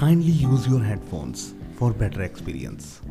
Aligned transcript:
kindly 0.00 0.32
use 0.32 0.66
your 0.66 0.82
headphones 0.82 1.52
for 1.76 1.92
better 1.92 2.22
experience. 2.22 3.02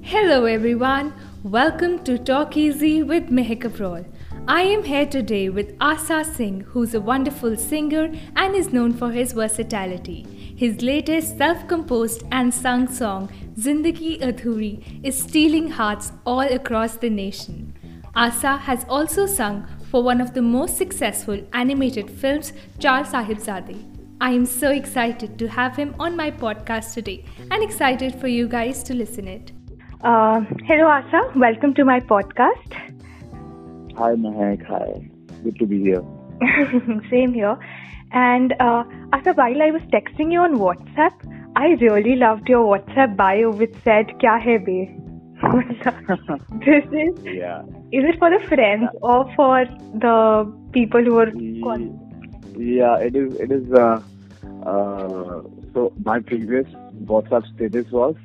Hello 0.00 0.44
everyone, 0.44 1.12
welcome 1.42 2.04
to 2.04 2.16
Talk 2.16 2.56
Easy 2.56 3.02
with 3.02 3.30
Mehak 3.30 3.64
Abrol. 3.64 4.06
I 4.46 4.60
am 4.60 4.84
here 4.84 5.06
today 5.06 5.48
with 5.48 5.74
Asa 5.80 6.22
Singh, 6.22 6.60
who's 6.60 6.94
a 6.94 7.00
wonderful 7.00 7.56
singer 7.56 8.12
and 8.36 8.54
is 8.54 8.72
known 8.72 8.92
for 8.92 9.10
his 9.10 9.32
versatility. 9.32 10.22
His 10.56 10.82
latest 10.82 11.36
self 11.36 11.66
composed 11.66 12.22
and 12.30 12.54
sung 12.54 12.86
song, 12.86 13.28
Zindagi 13.58 14.20
Adhuri, 14.20 15.00
is 15.02 15.20
stealing 15.20 15.68
hearts 15.68 16.12
all 16.24 16.46
across 16.60 16.96
the 16.96 17.10
nation. 17.10 17.74
Asa 18.14 18.56
has 18.56 18.86
also 18.88 19.26
sung 19.26 19.66
for 19.90 20.04
one 20.04 20.20
of 20.20 20.32
the 20.32 20.42
most 20.42 20.76
successful 20.76 21.44
animated 21.52 22.08
films, 22.08 22.52
Char 22.78 23.02
Sahibzade. 23.02 23.97
I 24.20 24.30
am 24.32 24.46
so 24.46 24.70
excited 24.70 25.38
to 25.38 25.48
have 25.48 25.76
him 25.76 25.94
on 26.00 26.16
my 26.16 26.30
podcast 26.30 26.94
today 26.94 27.24
and 27.50 27.62
excited 27.62 28.14
for 28.20 28.26
you 28.28 28.48
guys 28.48 28.82
to 28.84 28.94
listen 28.94 29.28
it. 29.28 29.52
Uh, 30.02 30.40
hello 30.66 30.88
Asa, 30.88 31.32
welcome 31.36 31.74
to 31.74 31.84
my 31.84 32.00
podcast. 32.00 32.72
Hi 33.96 34.14
Mahek, 34.24 34.64
hi. 34.66 35.08
Good 35.44 35.58
to 35.60 35.66
be 35.66 35.80
here. 35.80 36.02
Same 37.10 37.32
here. 37.32 37.56
And 38.12 38.54
uh, 38.60 38.84
Asa, 39.12 39.32
while 39.34 39.62
I 39.62 39.70
was 39.70 39.82
texting 39.94 40.32
you 40.32 40.40
on 40.40 40.56
WhatsApp, 40.56 41.14
I 41.56 41.68
really 41.80 42.16
loved 42.16 42.48
your 42.48 42.64
WhatsApp 42.72 43.16
bio 43.16 43.50
which 43.50 43.74
said 43.84 44.06
"Kya 44.20 44.40
hai 44.42 44.58
be." 44.58 44.78
this 46.66 46.84
is 47.00 47.24
Yeah. 47.24 47.62
is 47.92 48.04
it 48.12 48.18
for 48.18 48.28
the 48.36 48.44
friends 48.48 48.88
or 49.02 49.32
for 49.36 49.64
the 50.04 50.52
people 50.72 51.02
who 51.04 51.18
are 51.18 51.30
con- 51.30 52.07
Yeah, 52.57 52.97
it 52.97 53.15
is. 53.15 53.35
It 53.35 53.51
is. 53.51 53.71
Uh, 53.71 54.01
uh, 54.65 55.41
so 55.73 55.91
my 56.05 56.19
previous 56.19 56.67
WhatsApp 57.11 57.45
status 57.55 57.91
was 57.91 58.15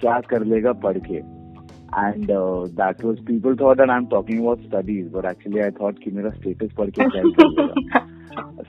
"क्या 0.00 0.20
कर 0.30 0.44
लेगा 0.44 0.72
पढ़ 0.84 0.98
के," 1.06 1.20
and 2.04 2.30
uh, 2.30 2.66
that 2.80 3.02
was 3.04 3.20
people 3.20 3.54
thought 3.56 3.76
that 3.76 3.90
I'm 3.90 4.08
talking 4.08 4.40
about 4.44 4.64
studies, 4.68 5.06
but 5.12 5.24
actually 5.24 5.62
I 5.62 5.70
thought 5.70 6.00
कि 6.04 6.10
मेरा 6.18 6.32
status 6.40 6.72
पढ़ 6.80 6.90
के 6.90 7.10
क्या 7.10 7.22
ही 7.22 7.32
कर 7.40 7.48
लेगा. 7.58 8.10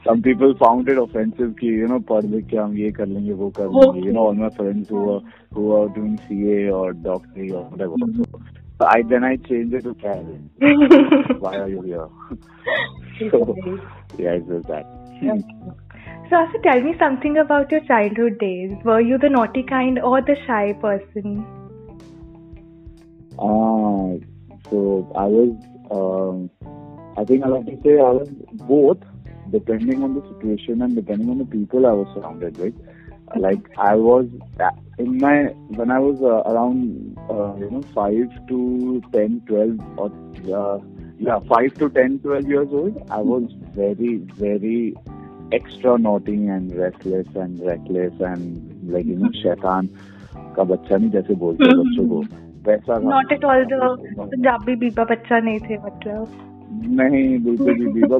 Some 0.05 0.21
people 0.21 0.53
found 0.63 0.89
it 0.89 0.99
offensive 1.03 1.55
कि 1.61 1.71
you 1.77 1.87
know 1.87 1.99
पढ़ 2.11 2.25
लिख 2.33 2.45
के 2.49 2.57
हम 2.57 2.77
ये 2.77 2.91
कर 2.99 3.07
लेंगे 3.07 3.33
वो 3.33 3.49
कर 3.59 3.69
लेंगे. 3.69 4.05
You 4.07 4.13
know 4.17 4.27
all 4.27 4.37
my 4.43 4.51
friends 4.59 4.89
who 4.89 5.07
are 5.13 5.21
who 5.55 5.71
are 5.79 5.87
doing 5.97 6.19
CA 6.27 6.69
or 6.81 6.93
doctoring 6.93 7.51
or 7.53 7.63
whatever. 7.71 7.95
So 8.17 8.41
I 8.86 9.02
then 9.02 9.24
I 9.24 9.36
changed 9.36 9.74
it 9.74 9.84
to 9.84 9.94
Karen. 9.94 10.50
Why 11.40 11.56
are 11.56 11.68
you 11.68 11.82
here? 11.82 12.08
so 13.30 13.56
yeah, 14.18 14.32
it 14.32 14.44
was 14.46 14.64
that. 14.68 14.86
So 16.30 16.36
also 16.36 16.58
tell 16.62 16.80
me 16.80 16.94
something 16.98 17.38
about 17.38 17.70
your 17.70 17.80
childhood 17.80 18.38
days. 18.38 18.72
Were 18.84 19.00
you 19.00 19.18
the 19.18 19.28
naughty 19.28 19.62
kind 19.62 19.98
or 19.98 20.22
the 20.22 20.36
shy 20.46 20.72
person? 20.80 21.44
Uh, 23.38 24.20
so 24.70 25.12
I 25.16 25.26
was. 25.26 25.56
Um, 25.90 26.50
I 27.16 27.24
think 27.24 27.44
I 27.44 27.48
like 27.48 27.66
to 27.66 27.76
say 27.82 27.98
I 27.98 28.10
was 28.10 28.28
both, 28.52 28.98
depending 29.50 30.04
on 30.04 30.14
the 30.14 30.22
situation 30.28 30.82
and 30.82 30.94
depending 30.94 31.28
on 31.28 31.38
the 31.38 31.44
people 31.44 31.86
I 31.86 31.92
was 31.92 32.06
surrounded 32.14 32.56
with. 32.58 32.74
Like 33.35 33.69
I 33.77 33.95
was 33.95 34.27
in 34.97 35.17
my 35.17 35.43
when 35.79 35.91
I 35.91 35.99
was 35.99 36.21
uh, 36.21 36.43
around 36.51 37.17
uh, 37.29 37.55
you 37.55 37.69
know 37.71 37.81
five 37.93 38.29
to 38.47 39.01
10, 39.11 39.41
12 39.47 39.79
or 39.97 40.11
uh, 40.53 40.79
yeah 41.19 41.39
five 41.39 41.73
to 41.75 41.89
10, 41.89 42.19
12 42.19 42.47
years 42.47 42.67
old. 42.71 43.01
I 43.09 43.19
was 43.19 43.51
very 43.75 44.17
very 44.37 44.95
extra 45.51 45.97
naughty 45.97 46.47
and 46.47 46.75
restless 46.75 47.27
and 47.35 47.59
reckless 47.65 48.13
and 48.19 48.91
like 48.91 49.05
you 49.05 49.15
know 49.15 49.29
शैतान 49.43 49.89
का 50.55 50.63
बच्चा 50.63 50.97
नहीं 50.97 51.09
जैसे 51.11 51.35
बोलते 51.43 51.65
हैं 51.65 51.77
बच्चों 51.83 52.07
को 52.09 52.19
वैसा 52.69 52.99
था 52.99 53.09
Not 53.13 53.31
at 53.37 53.43
all 53.43 53.65
the 53.73 53.79
Punjabi 54.33 54.75
Biba 54.85 55.03
बच्चा 55.13 55.39
नहीं 55.39 55.59
थे 55.69 55.77
मतलब. 55.85 56.48
नहीं 56.80 57.38
बिल्कुल 57.44 57.74
भी 57.74 57.86
बीबा 57.92 58.16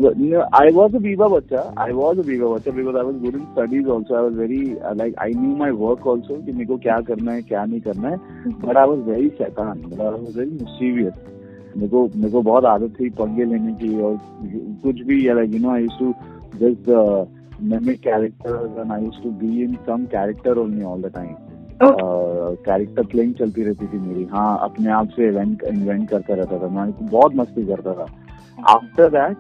आई 0.61 0.71
वॉज़ 0.75 0.97
अ 0.97 0.99
बीबा 0.99 1.29
बच्चा 1.29 1.63
आई 1.79 1.93
वॉज़ 1.93 2.19
अ 2.19 2.23
बीबा 2.23 2.49
बच्चा 2.55 2.71
because 2.71 2.97
I 2.97 3.03
was 3.03 3.17
good 3.17 3.35
in 3.35 3.45
studies 3.45 3.89
also 3.89 4.17
I 4.17 4.23
was 4.23 4.35
very 4.35 4.61
like 4.97 5.15
I 5.19 5.35
knew 5.37 5.57
my 5.57 5.71
work 5.71 6.07
also 6.07 6.35
कि 6.35 6.53
मेरे 6.53 6.67
को 6.67 6.77
क्या 6.77 7.01
करना 7.01 7.33
है 7.33 7.43
क्या 7.43 7.65
नहीं 7.65 7.81
करना 7.81 8.09
है 8.09 8.17
बट 8.67 8.77
आई 8.77 8.87
वॉज़ 8.87 9.01
वेरी 9.01 9.29
शैतान 9.29 9.83
but 9.87 10.01
I 10.01 10.11
was 10.11 10.39
very 10.39 10.51
mischievous 10.51 11.13
मेरे 11.77 11.89
को 11.89 12.09
मेरे 12.17 12.31
को 12.31 12.43
बहुत 12.43 12.65
आदत 12.65 12.95
थी 13.01 13.11
पंगे 13.21 13.45
लेने 13.45 13.73
की 13.73 14.01
और 14.01 14.17
कुछ 14.83 15.03
भी 15.03 15.23
like 15.35 15.55
you 15.55 15.61
know 15.61 15.71
I 15.71 15.87
to 15.99 16.13
just 16.57 16.91
mimic 17.63 17.99
characters 18.03 18.77
and 18.83 18.93
I 18.93 19.01
used 19.01 19.23
to 19.23 19.31
be 19.31 19.63
in 19.63 19.73
some 19.87 20.07
character 20.07 20.53
only 20.61 20.83
all 20.83 20.99
the 20.99 21.11
time. 21.17 21.35
Character 21.83 23.05
playing 23.07 23.35
चलती 23.35 23.63
रहती 23.63 23.87
थी 23.87 23.99
मेरी 23.99 24.25
हाँ 24.25 24.59
अपने 24.63 24.91
आप 24.93 25.09
से 25.09 25.29
इवेंट 25.29 25.63
इन्वेंट 25.63 26.09
करता 26.09 26.35
रहता 26.35 26.59
था 26.59 26.69
मैं 26.75 26.91
बहुत 27.03 27.35
मस्ती 27.37 27.67
करता 27.67 27.93
था। 27.93 28.07
After 28.69 29.09
that 29.17 29.37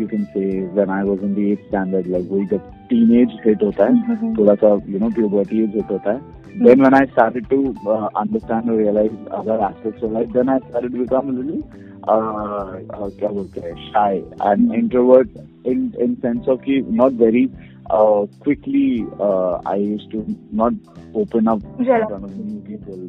you 0.00 0.06
can 0.08 0.24
say 0.34 0.44
when 0.74 0.90
I 0.90 1.08
was 1.08 1.24
in 1.24 1.34
the 1.34 1.38
eight 1.38 1.66
standard 1.66 2.06
like 2.12 2.28
वही 2.32 2.46
जब 2.52 2.70
टीनेज 2.90 3.38
हिट 3.46 3.62
होता 3.62 3.86
है 3.86 4.34
थोड़ा 4.36 4.54
सा 4.54 4.78
you 4.88 4.98
know 4.98 5.10
puberty 5.20 5.62
age 5.64 5.76
hit 5.76 5.90
होता 5.90 6.12
है 6.12 6.40
then 6.54 6.80
when 6.80 6.94
I 6.94 7.06
started 7.06 7.48
to 7.50 7.74
uh, 7.88 8.08
understand 8.14 8.68
or 8.68 8.76
realize 8.76 9.10
other 9.30 9.58
aspects 9.58 10.02
of 10.02 10.12
life, 10.12 10.28
then 10.32 10.50
I 10.50 10.58
started 10.68 10.92
to 10.92 10.98
become 10.98 11.28
a 11.28 11.32
little 11.32 11.62
uh, 12.08 12.78
uh, 12.90 13.08
क्या 13.18 13.28
बोलते 13.28 13.60
हैं 13.60 13.74
shy 13.86 14.22
and 14.48 14.74
introvert 14.74 15.30
in 15.64 15.86
in 16.04 16.16
sense 16.24 16.48
of 16.48 16.60
कि 16.64 16.80
not 17.00 17.12
very 17.22 17.44
uh, 17.90 18.26
quickly 18.40 19.06
uh, 19.20 19.60
I 19.66 19.76
used 19.76 20.10
to 20.10 20.24
not 20.52 20.74
open 21.14 21.48
up 21.48 21.62
in 21.78 21.86
front 21.86 22.12
of 22.12 22.36
new 22.36 22.60
people. 22.60 23.00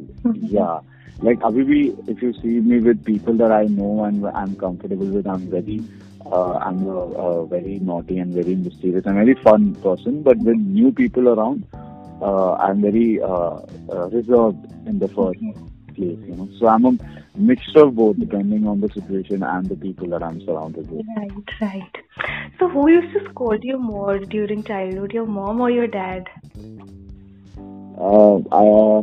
Yeah. 0.56 0.78
Like 1.22 1.38
abhi 1.40 1.64
bhi, 1.64 2.08
if 2.08 2.22
you 2.22 2.32
see 2.34 2.60
me 2.60 2.80
with 2.80 3.04
people 3.04 3.34
that 3.34 3.52
I 3.52 3.64
know 3.64 4.04
and 4.04 4.26
I'm 4.26 4.56
comfortable 4.56 5.06
with, 5.06 5.26
I'm 5.26 5.48
very 5.48 5.82
uh, 6.26 6.54
I'm 6.54 6.86
a, 6.86 6.96
a 6.96 7.46
very 7.46 7.78
naughty 7.78 8.18
and 8.18 8.34
very 8.34 8.54
mysterious 8.54 9.04
and 9.06 9.14
very 9.14 9.34
fun 9.34 9.74
person. 9.76 10.22
But 10.22 10.38
with 10.38 10.56
new 10.56 10.92
people 10.92 11.28
around, 11.28 11.66
uh, 12.20 12.54
I'm 12.54 12.80
very 12.80 13.20
uh, 13.20 13.60
uh, 13.90 14.08
reserved 14.08 14.66
in 14.86 14.98
the 14.98 15.08
first 15.08 15.40
place. 15.94 16.18
You 16.28 16.34
know, 16.36 16.48
so 16.58 16.66
I'm 16.66 16.84
a 16.86 16.98
mixture 17.36 17.84
of 17.84 17.96
both, 17.96 18.18
depending 18.18 18.66
on 18.66 18.80
the 18.80 18.88
situation 18.90 19.42
and 19.42 19.68
the 19.68 19.76
people 19.76 20.08
that 20.08 20.22
I'm 20.22 20.40
surrounded 20.44 20.90
with. 20.90 21.06
Right, 21.16 21.60
right. 21.60 21.96
So 22.58 22.68
who 22.68 22.88
used 22.90 23.12
to 23.12 23.30
scold 23.30 23.62
you 23.62 23.78
more 23.78 24.18
during 24.18 24.62
childhood, 24.62 25.12
your 25.12 25.26
mom 25.26 25.60
or 25.60 25.70
your 25.70 25.86
dad? 25.86 26.28
Uh, 27.98 28.36
I, 28.50 28.66
uh, 28.66 29.02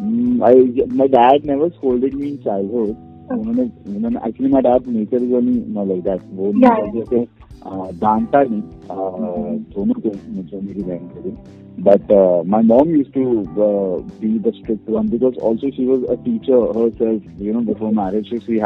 I, 0.00 0.86
my 0.88 1.06
dad 1.06 1.44
never 1.44 1.70
scolded 1.70 2.14
me 2.14 2.28
in 2.28 2.42
childhood. 2.42 2.96
उन्होंने 3.32 3.62
उन्होंने 3.96 4.28
actually 4.28 4.52
my 4.52 4.62
dad 4.62 4.86
nature 4.88 5.22
is 5.22 5.34
only 5.34 5.64
not 5.74 5.88
like 5.88 6.02
that 6.02 6.20
वो 6.34 6.52
Yeah. 6.52 6.94
जैसे 6.94 7.26
uh, 7.66 8.00
डांटा 8.00 8.42
नहीं 8.42 8.62
uh, 8.62 9.74
दोनों 9.74 9.94
को 10.00 10.12
मुझे 10.32 10.60
मेरी 10.60 10.82
बहन 10.82 11.08
को 11.08 11.22
भी 11.22 11.36
but 11.78 12.10
uh, 12.10 12.42
my 12.44 12.60
mom 12.60 12.90
used 12.94 13.14
to 13.14 13.22
uh, 13.66 13.98
be 14.22 14.38
the 14.38 14.52
strict 14.52 14.88
one 14.88 15.06
because 15.06 15.36
also 15.48 15.70
she 15.76 15.84
was 15.86 16.02
a 16.14 16.16
teacher 16.24 16.58
herself 16.78 17.22
you 17.38 17.52
know 17.52 17.60
before 17.60 17.92
marriage 17.92 18.30
so 18.30 18.40
she 18.46 18.58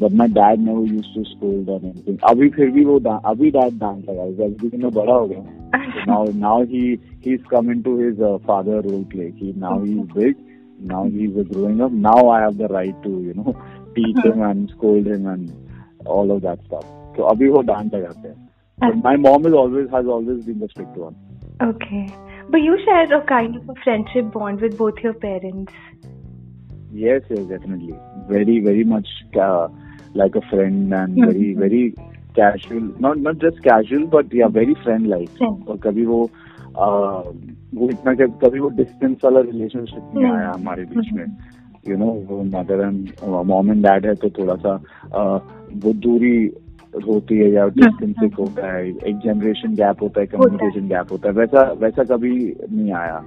but 0.00 0.12
my 0.12 0.28
dad 0.28 0.60
never 0.60 0.94
use 0.94 1.14
to 1.14 1.24
school 1.24 1.70
और 1.70 1.84
anything 1.84 2.18
अभी 2.30 2.48
फिर 2.48 2.70
भी 2.70 2.84
वो 2.84 2.98
डा- 2.98 3.20
अभी 3.24 3.50
dad 3.50 3.78
डांट 3.78 4.10
लगा 4.10 4.26
क्योंकि 4.48 4.76
मैं 4.76 4.92
बड़ा 4.94 5.12
हो 5.12 5.26
गया 5.28 5.42
now 6.08 6.24
now 6.40 6.54
he 6.70 6.80
he's 7.24 7.42
come 7.50 7.68
into 7.74 7.92
his 7.98 8.20
uh, 8.20 8.38
father 8.46 8.80
role 8.86 9.04
play 9.12 9.28
he 9.40 9.52
now 9.64 9.78
he's 9.84 10.06
big 10.16 10.36
now 10.92 11.04
he's 11.04 11.36
uh, 11.36 11.44
growing 11.52 11.80
up 11.86 11.92
now 11.92 12.28
i 12.28 12.40
have 12.42 12.58
the 12.58 12.68
right 12.74 12.96
to 13.06 13.12
you 13.28 13.34
know 13.34 13.54
teach 13.96 14.18
him 14.24 14.42
and 14.48 14.70
scold 14.74 15.06
him 15.06 15.26
and 15.26 15.52
all 16.06 16.30
of 16.36 16.42
that 16.42 16.58
stuff 16.66 16.84
so 17.16 17.28
abhi 17.32 17.48
wo 17.56 17.62
डांट 17.70 17.94
लगाते 17.94 18.28
हैं 18.28 18.36
but 18.78 18.96
my 19.06 19.14
mom 19.26 19.46
is 19.46 19.54
always 19.62 19.88
has 19.90 20.06
always 20.06 20.44
been 20.46 20.58
the 20.58 20.68
strict 20.68 20.96
one 20.96 21.16
Okay. 21.61 22.07
But 22.49 22.61
you 22.61 22.77
share 22.83 23.13
a 23.13 23.21
kind 23.25 23.55
of 23.55 23.69
a 23.69 23.75
friendship 23.83 24.31
bond 24.31 24.61
with 24.61 24.77
both 24.77 24.97
your 25.03 25.13
parents. 25.13 25.73
Yes, 26.91 27.21
yes, 27.29 27.39
definitely. 27.39 27.93
Very, 28.27 28.59
very 28.59 28.83
much 28.83 29.07
uh, 29.39 29.67
like 30.15 30.35
a 30.35 30.41
friend 30.49 30.93
and 30.93 31.15
very, 31.15 31.53
very 31.53 31.93
casual. 32.35 32.81
Not 32.99 33.19
not 33.19 33.37
just 33.37 33.61
casual, 33.63 34.07
but 34.07 34.33
yeah, 34.33 34.47
very 34.47 34.75
friend 34.83 35.07
like. 35.07 35.29
Friend. 35.37 35.67
और 35.67 35.77
कभी 35.83 36.05
वो 36.05 36.29
uh, 36.75 37.23
वो 37.75 37.89
इतना 37.89 38.13
कि 38.13 38.27
कभी 38.45 38.59
वो 38.59 38.69
distance 38.77 39.17
वाला 39.23 39.39
relationship 39.39 40.11
नहीं 40.15 40.25
हम्म। 40.25 40.35
आया 40.37 40.51
हमारे 40.51 40.85
बीच 40.93 41.11
में 41.13 41.25
यू 41.87 41.97
नो 41.97 42.05
वो 42.29 42.41
mother 42.55 42.81
and 42.85 43.11
mom 43.51 43.71
and 43.71 43.85
dad 43.85 44.05
है 44.05 44.15
तो 44.23 44.29
थोड़ा 44.39 44.55
सा 44.65 44.75
uh, 45.19 45.39
वो 45.83 45.93
दूरी 46.05 46.35
होती 47.02 47.38
है 47.38 47.50
या 47.50 47.66
डिस्टेंस 47.68 48.30
होता 48.38 48.72
है 48.72 48.88
एक 48.88 49.16
जनरेशन 49.24 49.74
गैप 49.74 50.02
होता 50.02 50.20
है 50.20 50.26
कम्युनिकेशन 50.26 50.88
गैप 50.88 51.12
होता 51.12 51.28
है। 51.28 51.34
वैसा 51.34 51.72
वैसा 51.80 52.04
कभी 52.04 52.56
नहीं 52.72 52.92
आया 52.92 53.24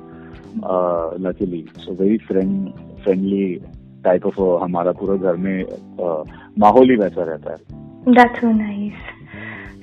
luckily 1.20 1.66
so 1.78 2.04
very 2.04 2.18
friend 2.18 2.70
friendly 3.04 3.62
type 4.04 4.26
of 4.26 4.42
हमारा 4.64 4.92
पूरा 4.92 5.16
घर 5.16 5.36
में 5.36 5.64
uh, 5.66 6.28
माहौल 6.60 6.90
ही 6.90 6.96
वैसा 6.96 7.24
रहता 7.24 7.52
है। 7.52 7.88
That's 8.14 8.40
so 8.44 8.52
nice. 8.62 9.06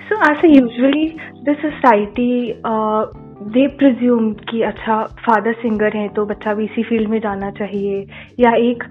So, 0.07 0.17
as 0.29 0.41
a 0.45 0.49
usually 0.49 1.05
the 1.45 1.53
society, 1.61 2.33
uh, 2.71 3.03
they 3.55 3.67
presume 3.81 4.51
कि 4.51 4.63
अच्छा 4.63 5.03
फादर 5.27 5.53
सिंगर 5.53 5.97
है 5.97 6.09
तो 6.09 6.27
बच्चा 6.27 6.55
भी 6.55 6.65
इसी 6.65 6.83
फ़ील्ड 6.83 7.09
में 7.09 7.19
जाना 7.19 7.51
चाहिए। 7.51 8.07
या 8.41 8.53
एक 8.55 8.85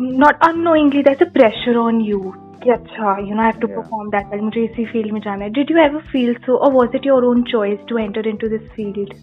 not 0.00 0.34
annoyingly 0.48 1.02
that's 1.02 1.22
a 1.22 1.30
pressure 1.32 1.76
on 1.76 2.00
you 2.00 2.34
कि 2.63 2.69
अच्छा 2.69 3.17
you 3.19 3.35
know 3.35 3.41
have 3.41 3.59
to 3.61 3.67
Yeah. 3.67 3.75
Perform 3.77 4.09
that 4.09 4.27
well 4.31 4.41
मुझे 4.41 4.63
इसी 4.63 4.85
फील्ड 4.85 5.11
में 5.13 5.19
जाना 5.21 5.43
है 5.43 5.49
did 5.57 5.71
you 5.71 5.77
ever 5.77 6.01
feel 6.11 6.33
so 6.45 6.57
और 6.57 6.73
was 6.73 6.95
it 6.95 7.05
your 7.05 7.25
own 7.25 7.43
choice 7.51 7.79
to 7.89 7.97
enter 7.97 8.27
into 8.27 8.47
this 8.47 8.69
field 8.71 9.13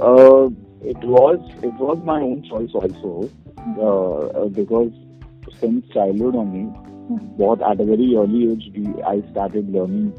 Uh, 0.00 0.48
it 0.82 1.02
was 1.04 1.38
it 1.62 1.74
was 1.78 1.98
my 2.04 2.20
own 2.26 2.42
choice 2.42 2.74
also 2.74 3.28
uh, 3.78 4.42
uh, 4.42 4.48
because 4.48 4.90
since 5.60 5.90
childhood 5.96 6.34
only, 6.34 6.62
बहुत 7.40 7.60
at 7.70 7.82
a 7.84 7.84
very 7.84 8.16
early 8.16 8.40
age 8.52 8.70
we, 8.76 8.86
I 9.02 9.20
started 9.32 9.68
learning 9.70 10.14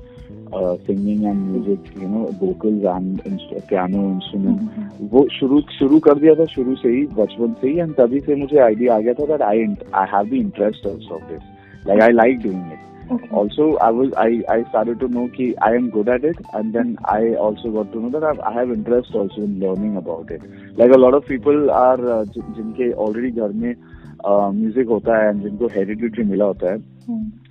singing 0.54 1.24
and 1.24 1.38
music 1.38 2.02
you 2.02 2.08
know 2.08 2.24
vocals 2.40 2.84
and 2.86 3.20
piano 3.60 4.02
instrument 4.08 5.10
वो 5.12 5.26
शुरू 5.30 5.60
शुरू 5.78 5.98
कर 6.00 6.18
दिया 6.18 6.34
था 6.34 6.44
शुरू 6.54 6.74
से 6.76 6.88
ही 6.88 7.06
बचपन 7.16 7.54
से 7.60 7.68
ही 7.68 7.78
एंड 7.78 7.94
तभी 7.94 8.20
से 8.20 8.34
मुझे 8.34 8.58
आइडिया 8.64 8.94
आ 8.94 8.98
गया 8.98 9.14
था 9.14 9.26
that 9.26 9.42
I 9.42 9.64
I 9.94 10.06
have 10.12 10.28
the 10.28 10.32
interest 10.34 10.86
of 10.86 11.32
this 11.32 11.86
like 11.86 12.02
I 12.02 12.12
like 12.12 12.42
doing 12.42 12.72
it 12.72 13.32
also 13.32 13.74
I 13.82 13.92
would 13.92 14.14
I 14.18 14.40
I 14.50 14.62
start 14.62 14.98
to 15.00 15.08
know 15.08 15.26
की 15.36 15.52
I 15.62 15.76
am 15.76 15.88
good 15.90 16.08
at 16.08 16.24
it 16.24 16.40
and 16.54 16.72
then 16.72 16.96
I 17.08 17.34
also 17.46 17.70
got 17.72 17.92
to 17.92 18.00
know 18.00 18.10
that 18.10 18.40
I 18.40 18.54
have 18.54 18.72
interest 18.72 19.16
also 19.16 19.42
in 19.42 19.58
learning 19.62 19.96
about 19.96 20.32
it 20.32 20.42
like 20.78 20.92
a 20.92 20.98
lot 20.98 21.14
of 21.14 21.28
people 21.28 21.70
are 21.76 22.06
जिनके 22.28 22.92
already 22.92 23.30
घर 23.30 23.52
में 23.54 23.74
uh, 23.74 24.52
music 24.54 24.88
होता 24.88 25.18
है 25.18 25.28
and 25.28 25.42
जिनको 25.42 25.66
हेरिटेटरी 25.74 26.24
मिला 26.24 26.44
होता 26.44 26.72
है 26.72 26.78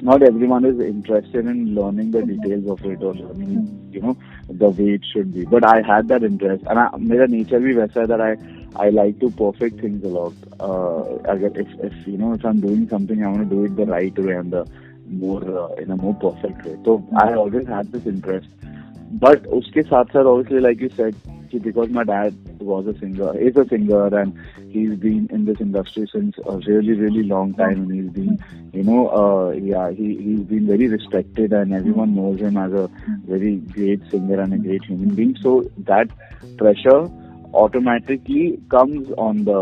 not 0.01 0.23
everyone 0.23 0.65
is 0.65 0.81
interested 0.81 1.47
in 1.47 1.75
learning 1.75 2.11
the 2.11 2.23
details 2.23 2.69
of 2.69 2.85
it 2.85 3.03
or 3.03 3.15
learning, 3.15 3.91
you 3.93 4.01
know, 4.01 4.17
the 4.49 4.71
way 4.71 4.91
it 4.95 5.05
should 5.13 5.33
be. 5.35 5.45
But 5.45 5.65
I 5.65 5.83
had 5.83 6.09
that 6.09 6.23
interest, 6.23 6.65
and 6.67 6.79
I, 6.79 6.89
मेरा 6.99 7.29
nature 7.29 7.61
भी 7.61 7.75
वैसा 7.75 8.01
है 8.01 8.07
that 8.09 8.21
I 8.21 8.87
I 8.87 8.89
like 8.91 9.19
to 9.21 9.31
perfect 9.31 9.81
things 9.81 10.05
a 10.05 10.09
lot. 10.09 10.33
Uh, 10.61 11.19
अगर 11.35 11.61
if 11.65 11.69
if 11.91 12.07
you 12.07 12.17
know 12.19 12.33
if 12.33 12.45
I'm 12.45 12.61
doing 12.61 12.89
something, 12.89 13.23
I 13.23 13.29
want 13.29 13.49
to 13.49 13.55
do 13.55 13.65
it 13.65 13.77
the 13.77 13.87
right 13.87 14.19
way 14.19 14.33
and 14.33 14.51
the 14.51 14.67
more 15.09 15.45
uh, 15.65 15.69
in 15.75 15.91
a 15.91 15.97
more 15.97 16.15
perfect 16.15 16.65
way. 16.65 16.77
So 16.85 17.05
I 17.17 17.35
always 17.35 17.67
had 17.67 17.93
this 17.93 18.07
interest. 18.07 18.49
But 19.27 19.47
उसके 19.61 19.83
साथ 19.83 20.13
साथ 20.17 20.27
obviously 20.35 20.61
like 20.61 20.81
you 20.81 20.91
said 20.97 21.15
कि 21.52 21.62
because 21.64 21.90
my 21.90 22.04
dad 22.04 22.36
was 22.60 22.88
a 22.88 22.94
singer, 23.00 23.38
is 23.40 23.56
a 23.58 23.66
singer 23.68 24.08
and 24.22 24.34
he's 24.70 24.96
been 25.06 25.28
in 25.32 25.46
this 25.46 25.62
industry 25.62 26.08
since 26.14 26.36
a 26.46 26.58
really 26.68 26.94
really 26.94 27.24
long 27.24 27.54
time 27.54 27.84
and 27.84 27.92
he's 27.94 28.12
been 28.12 28.38
you 28.74 28.84
know 28.84 29.08
uh, 29.22 29.52
yeah 29.52 29.90
he 29.92 30.10
he's 30.18 30.40
been 30.54 30.68
very 30.68 30.88
respected 30.88 31.54
and 31.54 31.74
everyone 31.74 32.16
knows 32.16 32.40
him 32.40 32.58
as 32.58 32.72
a 32.74 32.90
very 33.36 33.56
great 33.78 34.02
singer 34.12 34.40
and 34.42 34.54
a 34.54 34.58
great 34.58 34.84
human 34.86 35.16
being. 35.16 35.36
So 35.42 35.56
that 35.94 36.08
pressure 36.58 37.00
automatically 37.54 38.60
comes 38.70 39.10
on 39.18 39.44
the 39.46 39.62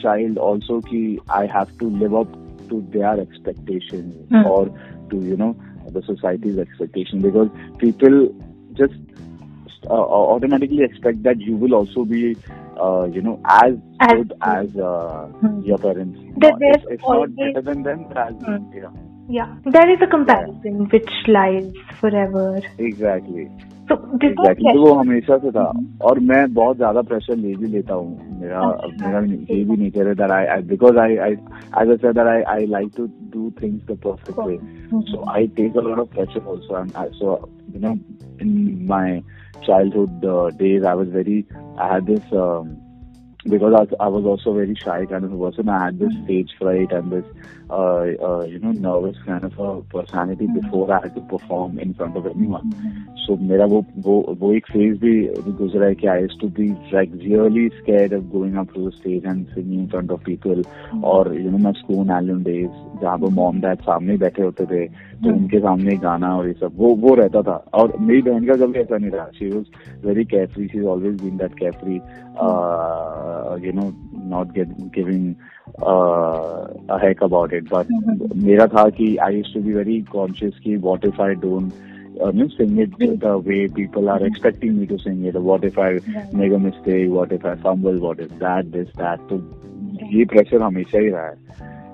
child 0.00 0.38
also 0.38 0.80
कि 0.88 1.18
I 1.28 1.46
have 1.46 1.76
to 1.78 1.88
live 2.04 2.14
up 2.14 2.32
to 2.70 2.80
their 2.96 3.20
expectations 3.20 4.14
Hmm. 4.30 4.46
or 4.46 4.62
to 5.10 5.16
you 5.30 5.36
know 5.36 5.54
the 5.96 6.02
society's 6.02 6.58
expectation 6.58 7.20
because 7.20 7.48
people 7.78 8.16
just 8.72 8.94
automatically 9.87 10.83
expect 10.83 11.23
that 11.23 11.39
you 11.39 11.55
will 11.55 11.73
also 11.73 12.05
be 12.05 12.35
uh, 12.77 13.07
you 13.11 13.21
know 13.21 13.39
as, 13.45 13.75
As 14.01 14.13
good 14.13 14.33
as 14.41 14.75
uh, 14.77 15.27
Hmm. 15.41 15.61
your 15.61 15.77
parents 15.77 16.19
That 16.37 16.51
Not- 16.51 16.59
there's 16.59 16.83
if, 16.83 16.91
if 16.91 17.01
not 17.01 17.15
always- 17.15 17.35
better 17.35 17.61
than 17.61 17.83
them 17.83 18.05
but 18.09 18.17
as 18.17 18.33
Hmm. 18.49 18.65
yeah 18.81 18.91
Yeah, 19.37 19.49
there 19.73 19.89
is 19.93 20.01
a 20.01 20.07
comparison 20.11 20.77
which 20.91 21.09
lies 21.27 21.65
forever. 21.99 22.45
exactly 22.85 23.43
So 23.89 23.95
this 24.21 24.33
was 24.37 24.47
exactly 24.47 24.71
तो 24.73 24.81
वो 24.85 24.93
हमेशा 24.99 25.37
से 25.43 25.51
था 25.51 25.61
और 26.09 26.19
मैं 26.31 26.41
बहुत 26.53 26.77
ज्यादा 26.77 27.01
pressure 27.11 27.35
ले 27.43 27.53
भी 27.61 27.67
लेता 27.75 27.93
हूँ 27.93 28.39
मेरा 28.41 28.59
अच्छा। 28.69 29.05
मेरा 29.05 29.19
ये 29.53 29.63
भी 29.69 29.77
नेचर 29.83 30.07
है 30.07 30.13
that 30.21 30.31
I 30.31 30.61
because 30.71 30.97
I 31.03 31.15
I 31.27 31.31
as 31.31 31.39
I 31.77 31.95
said 31.95 32.13
that 32.17 32.27
I 32.33 32.41
I 32.55 32.65
like 32.75 32.91
to 32.97 33.05
do 33.35 33.49
things 33.61 33.83
the 33.91 33.97
perfect 34.05 34.39
way 34.47 34.57
so 35.11 35.17
I 35.31 35.41
take 35.57 35.75
a 35.79 35.85
lot 35.87 35.99
of 36.03 36.07
pressure 36.13 36.43
also 36.51 36.75
and 36.81 36.95
I, 37.01 37.07
so 37.21 37.33
you 37.73 37.81
know 37.85 37.91
in 38.39 38.85
my 38.85 39.23
childhood 39.65 40.23
uh, 40.25 40.49
days 40.51 40.83
I 40.83 40.93
was 40.93 41.09
very 41.09 41.45
I 41.77 41.93
had 41.93 42.05
this 42.07 42.21
um, 42.31 42.77
because 43.45 43.73
I, 43.73 44.03
I 44.03 44.07
was 44.07 44.25
also 44.25 44.51
a 44.51 44.65
very 44.65 44.75
shy 44.75 45.05
kind 45.05 45.23
of 45.23 45.33
a 45.33 45.37
person 45.37 45.69
I 45.69 45.85
had 45.85 45.99
this 45.99 46.13
stage 46.25 46.51
fright 46.59 46.91
and 46.91 47.11
this 47.11 47.25
uh, 47.69 48.05
uh, 48.27 48.43
you 48.43 48.59
know 48.59 48.71
nervous 48.71 49.17
kind 49.25 49.43
of 49.43 49.57
a 49.59 49.81
personality 49.83 50.47
before 50.47 50.91
I 50.91 51.01
had 51.03 51.15
to 51.15 51.21
perform 51.21 51.79
in 51.79 51.93
front 51.93 52.17
of 52.17 52.25
anyone 52.25 52.73
so 53.25 53.37
मेरा 53.37 53.65
वो 53.71 53.85
वो 54.05 54.13
वो 54.39 54.51
एक 54.53 54.65
phase 54.73 54.97
भी 54.99 55.13
गुजरा 55.57 55.87
है 55.87 55.95
कि 55.95 56.07
I 56.09 56.17
used 56.19 56.39
to 56.41 56.49
be 56.59 56.67
like 56.91 57.11
really 57.13 57.69
scared 57.81 58.13
of 58.13 58.31
going 58.31 58.57
up 58.57 58.73
to 58.73 58.85
the 58.85 58.91
stage 58.97 59.23
and 59.23 59.47
singing 59.53 59.81
in 59.81 59.89
front 59.89 60.11
of 60.11 60.23
people 60.23 60.63
और 61.11 61.33
you 61.39 61.51
know 61.51 61.61
my 61.67 61.73
school 61.81 62.11
annual 62.17 62.43
days 62.49 62.71
जहाँ 63.01 63.17
पर 63.17 63.29
मॉम 63.41 63.59
डैड 63.61 63.81
सामने 63.89 64.11
ही 64.11 64.17
बैठे 64.25 64.43
होते 64.43 64.65
थे 64.71 64.87
तो 65.24 65.30
उनके 65.30 65.58
सामने 65.58 65.96
गाना 65.96 66.36
और 66.36 66.46
ये 66.46 66.52
सब 66.52 66.72
वो 66.76 66.94
वो 66.94 67.14
रहता 67.14 67.42
था। 67.42 67.64
और 67.74 67.96
मेरी 68.00 68.22
बहन 68.22 68.46
का 68.46 68.54
कभी 68.54 68.78
ऐसा 68.78 68.96
नहीं 68.96 69.10
रहा 69.10 69.26
she 69.34 69.50
was 69.50 70.06
very 70.06 70.24
carefree 70.24 70.66
she 70.66 70.84
always 70.84 71.22
been 71.22 71.36
that 71.36 71.52
carefree 71.58 71.94
you 73.66 73.72
know 73.72 73.92
not 74.36 74.46
get 74.46 74.68
giving 74.68 75.34
heck 77.04 77.22
about 77.22 77.52
it 77.52 77.64
but 77.74 77.86
मेरा 78.36 78.66
था 78.66 78.88
कि 78.90 79.16
I 79.16 79.36
use 79.36 79.54
to 79.54 79.60
be 79.60 79.72
very 79.72 80.00
conscious 80.00 80.52
की 80.64 80.76
वॉट 80.76 81.04
इफ़ 81.04 81.22
आई 81.22 81.34
डोंट 81.34 81.72
तो 82.16 82.28
ये 90.12 90.24
प्रेशर 90.24 90.62
हमेशा 90.62 90.98
ही 90.98 91.08
रहा 91.08 91.26
है। 91.26 91.34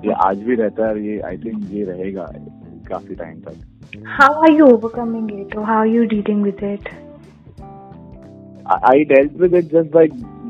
ये 0.06 0.12
आज 0.12 0.38
भी 0.38 0.54
रहता 0.54 0.88
है 0.88 1.06
ये 1.06 1.18
आई 1.18 1.36
थिंक 1.36 1.68
ये 1.70 1.84
रहेगा। 1.84 2.32
काफ़ी 2.90 3.14
टाइम 3.22 3.36
तक। 3.46 3.54
How 4.18 4.32
are 4.46 4.52
you 4.56 4.66
overcoming 4.72 5.30
it? 5.36 5.54
Or 5.56 5.64
how 5.68 5.78
are 5.84 5.92
you 5.92 6.04
dealing 6.10 6.42
with 6.48 6.60
it? 6.66 6.90
I, 8.66 8.76
I 8.90 8.96
dealt 9.12 9.40
with 9.44 9.56
it 9.60 9.72
just 9.72 9.90
by 9.96 10.04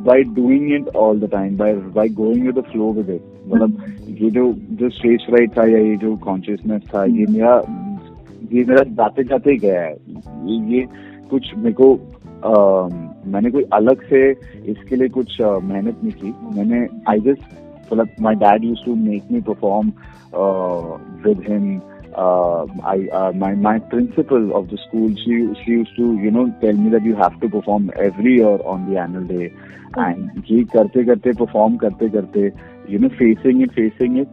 by 0.08 0.18
doing 0.36 0.64
it 0.76 0.88
all 1.00 1.18
the 1.22 1.28
time 1.34 1.56
by 1.60 1.70
by 1.96 2.06
going 2.20 2.46
with 2.48 2.58
the 2.58 2.66
flow 2.72 2.90
with 2.98 3.10
it. 3.16 3.26
मतलब 3.48 3.70
ये 4.20 4.30
जो 4.30 4.44
जो 4.80 4.88
stage 4.96 5.26
fright 5.26 5.56
था 5.58 5.64
या 5.70 5.78
ये 5.78 5.96
जो 6.04 6.14
consciousness 6.24 6.82
था 6.94 7.04
ये 7.04 7.26
मेरा 7.30 7.54
ये 8.52 8.64
मेरा 8.68 8.82
जाते 9.00 9.24
जाते 9.24 9.50
ही 9.50 9.58
गया 9.58 9.82
है। 9.82 9.92
ये, 9.92 10.56
ये 10.74 10.86
कुछ 11.30 11.50
मेरे 11.56 11.72
को 11.80 11.88
मैंने 13.32 13.50
कोई 13.50 13.62
अलग 13.78 14.02
से 14.10 14.20
इसके 14.72 14.96
लिए 14.96 15.08
कुछ 15.16 15.40
मेहनत 15.40 16.04
नहीं 16.04 16.12
की। 16.20 16.30
मैंने 16.56 16.86
आई 17.10 17.20
जस्ट 17.26 17.42
मतलब 17.92 18.08
my 18.22 18.34
dad 18.44 18.64
used 18.64 18.84
to 18.84 18.94
make 18.96 19.22
me 19.32 19.40
perform 19.48 19.92
with 21.26 21.44
him 21.48 21.64
uh, 22.16 22.66
I 22.84 23.08
uh, 23.08 23.32
my 23.32 23.54
my 23.54 23.78
principal 23.78 24.56
of 24.56 24.70
the 24.70 24.78
school 24.78 25.10
she 25.14 25.46
she 25.62 25.72
used 25.72 25.94
to 25.96 26.14
you 26.16 26.30
know 26.30 26.52
tell 26.60 26.72
me 26.72 26.90
that 26.90 27.04
you 27.04 27.14
have 27.14 27.40
to 27.40 27.48
perform 27.48 27.90
every 27.96 28.36
year 28.36 28.58
on 28.64 28.90
the 28.90 28.98
annual 28.98 29.24
day 29.24 29.52
and 29.96 30.44
ये 30.50 30.64
करते 30.74 31.04
करते 31.04 31.32
perform 31.42 31.78
करते 31.78 32.08
करते 32.16 32.52
you 32.88 32.98
know 32.98 33.10
facing 33.20 33.62
it 33.62 33.72
facing 33.72 34.18
it 34.18 34.28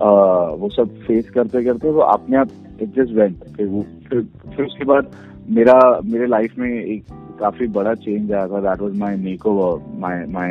uh, 0.00 0.56
वो 0.58 0.68
सब 0.76 0.98
face 1.06 1.30
करते 1.34 1.64
करते 1.64 1.90
वो 1.90 2.00
अपने 2.16 2.36
आप 2.36 2.48
it 2.80 2.94
just 2.94 3.14
went 3.20 3.44
फिर 3.56 3.66
वो 3.66 3.82
फिर 4.08 4.26
फिर 4.56 4.64
उसके 4.66 4.84
बाद 4.84 5.16
मेरा 5.58 5.78
मेरे 6.04 6.26
लाइफ 6.26 6.58
में 6.58 6.68
एक 6.68 7.04
काफ़ी 7.40 7.66
बड़ा 7.78 7.94
चेंज 7.94 8.32
आया 8.32 8.46
था 8.48 8.62
that 8.62 8.84
was 8.86 8.98
my 9.04 9.14
makeover 9.28 9.70
my 10.04 10.16
my 10.38 10.50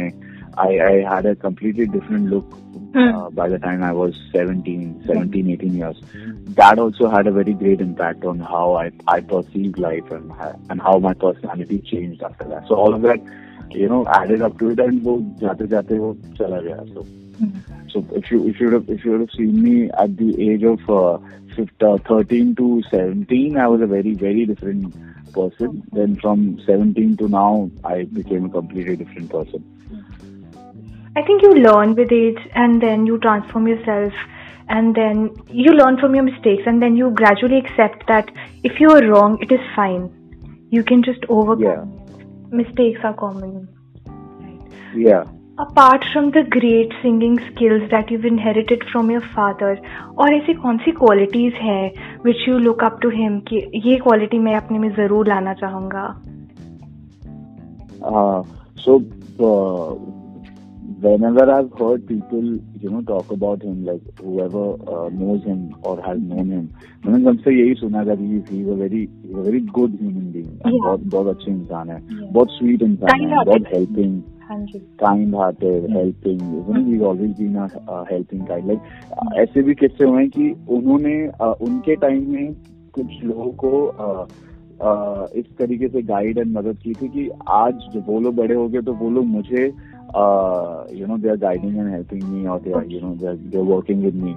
I, 0.58 0.80
I 0.80 1.16
had 1.16 1.26
a 1.26 1.36
completely 1.36 1.86
different 1.86 2.30
look 2.30 2.46
uh, 2.96 3.28
hmm. 3.28 3.36
by 3.36 3.48
the 3.48 3.60
time 3.60 3.84
I 3.84 3.92
was 3.92 4.20
17, 4.32 4.94
hmm. 4.94 5.08
17, 5.08 5.52
18 5.52 5.76
years. 5.76 5.98
That 6.56 6.80
also 6.80 7.10
had 7.10 7.28
a 7.28 7.32
very 7.32 7.54
great 7.54 7.80
impact 7.80 8.26
on 8.26 8.40
how 8.40 8.76
I, 8.76 8.92
I 9.08 9.22
perceived 9.22 9.78
life 9.78 10.10
and, 10.10 10.32
and 10.70 10.82
how 10.82 10.98
my 11.00 11.14
personality 11.14 11.80
changed 11.80 12.24
after 12.24 12.46
that. 12.46 12.68
So 12.68 12.76
all 12.76 12.94
of 12.94 13.02
that, 13.04 13.20
you 13.72 13.88
know, 13.88 14.08
added 14.08 14.42
up 14.42 14.58
to 14.60 14.72
it 14.72 14.80
and 14.80 15.04
wo 15.04 15.20
jate 15.40 15.70
jate 15.70 15.98
wo 16.00 16.16
chala 16.40 16.64
gaya. 16.64 16.86
So, 16.94 17.04
hmm. 17.04 17.90
so 17.90 18.06
if 18.16 18.32
you 18.32 18.48
if 18.48 18.60
you 18.60 18.68
would 18.68 18.74
have, 18.74 18.90
if 18.90 19.06
you 19.06 19.12
would 19.12 19.22
have 19.22 19.32
seen 19.32 19.62
me 19.62 19.92
at 19.92 20.18
the 20.18 20.50
age 20.50 20.64
of 20.64 20.90
uh, 20.90 21.20
15, 21.56 21.88
uh, 21.88 21.98
13 22.08 22.56
to 22.56 22.84
17, 22.90 23.58
I 23.58 23.68
was 23.68 23.82
a 23.82 23.88
very 23.88 24.14
very 24.14 24.46
different 24.46 24.96
person. 25.34 25.84
Then 25.92 26.16
from 26.16 26.60
17 26.66 27.18
to 27.18 27.28
now, 27.28 27.70
I 27.84 28.06
became 28.06 28.46
a 28.46 28.50
completely 28.50 28.96
different 28.96 29.30
person. 29.30 29.77
I 31.17 31.23
think 31.23 31.43
you 31.43 31.55
learn 31.55 31.95
with 31.95 32.13
age 32.13 32.39
and 32.55 32.81
then 32.81 33.07
you 33.07 33.19
transform 33.19 33.69
yourself 33.69 34.13
and 34.69 34.95
then 34.95 35.31
you 35.49 35.73
learn 35.73 35.99
from 35.99 36.15
your 36.15 36.25
mistakes 36.25 36.63
and 36.67 36.81
then 36.81 36.97
you 36.97 37.11
gradually 37.11 37.59
accept 37.59 38.07
that 38.09 38.31
if 38.63 38.81
you 38.81 38.91
are 38.91 39.07
wrong, 39.07 39.39
it 39.43 39.53
is 39.53 39.61
fine. 39.77 40.09
You 40.71 40.83
can 40.83 41.03
just 41.03 41.25
overcome. 41.29 41.63
Yeah. 41.63 41.85
Mistakes 42.51 43.01
are 43.05 43.15
common. 43.15 43.69
Yeah. 44.95 45.25
apart 45.59 46.05
from 46.13 46.31
the 46.31 46.43
great 46.55 46.93
singing 47.03 47.39
skills 47.49 47.83
that 47.91 48.11
you've 48.11 48.25
inherited 48.25 48.85
from 48.91 49.11
your 49.11 49.21
father 49.35 49.73
और 50.19 50.35
ऐसी 50.35 50.55
कौन 50.63 50.79
सी 50.85 50.93
qualities 51.01 51.59
हैं 51.65 52.23
which 52.27 52.47
you 52.47 52.59
look 52.67 52.83
up 52.87 52.97
to 53.03 53.11
him 53.17 53.39
कि 53.51 53.61
ये 53.87 53.99
quality 54.07 54.39
मैं 54.47 54.55
अपने 54.57 54.79
में 54.79 54.89
जरूर 54.97 55.29
लाना 55.29 55.55
चाहूँगा 55.65 56.07
Uh, 58.11 58.43
so 58.85 58.95
uh, 59.49 60.16
whenever 61.02 61.44
I've 61.52 61.72
heard 61.80 62.08
people, 62.08 62.46
you 62.82 62.90
know, 62.90 63.02
talk 63.02 63.32
about 63.32 63.62
him, 63.62 63.86
like 63.86 64.02
whoever 64.20 64.64
uh, 64.88 65.10
knows 65.10 65.44
him 65.44 65.76
or 65.84 66.02
has 66.02 66.20
known 66.20 66.50
him, 66.50 66.70
मैंने 67.06 67.24
सबसे 67.24 67.52
यही 67.52 67.74
सुना 67.82 68.04
that 68.06 68.20
he 68.20 68.38
is 68.38 68.50
he's 68.50 68.68
a 68.68 68.76
very 68.76 69.02
he's 69.24 69.36
a 69.36 69.44
very 69.44 69.62
good 69.78 70.00
human 70.02 70.32
being. 70.32 70.50
and 70.66 70.74
Yeah. 70.74 70.82
बहुत 70.86 71.06
बहुत 71.16 71.28
अच्छे 71.28 71.52
इंसान 71.52 71.90
है, 71.90 72.00
Yeah. 72.08 72.32
बहुत 72.34 72.58
sweet 72.58 72.82
इंसान 72.82 73.22
है. 73.22 73.44
बहुत 73.46 73.70
helping. 73.76 74.18
हाँ 74.50 74.60
जी 74.66 74.80
hearted 75.36 75.90
helping 75.96 76.42
you 76.42 76.74
know 76.74 76.84
he's 76.84 77.02
always 77.08 77.32
been 77.40 77.56
a 77.62 78.04
helping 78.12 78.46
kind 78.48 78.68
like 78.68 79.40
ऐसे 79.40 79.64
भी 79.64 79.76
किस्से 79.76 80.04
हुए 80.04 80.22
हैं 80.22 80.30
कि 80.30 80.50
उन्होंने 80.70 81.16
uh, 81.42 81.56
उनके 81.68 81.96
टाइम 81.96 82.30
में 82.32 82.54
कुछ 82.98 83.24
लोगों 83.24 83.52
को 83.64 83.72
uh, 84.06 84.24
uh, 84.88 85.34
इस 85.36 85.46
तरीके 85.60 85.88
से 85.88 86.02
गाइड 86.02 86.38
एंड 86.38 86.58
मदद 86.58 86.78
की 86.84 86.94
थी 86.94 87.08
कि 87.08 87.30
आज 87.50 87.74
जब 87.94 88.06
वो 88.08 88.20
लोग 88.20 88.36
बड़े 88.36 88.56
हो 88.56 88.68
गए 88.68 88.82
तो 88.82 88.94
वो 88.94 89.10
लोग 89.10 89.26
मुझे 89.26 89.72
uh, 90.14 90.86
you 90.92 91.06
know, 91.06 91.18
they're 91.18 91.38
guiding 91.38 91.80
and 91.80 91.94
helping 91.94 92.24
me, 92.34 92.48
or 92.48 92.60
they're, 92.60 92.84
you 92.84 93.02
know, 93.02 93.16
they're, 93.20 93.36
they're 93.36 93.62
working 93.62 94.04
with 94.04 94.16
me. 94.16 94.36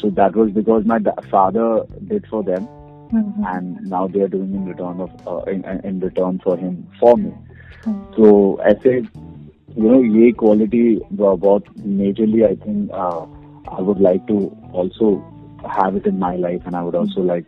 So 0.00 0.10
that 0.10 0.34
was 0.34 0.50
because 0.50 0.84
my 0.84 0.98
da- 0.98 1.20
father 1.30 1.84
did 2.06 2.26
for 2.26 2.42
them, 2.42 2.66
mm-hmm. 2.66 3.44
and 3.46 3.80
now 3.82 4.06
they 4.08 4.20
are 4.20 4.28
doing 4.28 4.54
in 4.54 4.66
return 4.66 5.00
of 5.00 5.10
uh, 5.26 5.50
in, 5.50 5.64
in 5.84 6.00
return 6.00 6.40
for 6.42 6.56
him 6.56 6.88
for 6.98 7.16
me. 7.16 7.32
Mm-hmm. 7.82 8.14
So 8.16 8.60
I 8.60 8.72
said, 8.82 9.08
you 9.76 9.88
know, 9.88 10.00
ये 10.00 10.36
quality 10.36 11.00
about 11.12 11.64
majorly 11.76 12.44
I 12.48 12.56
think 12.64 12.90
uh, 12.92 13.26
I 13.68 13.80
would 13.80 14.00
like 14.00 14.26
to 14.26 14.56
also 14.72 15.22
have 15.68 15.96
it 15.96 16.06
in 16.06 16.18
my 16.18 16.36
life, 16.36 16.62
and 16.66 16.76
I 16.76 16.82
would 16.82 16.94
also 16.94 17.20
like 17.20 17.44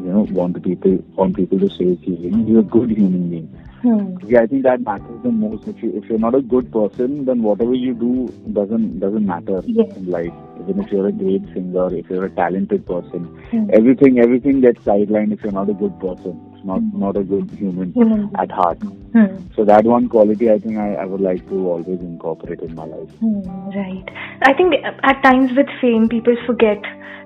you 0.00 0.12
know 0.12 0.26
want 0.30 0.62
people 0.62 0.98
want 1.14 1.36
people 1.36 1.60
to 1.60 1.68
say, 1.70 1.96
you 2.02 2.30
know, 2.30 2.46
you're 2.46 2.60
a 2.60 2.62
good 2.62 2.90
human 2.90 3.30
being. 3.30 3.63
Hmm. 3.84 4.16
Yeah, 4.26 4.40
I 4.40 4.46
think 4.46 4.62
that 4.62 4.80
matters 4.80 5.22
the 5.22 5.30
most. 5.30 5.68
If 5.68 5.82
you 5.82 5.92
if 5.94 6.08
you're 6.08 6.18
not 6.18 6.34
a 6.34 6.40
good 6.40 6.72
person, 6.72 7.26
then 7.26 7.42
whatever 7.42 7.74
you 7.74 7.92
do 7.92 8.32
doesn't 8.54 8.98
doesn't 8.98 9.26
matter 9.26 9.60
yes. 9.66 9.94
in 9.96 10.10
life. 10.10 10.32
Even 10.60 10.80
if 10.82 10.90
you're 10.90 11.08
a 11.08 11.12
great 11.12 11.44
singer, 11.52 11.94
if 11.94 12.08
you're 12.08 12.24
a 12.24 12.30
talented 12.30 12.86
person, 12.86 13.26
hmm. 13.50 13.68
everything 13.74 14.20
everything 14.20 14.62
gets 14.62 14.80
sidelined 14.86 15.34
if 15.34 15.42
you're 15.42 15.52
not 15.52 15.68
a 15.68 15.74
good 15.74 16.00
person. 16.00 16.40
It's 16.54 16.64
not 16.64 16.80
hmm. 16.80 16.98
not 16.98 17.18
a 17.18 17.24
good 17.24 17.50
human 17.50 17.92
hmm. 17.92 18.34
at 18.36 18.50
heart. 18.50 18.78
Hmm. 19.12 19.36
So 19.54 19.66
that 19.66 19.84
one 19.84 20.08
quality, 20.08 20.50
I 20.50 20.58
think 20.58 20.78
I, 20.78 20.94
I 20.94 21.04
would 21.04 21.20
like 21.20 21.46
to 21.50 21.68
always 21.68 22.00
incorporate 22.00 22.60
in 22.60 22.74
my 22.74 22.86
life. 22.86 23.10
Hmm. 23.20 23.68
right. 23.76 24.08
I 24.40 24.54
think 24.54 24.76
at 25.02 25.22
times 25.22 25.52
with 25.54 25.68
fame, 25.82 26.08
people 26.08 26.36
forget 26.46 26.82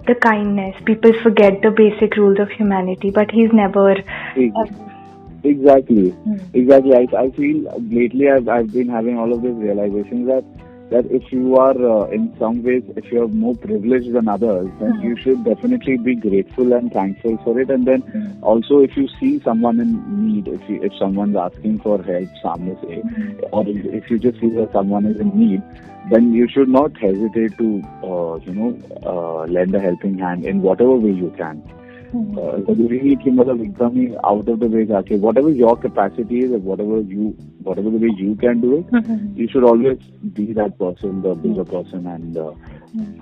the 0.09 0.17
kindness. 0.17 0.75
People 0.85 1.12
forget 1.23 1.62
the 1.62 1.71
basic 1.71 2.17
rules 2.17 2.41
of 2.41 2.50
humanity. 2.50 3.11
But 3.11 3.31
he's 3.31 3.53
never. 3.53 3.93
Exactly. 3.93 4.53
Uh, 4.57 4.98
Exactly, 5.45 6.11
mm. 6.11 6.54
exactly. 6.54 6.95
I, 6.95 7.07
I 7.16 7.30
feel 7.30 7.62
lately 7.78 8.28
I've, 8.28 8.49
I've 8.49 8.73
been 8.73 8.88
having 8.88 9.18
all 9.18 9.33
of 9.33 9.42
these 9.42 9.54
realizations 9.54 10.26
that 10.26 10.45
that 10.90 11.04
if 11.11 11.30
you 11.30 11.57
are 11.57 11.76
uh, 11.76 12.07
in 12.07 12.35
some 12.38 12.62
ways 12.62 12.83
if 12.97 13.12
you 13.12 13.23
are 13.23 13.28
more 13.28 13.54
privileged 13.57 14.12
than 14.12 14.26
others 14.26 14.68
then 14.80 14.92
mm. 14.92 15.04
you 15.04 15.16
should 15.16 15.45
definitely 15.45 15.99
be 15.99 16.14
grateful 16.14 16.73
and 16.73 16.92
thankful 16.92 17.37
for 17.45 17.61
it 17.61 17.71
and 17.71 17.87
then 17.87 18.02
mm. 18.02 18.42
also 18.42 18.80
if 18.80 18.97
you 18.97 19.07
see 19.21 19.38
someone 19.40 19.78
in 19.80 19.92
need 20.26 20.49
if 20.49 20.68
you, 20.68 20.83
if 20.83 20.92
someone's 20.99 21.37
asking 21.37 21.78
for 21.80 22.02
help 22.02 22.28
some 22.42 22.66
say 22.83 23.02
mm. 23.02 23.49
or 23.52 23.64
if 23.68 24.11
you 24.11 24.18
just 24.18 24.40
see 24.40 24.49
that 24.49 24.73
someone 24.73 25.04
is 25.04 25.21
in 25.21 25.28
need 25.38 25.62
then 26.11 26.33
you 26.33 26.49
should 26.49 26.68
not 26.68 26.97
hesitate 26.97 27.57
to 27.59 27.83
uh, 28.02 28.37
you 28.47 28.54
know 28.54 28.71
uh, 29.04 29.45
lend 29.45 29.75
a 29.75 29.80
helping 29.80 30.18
hand 30.18 30.47
in 30.47 30.62
whatever 30.62 30.95
way 30.95 31.11
you 31.11 31.33
can 31.37 31.62
Hmm. 32.13 32.38
Uh, 32.38 32.58
जरूरी 32.65 33.00
नहीं 33.00 33.15
कि 33.24 33.32
मतलब 33.38 33.62
एकदम 33.62 33.96
ही 34.00 34.06
out 34.32 34.50
of 34.50 34.58
the 34.60 34.70
way 34.74 34.86
जाके 34.86 35.18
whatever 35.22 35.51
your 35.62 35.72
capacity 35.86 36.42
is 36.48 36.51
whatever 36.70 37.00
you 37.13 37.30
whatever 37.70 37.94
the 37.96 38.01
way 38.03 38.12
you 38.20 38.36
can 38.44 38.62
do 38.65 38.72
it 38.80 38.92
Hmm. 38.98 39.24
you 39.42 39.48
should 39.53 39.65
always 39.70 40.03
be 40.39 40.46
that 40.60 40.77
person 40.82 41.22
the 41.27 41.34
bigger 41.46 41.65
person 41.72 42.06
and 42.15 42.38
uh, 42.38 42.51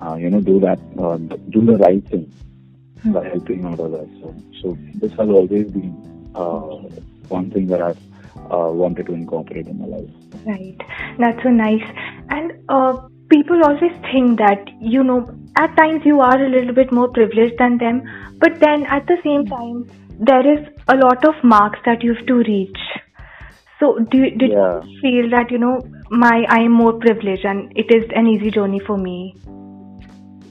uh, 0.03 0.15
you 0.23 0.31
know 0.33 0.41
do 0.49 0.57
that 0.65 0.83
uh, 1.05 1.17
do 1.57 1.63
the 1.71 1.77
right 1.83 2.03
thing 2.13 2.25
by 3.17 3.23
helping 3.27 3.63
out 3.71 3.79
others 3.87 4.09
so, 4.23 4.33
so 4.61 4.77
this 5.05 5.15
has 5.21 5.29
always 5.39 5.71
been 5.77 5.93
uh, 6.35 6.75
one 7.37 7.49
thing 7.55 7.67
that 7.67 7.81
I've 7.81 8.03
uh, 8.51 8.69
wanted 8.83 9.05
to 9.07 9.13
incorporate 9.13 9.67
in 9.75 9.79
my 9.85 9.93
life 9.95 10.09
Right. 10.45 10.83
That's 11.19 11.43
so 11.43 11.49
nice. 11.49 11.83
And 12.35 12.53
uh, 12.67 12.93
people 13.30 13.64
always 13.64 13.92
think 14.12 14.38
that, 14.38 14.68
you 14.80 15.02
know, 15.02 15.28
at 15.56 15.76
times 15.76 16.02
you 16.04 16.20
are 16.20 16.44
a 16.44 16.48
little 16.48 16.74
bit 16.74 16.92
more 16.92 17.08
privileged 17.08 17.58
than 17.58 17.78
them, 17.78 18.02
but 18.38 18.60
then 18.60 18.86
at 18.86 19.06
the 19.06 19.16
same 19.24 19.46
time, 19.46 19.88
there 20.18 20.46
is 20.52 20.66
a 20.88 20.96
lot 20.96 21.24
of 21.24 21.34
marks 21.42 21.78
that 21.84 22.02
you 22.02 22.14
have 22.14 22.26
to 22.26 22.34
reach. 22.34 22.78
So, 23.80 23.98
do 24.10 24.18
you, 24.18 24.30
did 24.30 24.50
Yeah. 24.50 24.80
you 24.84 25.00
feel 25.00 25.30
that, 25.30 25.50
you 25.50 25.58
know, 25.58 25.82
my 26.10 26.46
I 26.48 26.60
am 26.60 26.72
more 26.72 26.94
privileged 26.94 27.44
and 27.44 27.72
it 27.76 27.94
is 27.94 28.10
an 28.14 28.26
easy 28.26 28.50
journey 28.50 28.80
for 28.80 28.96
me? 28.96 29.34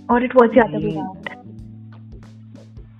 Or 0.10 0.22
it 0.22 0.36
was 0.36 0.52
the 0.54 0.62
other 0.62 0.80
way 0.80 0.94
Mm. 0.94 0.98
around? 0.98 1.35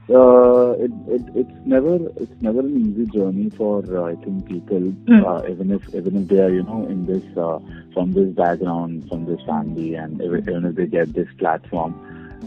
Uh, 0.10 0.72
it, 0.78 0.92
it 1.08 1.22
it's 1.36 1.66
never 1.66 1.96
it's 2.18 2.42
never 2.42 2.60
an 2.60 2.78
easy 2.90 3.06
journey 3.12 3.50
for 3.52 3.84
uh, 3.98 4.04
I 4.04 4.16
think 4.24 4.46
people 4.48 4.94
Hmm. 5.08 5.26
uh, 5.26 5.42
even 5.50 5.72
if 5.72 5.88
even 5.96 6.18
if 6.22 6.28
they 6.28 6.40
are 6.42 6.50
you 6.50 6.64
know 6.64 6.86
in 6.86 7.06
this 7.06 7.24
uh, 7.38 7.60
from 7.94 8.14
this 8.14 8.30
background 8.36 9.08
from 9.10 9.26
this 9.26 9.42
family 9.46 9.96
and 9.96 10.22
even 10.22 10.42
even 10.48 10.66
if 10.66 10.76
they 10.76 10.86
get 10.86 11.14
this 11.14 11.28
platform. 11.40 11.96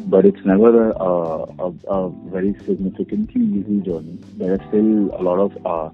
But 0.06 0.24
it's 0.24 0.42
never 0.44 0.90
a, 0.92 1.12
a, 1.58 1.72
a, 1.90 2.10
very 2.30 2.54
significantly 2.64 3.42
easy 3.42 3.80
journey. 3.80 4.18
There 4.36 4.54
are 4.54 4.64
still 4.68 5.10
a 5.12 5.22
lot 5.22 5.38
of 5.38 5.66
uh, 5.66 5.90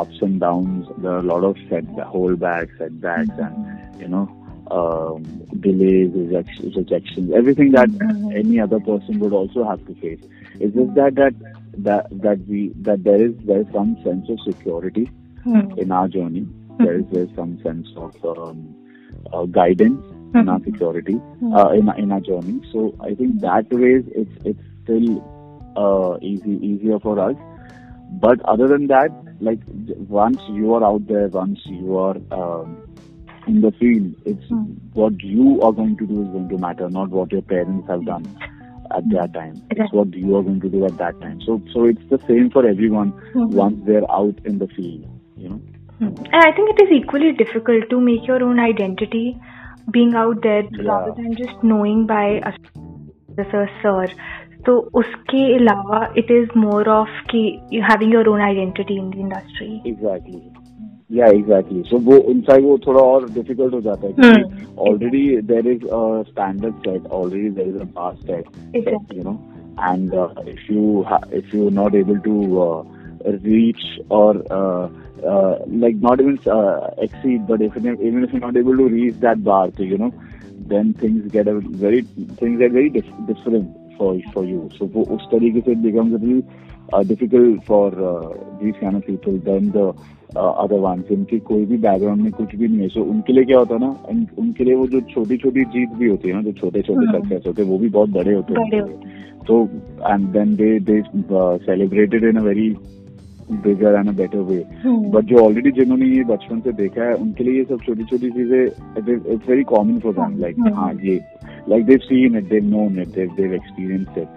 ups 0.00 0.22
and 0.22 0.40
downs. 0.40 0.86
There 0.98 1.12
are 1.12 1.18
a 1.18 1.22
lot 1.22 1.44
of 1.44 1.56
set 1.68 1.84
holdbacks 1.96 2.78
setbacks 2.78 3.36
and 3.38 4.00
you 4.00 4.08
know 4.08 4.28
um, 4.72 5.22
delays 5.60 6.10
rejections, 6.14 6.76
rejections 6.76 7.32
everything 7.40 7.72
that 7.72 7.88
any 8.34 8.60
other 8.60 8.80
person 8.80 9.18
would 9.20 9.32
also 9.32 9.64
have 9.68 9.84
to 9.86 9.94
face 9.96 10.20
it's 10.60 10.74
just 10.74 10.94
that 10.94 11.14
that 11.14 11.34
that 11.88 12.06
that 12.26 12.38
we 12.48 12.72
that 12.88 13.02
there 13.04 13.22
is 13.26 13.32
there 13.44 13.60
is 13.60 13.66
some 13.72 13.96
sense 14.04 14.28
of 14.28 14.38
security 14.48 15.08
Hmm. 15.44 15.72
in 15.76 15.90
our 15.90 16.06
journey. 16.06 16.46
There 16.82 16.98
is 17.00 17.04
there's 17.10 17.34
some 17.34 17.60
sense 17.62 17.88
of 17.96 18.14
um, 18.24 18.76
uh, 19.32 19.44
guidance 19.46 20.04
in 20.34 20.48
our 20.48 20.60
security 20.64 21.20
uh, 21.52 21.70
in 21.70 21.88
in 21.98 22.12
our 22.12 22.20
journey. 22.20 22.60
So 22.72 22.94
I 23.00 23.14
think 23.14 23.40
that 23.40 23.66
way 23.72 24.02
it's 24.22 24.36
it's 24.44 24.62
still 24.84 25.08
uh, 25.76 26.18
easy 26.22 26.58
easier 26.70 27.00
for 27.00 27.18
us. 27.18 27.36
But 28.20 28.40
other 28.42 28.68
than 28.68 28.86
that, 28.88 29.10
like 29.40 29.60
once 30.08 30.40
you 30.50 30.74
are 30.74 30.84
out 30.84 31.06
there, 31.08 31.28
once 31.28 31.60
you 31.66 31.96
are 31.96 32.16
um, 32.30 32.81
in 33.47 33.61
the 33.61 33.71
field, 33.71 34.13
it's 34.25 34.47
Hmm. 34.49 34.63
what 34.93 35.23
you 35.23 35.61
are 35.61 35.71
going 35.71 35.95
to 35.97 36.05
do 36.05 36.21
is 36.21 36.27
going 36.27 36.49
to 36.49 36.57
matter, 36.57 36.89
not 36.89 37.09
what 37.09 37.31
your 37.31 37.41
parents 37.41 37.87
have 37.87 38.05
done 38.05 38.25
at 38.97 39.09
that 39.09 39.33
time. 39.33 39.53
It's 39.71 39.79
Right. 39.79 39.93
what 39.93 40.13
you 40.13 40.35
are 40.37 40.43
going 40.43 40.59
to 40.61 40.69
do 40.69 40.85
at 40.85 40.97
that 40.97 41.21
time. 41.21 41.39
So 41.45 41.61
so 41.73 41.85
it's 41.85 42.09
the 42.09 42.19
same 42.27 42.49
for 42.49 42.65
everyone 42.67 43.13
Mhm. 43.33 43.55
once 43.61 43.79
they're 43.85 44.09
out 44.11 44.41
in 44.45 44.59
the 44.59 44.67
field. 44.67 45.05
You 45.37 45.49
know. 45.49 45.59
Hmm. 45.99 46.05
And 46.05 46.41
I 46.41 46.51
think 46.51 46.69
it 46.69 46.83
is 46.85 46.91
equally 46.91 47.31
difficult 47.31 47.89
to 47.89 47.99
make 47.99 48.27
your 48.27 48.43
own 48.43 48.59
identity 48.59 49.37
being 49.91 50.13
out 50.15 50.41
there 50.41 50.63
Yeah. 50.71 50.89
rather 50.89 51.11
than 51.21 51.33
just 51.41 51.63
knowing 51.63 52.05
by 52.05 52.25
a 52.51 52.51
sir, 53.51 53.69
sir. 53.83 54.05
So 54.65 54.73
उसके 54.93 55.55
अलावा 55.55 56.13
it 56.17 56.31
is 56.31 56.47
more 56.57 56.87
of 56.89 57.07
कि 57.31 57.41
you 57.73 57.81
having 57.89 58.11
your 58.11 58.29
own 58.29 58.41
identity 58.41 58.97
in 58.97 59.09
the 59.11 59.19
industry. 59.25 59.81
Exactly. 59.85 60.41
या 61.12 61.26
exactly 61.28 61.82
so 61.86 61.98
वो 62.04 62.16
उनका 62.30 62.56
वो 62.66 62.76
थोड़ा 62.86 63.00
और 63.02 63.28
difficult 63.30 63.74
हो 63.74 63.80
जाता 63.80 64.06
है 64.06 64.12
hmm. 64.12 64.20
क्योंकि 64.20 64.66
already 64.80 65.36
there 65.42 65.66
is 65.68 65.84
standard 66.28 66.74
set 66.86 67.06
already 67.12 67.50
there 67.50 67.68
is 67.68 67.76
a 67.76 67.86
pass 67.96 68.16
set 68.26 69.14
you 69.14 69.22
know 69.22 69.38
and 69.82 70.14
if 70.48 70.72
you 70.72 71.04
if 71.34 71.56
you 71.56 71.68
not 71.70 71.94
able 71.94 72.18
to 72.18 72.40
reach 73.26 73.84
और 74.10 74.44
like 75.24 76.00
not 76.02 76.20
even 76.20 76.38
exceed 77.02 77.46
but 77.50 77.62
if 77.62 77.78
even 77.78 78.24
if 78.24 78.34
you 78.34 78.40
not 78.40 78.56
able 78.56 78.76
to 78.76 78.88
reach 78.88 79.14
that 79.26 79.38
bar 79.50 79.70
to 79.78 79.84
you 79.84 79.98
know 79.98 80.10
then 80.68 80.92
things 81.02 81.32
get 81.32 81.48
a 81.48 81.52
very 81.84 82.02
things 82.02 82.58
get 82.58 82.72
very 82.72 82.88
different 82.88 83.68
for 83.98 84.20
for 84.34 84.46
you 84.46 84.68
so 84.72 84.90
वो 84.94 85.04
उस 85.14 85.28
तरीके 85.32 85.60
से 85.60 85.74
becomes 85.82 86.14
a 86.14 86.24
रीज 86.24 86.42
uh, 86.92 87.02
difficult 87.02 87.64
for 87.64 87.86
uh, 88.10 88.32
these 88.60 88.74
kind 88.80 88.96
of 88.96 89.06
people 89.06 89.38
than 89.48 89.70
the 89.72 89.86
other 90.64 90.80
ones. 90.82 91.08
जिनके 91.08 91.38
कोई 91.48 91.64
भी 91.66 91.76
background 91.78 92.22
में 92.22 92.32
कुछ 92.32 92.54
भी 92.56 92.68
नहीं 92.68 92.80
है। 92.80 92.88
सो 92.88 93.02
उनके 93.14 93.32
लिए 93.32 93.44
क्या 93.44 93.58
होता 93.58 93.74
है 93.74 93.80
ना 93.80 93.90
उन, 94.10 94.26
उनके 94.38 94.64
लिए 94.64 94.74
वो 94.74 94.86
जो 94.94 95.00
छोटी 95.10 95.36
छोटी 95.38 95.64
जीत 95.74 95.90
भी 95.98 96.08
होती 96.08 96.28
है 96.28 96.34
ना 96.34 96.42
जो 96.42 96.52
छोटे 96.60 96.82
छोटे। 96.82 97.06
सक्सेस 97.18 97.42
होते 97.46 97.62
हैं 97.62 97.68
वो 97.70 97.78
भी 97.78 97.88
बहुत 97.98 98.10
बड़े 98.16 98.34
होते 98.34 98.54
हैं। 98.76 98.82
तो 99.46 99.62
and 100.08 100.26
then 100.32 100.54
they 100.56 100.78
they 100.88 101.02
celebrated 101.66 102.24
in 102.24 102.36
a 102.36 102.42
very 102.42 102.68
bigger 103.64 103.94
and 103.98 104.10
better 104.16 104.38
way 104.50 104.58
but 104.84 105.24
जो 105.30 105.38
ऑलरेडी 105.44 105.70
जिन्होंने 105.78 106.06
ये 106.06 106.22
बचपन 106.24 106.60
से 106.60 106.72
देखा 106.72 107.04
है 107.04 107.14
उनके 107.14 107.44
लिए 107.44 107.58
ये 107.58 107.64
सब 107.70 107.80
छोटी 107.86 108.04
छोटी 108.10 108.30
चीज़ें 108.30 108.62
it's 108.64 109.48
very 109.48 109.62
common 109.72 109.98
for 110.04 110.12
them 110.14 110.38
like 110.40 110.60
हाँ 110.76 110.92
ये 111.04 111.18
like 111.68 111.84
they've 111.86 111.98
seen 112.04 112.38
it 112.38 112.48
they've 112.50 112.64
known 112.76 113.00
it 113.02 113.08
they've 113.16 113.34
they've 113.36 113.54
experience 113.54 114.18
it 114.18 114.28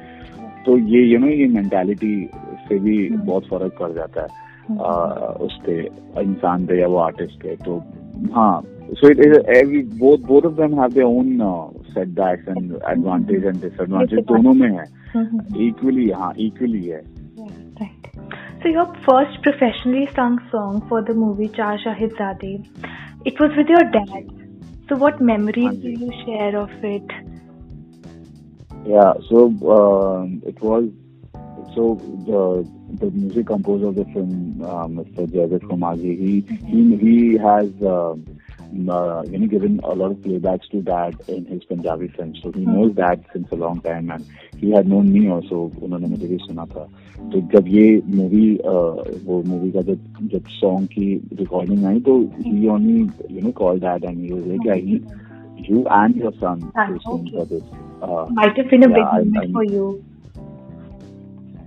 तो 0.65 0.77
ये 0.93 1.01
यू 1.03 1.19
नो 1.19 1.27
ये 1.27 1.47
मेंटालिटी 1.55 2.13
से 2.69 2.79
भी 2.79 2.97
बहुत 3.09 3.47
फ़र्क 3.47 3.77
पड़ 3.79 3.91
जाता 3.91 4.21
है 4.21 4.43
uh, 4.77 5.41
उस 5.47 5.59
पे 5.65 5.79
इंसान 6.21 6.65
पे 6.65 6.79
या 6.81 6.87
वो 6.87 6.97
आर्टिस्ट 7.09 7.41
पे 7.43 7.55
तो 7.65 7.77
हाँ 8.33 8.63
so 8.97 9.07
it 9.07 9.19
is 9.25 9.37
every 9.57 9.81
both 10.01 10.25
both 10.31 10.45
of 10.45 10.57
them 10.57 10.73
have 10.77 10.93
their 10.93 11.05
own 11.05 11.41
uh, 11.41 11.67
setbacks 11.93 12.47
and 12.55 12.75
advantage 12.91 13.47
and 13.51 13.61
disadvantage 13.61 14.25
दोनों 14.31 14.53
में 14.53 14.69
है 14.69 14.85
equally 15.67 16.11
हाँ 16.21 16.33
equally 16.47 16.87
है 16.87 17.03
Right. 17.79 18.05
So 18.63 18.69
your 18.69 18.85
first 19.05 19.41
professionally 19.45 20.07
sung 20.15 20.37
song 20.51 20.81
for 20.89 21.01
the 21.01 21.13
movie 21.13 21.49
Char 21.49 21.77
Shahid 21.77 22.13
it 23.25 23.39
was 23.39 23.51
with 23.57 23.67
your 23.67 23.83
dad. 23.91 24.29
So 24.87 24.95
what 24.95 25.19
memories 25.19 25.75
do 25.81 25.89
you 25.89 26.11
share 26.25 26.57
of 26.57 26.69
it? 26.83 27.11
Yeah, 28.85 29.13
so 29.27 29.45
um, 29.75 30.43
it 30.45 30.61
was 30.61 30.89
so 31.74 31.94
the 32.26 32.66
the 33.00 33.10
music 33.10 33.46
composer 33.46 33.88
of 33.88 33.94
the 33.96 34.04
film, 34.06 34.60
uh, 34.62 34.86
Mr. 34.86 35.26
Jaidev 35.26 35.60
Kumarji, 35.60 36.12
he 36.18 36.32
he 36.66 36.96
he 36.96 37.38
has. 37.38 37.70
Uh, 37.82 38.14
uh, 38.88 39.22
you 39.26 39.36
know, 39.36 39.46
given 39.48 39.80
a 39.82 39.92
lot 40.00 40.12
of 40.12 40.18
playbacks 40.18 40.68
to 40.70 40.80
that 40.82 41.12
in 41.28 41.44
his 41.44 41.64
Punjabi 41.64 42.06
films. 42.16 42.38
So 42.40 42.52
he 42.52 42.64
knows 42.64 42.94
that 42.94 43.18
since 43.32 43.50
a 43.50 43.56
long 43.56 43.80
time 43.80 44.10
and 44.12 44.24
he 44.58 44.70
had 44.70 44.86
known 44.86 45.12
me 45.12 45.22
also. 45.28 45.56
उन्होंने 45.82 46.06
मुझे 46.08 46.26
भी 46.28 46.36
सुना 46.46 46.66
था 46.74 46.84
तो 47.32 47.40
जब 47.54 47.68
ये 47.68 47.86
movie 48.14 48.44
वो 49.26 49.42
movie 49.46 49.70
का 49.76 49.82
जब 49.88 50.28
जब 50.34 50.44
सॉन्ग 50.60 50.86
की 50.92 51.08
रिकॉर्डिंग 51.40 51.84
आई 51.86 52.00
तो 52.08 52.14
he 52.46 52.68
only 52.76 53.00
you 53.36 53.42
know 53.46 53.50
call 53.62 53.80
that 53.86 54.04
and 54.04 54.18
he 54.20 54.32
was 54.32 54.46
like 54.48 54.68
I 54.76 54.82
need 54.90 55.18
you 55.70 55.80
and 55.94 56.16
your 56.24 56.30
son 56.42 56.60
to 56.76 56.94
sing 57.06 57.24
for 57.32 57.42
this. 57.48 57.64
Uh, 58.06 58.22
Might 58.36 58.56
have 58.60 58.70
been 58.70 58.84
a 58.86 58.88
yeah, 58.88 58.94
big 59.00 59.08
I- 59.08 59.18
moment 59.24 59.42
I- 59.48 59.52
for 59.56 59.64
you. 59.72 59.88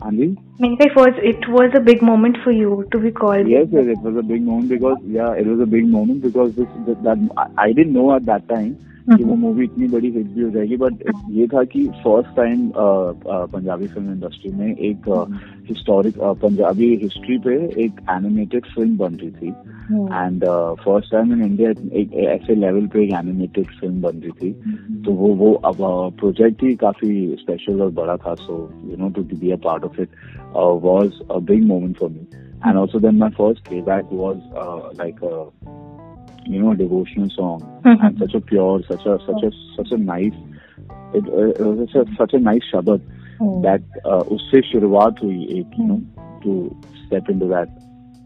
Andy? 0.05 0.37
I 0.59 0.63
mean, 0.63 0.77
it 0.81 0.95
was 0.95 1.15
it 1.19 1.49
was 1.49 1.71
a 1.75 1.81
big 1.81 2.03
moment 2.03 2.39
for 2.45 2.53
you 2.53 2.87
to 2.93 2.99
be 2.99 3.11
called. 3.11 3.49
Yes, 3.49 3.67
yes, 3.71 3.85
it 3.87 3.99
was 3.99 4.17
a 4.17 4.23
big 4.23 4.43
moment 4.43 4.69
because 4.69 4.99
yeah, 5.07 5.33
it 5.33 5.47
was 5.47 5.61
a 5.61 5.67
big 5.67 5.87
moment 5.87 6.23
because 6.23 6.55
this 6.55 6.69
that, 6.87 7.03
that 7.03 7.51
I 7.57 7.73
didn't 7.73 7.93
know 7.93 8.15
at 8.15 8.27
that 8.27 8.49
time 8.49 8.79
कि 9.17 9.25
वो 9.25 9.35
movie 9.35 9.65
इतनी 9.65 9.87
बड़ी 9.89 10.11
hit 10.11 10.27
भी 10.27 10.43
हो 10.43 10.51
जाएगी. 10.51 10.77
But 10.77 11.03
ये 11.31 11.47
था 11.47 11.63
कि 11.65 11.87
first 12.05 12.37
time 12.37 12.71
Punjabi 12.77 13.87
film 13.87 14.13
industry 14.13 14.53
में 14.53 14.77
एक 14.77 15.09
हिस्टोरिक 15.69 16.19
पंजाबी 16.43 16.95
हिस्ट्री 17.03 17.39
पे 17.39 17.55
एक 17.85 18.01
एनिमेटेड 18.11 18.67
फ़िल्म 18.75 18.97
बन 18.99 19.15
रही 19.15 19.31
थी. 19.31 19.49
And 20.13 20.45
first 20.85 21.13
time 21.13 21.33
in 21.33 21.43
India 21.43 21.71
एक 22.01 22.13
ऐसे 22.29 22.55
लेवल 22.55 22.87
पे 22.87 23.05
एक 23.05 23.11
एनिमेटेड 23.19 23.67
फ़िल्म 23.81 24.01
बन 24.03 24.21
रही 24.25 24.33
थी. 24.33 24.53
तो 25.05 25.13
वो 25.13 25.35
वो 25.35 25.53
अब 25.55 25.77
प्रोजेक्ट 26.19 26.63
ही 26.63 26.75
काफ़ी 26.77 27.37
स्पेशल 27.41 27.83
और 27.83 27.91
बड़ा 27.91 28.17
था. 28.17 28.35
So 28.35 28.71
you 28.85 28.97
know 28.97 29.09
to 29.09 29.23
be 29.37 29.51
a 29.51 29.57
part 29.65 29.85
of 29.85 30.01
it 30.01 30.09
was 30.85 31.21
a 31.31 31.39
big 31.39 31.63
moment 31.67 31.97
for 31.99 32.11
me 32.11 32.27
and 32.67 32.77
also 32.77 32.99
then 32.99 33.17
my 33.17 33.31
first 33.31 33.69
playback 33.83 34.05
was 34.13 34.39
a 35.01 35.49
you 36.49 36.63
know 36.63 36.75
devotional 36.75 37.31
song. 37.31 37.61
Mm-hmm. 37.85 38.05
and 38.05 38.19
such 38.19 38.35
a 38.35 38.41
pure 38.41 38.83
such 38.89 39.07
a 39.07 39.19
such 39.27 39.43
a 39.43 39.51
such 39.77 39.93
a 39.93 39.97
nice 39.97 40.39
it, 41.15 41.25
it 41.27 41.61
was 41.61 41.89
such 41.93 42.09
a, 42.09 42.17
such 42.17 42.33
a 42.35 42.39
nice 42.39 42.63
shabad 42.73 43.01
mm. 43.01 43.19
Oh. 43.41 43.63
that 43.63 43.83
uh, 44.05 44.25
usse 44.37 44.63
shuruaat 44.69 45.21
hui 45.25 45.37
ek 45.59 45.77
you 45.79 45.85
know 45.91 45.97
hmm. 45.97 46.41
to 46.45 46.55
step 47.07 47.29
into 47.29 47.47
that 47.47 47.69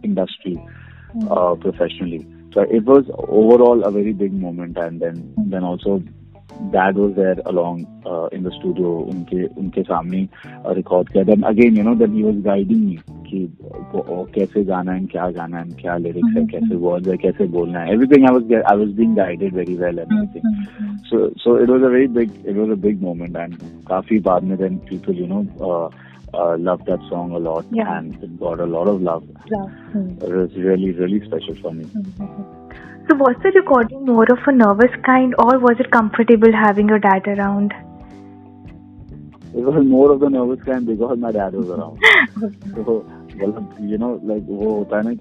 industry 0.02 0.54
hmm. 0.54 1.30
uh, 1.30 1.54
professionally. 1.64 2.26
So 2.54 2.62
it 2.62 2.84
was 2.84 3.10
overall 3.18 3.84
a 3.84 3.90
very 3.90 4.12
big 4.12 4.32
moment 4.32 4.78
and 4.78 5.00
then 5.00 5.16
hmm. 5.36 5.50
then 5.50 5.64
also 5.64 6.02
dad 6.72 6.96
was 6.96 7.14
there 7.16 7.36
along 7.46 7.78
uh, 8.06 8.26
in 8.36 8.42
the 8.48 8.50
studio 8.58 8.90
उनके 9.12 9.44
उनके 9.62 9.82
सामने 9.90 10.20
record 10.78 11.08
किया 11.12 11.24
then 11.30 11.44
again 11.50 11.76
you 11.80 11.84
know 11.88 11.94
then 12.02 12.12
he 12.18 12.22
was 12.28 12.38
guiding 12.48 12.82
me 12.90 12.96
कि 13.30 13.38
वो 13.94 14.24
कैसे 14.34 14.64
गाना 14.70 14.92
है 14.92 15.04
क्या 15.14 15.28
गाना 15.38 15.58
है 15.58 15.68
क्या 15.80 15.96
लिरिक्स 16.06 16.36
है 16.36 16.44
कैसे 16.52 16.76
वर्ड्स 16.84 17.08
है 17.08 17.16
कैसे 17.24 17.46
बोलना 17.56 17.80
है 17.80 17.94
everything 17.96 18.28
I 18.30 18.32
was 18.38 18.46
get- 18.52 18.66
I 18.72 18.76
was 18.84 18.92
being 19.00 19.14
guided 19.20 19.58
very 19.60 19.76
well 19.82 20.00
and 20.04 20.16
everything 20.18 20.46
so 21.10 21.22
so 21.44 21.56
it 21.64 21.74
was 21.76 21.88
a 21.90 21.92
very 21.96 22.08
big 22.20 22.38
it 22.54 22.56
was 22.62 22.74
a 22.78 22.80
big 22.88 23.02
moment 23.08 23.36
and 23.44 23.58
काफ़ी 23.90 24.18
बाद 24.30 24.44
में 24.52 24.56
then 24.64 24.78
people 24.92 25.20
you 25.22 25.28
know 25.34 25.42
uh, 25.70 25.88
uh, 26.40 26.56
loved 26.70 26.86
that 26.92 27.08
song 27.12 27.32
a 27.40 27.44
lot 27.50 27.72
Yeah. 27.80 27.94
and 27.98 28.22
it 28.28 28.38
got 28.46 28.60
a 28.66 28.70
lot 28.76 28.88
of 28.94 29.02
love 29.10 29.24
it 29.54 30.32
was 30.40 30.58
really 30.68 30.92
really 31.02 31.22
special 31.30 31.62
for 31.64 31.72
me 31.80 31.88
So, 33.08 33.16
was 33.16 33.34
the 33.42 33.50
recording 33.50 34.04
more 34.04 34.26
of 34.30 34.38
a 34.46 34.52
nervous 34.52 34.94
kind, 35.04 35.34
or 35.38 35.58
was 35.58 35.76
it 35.80 35.90
comfortable 35.90 36.52
having 36.52 36.88
your 36.88 36.98
dad 36.98 37.26
around? 37.26 37.72
It 39.54 39.60
was 39.60 39.84
more 39.84 40.12
of 40.12 40.20
the 40.20 40.30
nervous 40.30 40.64
kind 40.64 40.86
because 40.86 41.18
my 41.18 41.32
dad 41.32 41.54
was 41.54 41.68
around. 41.68 41.98
so, 42.74 43.04
well, 43.38 43.74
you 43.80 43.98
know, 43.98 44.20
like, 44.22 44.44
wo 44.46 44.84
hota 44.84 45.02
hai 45.02 45.14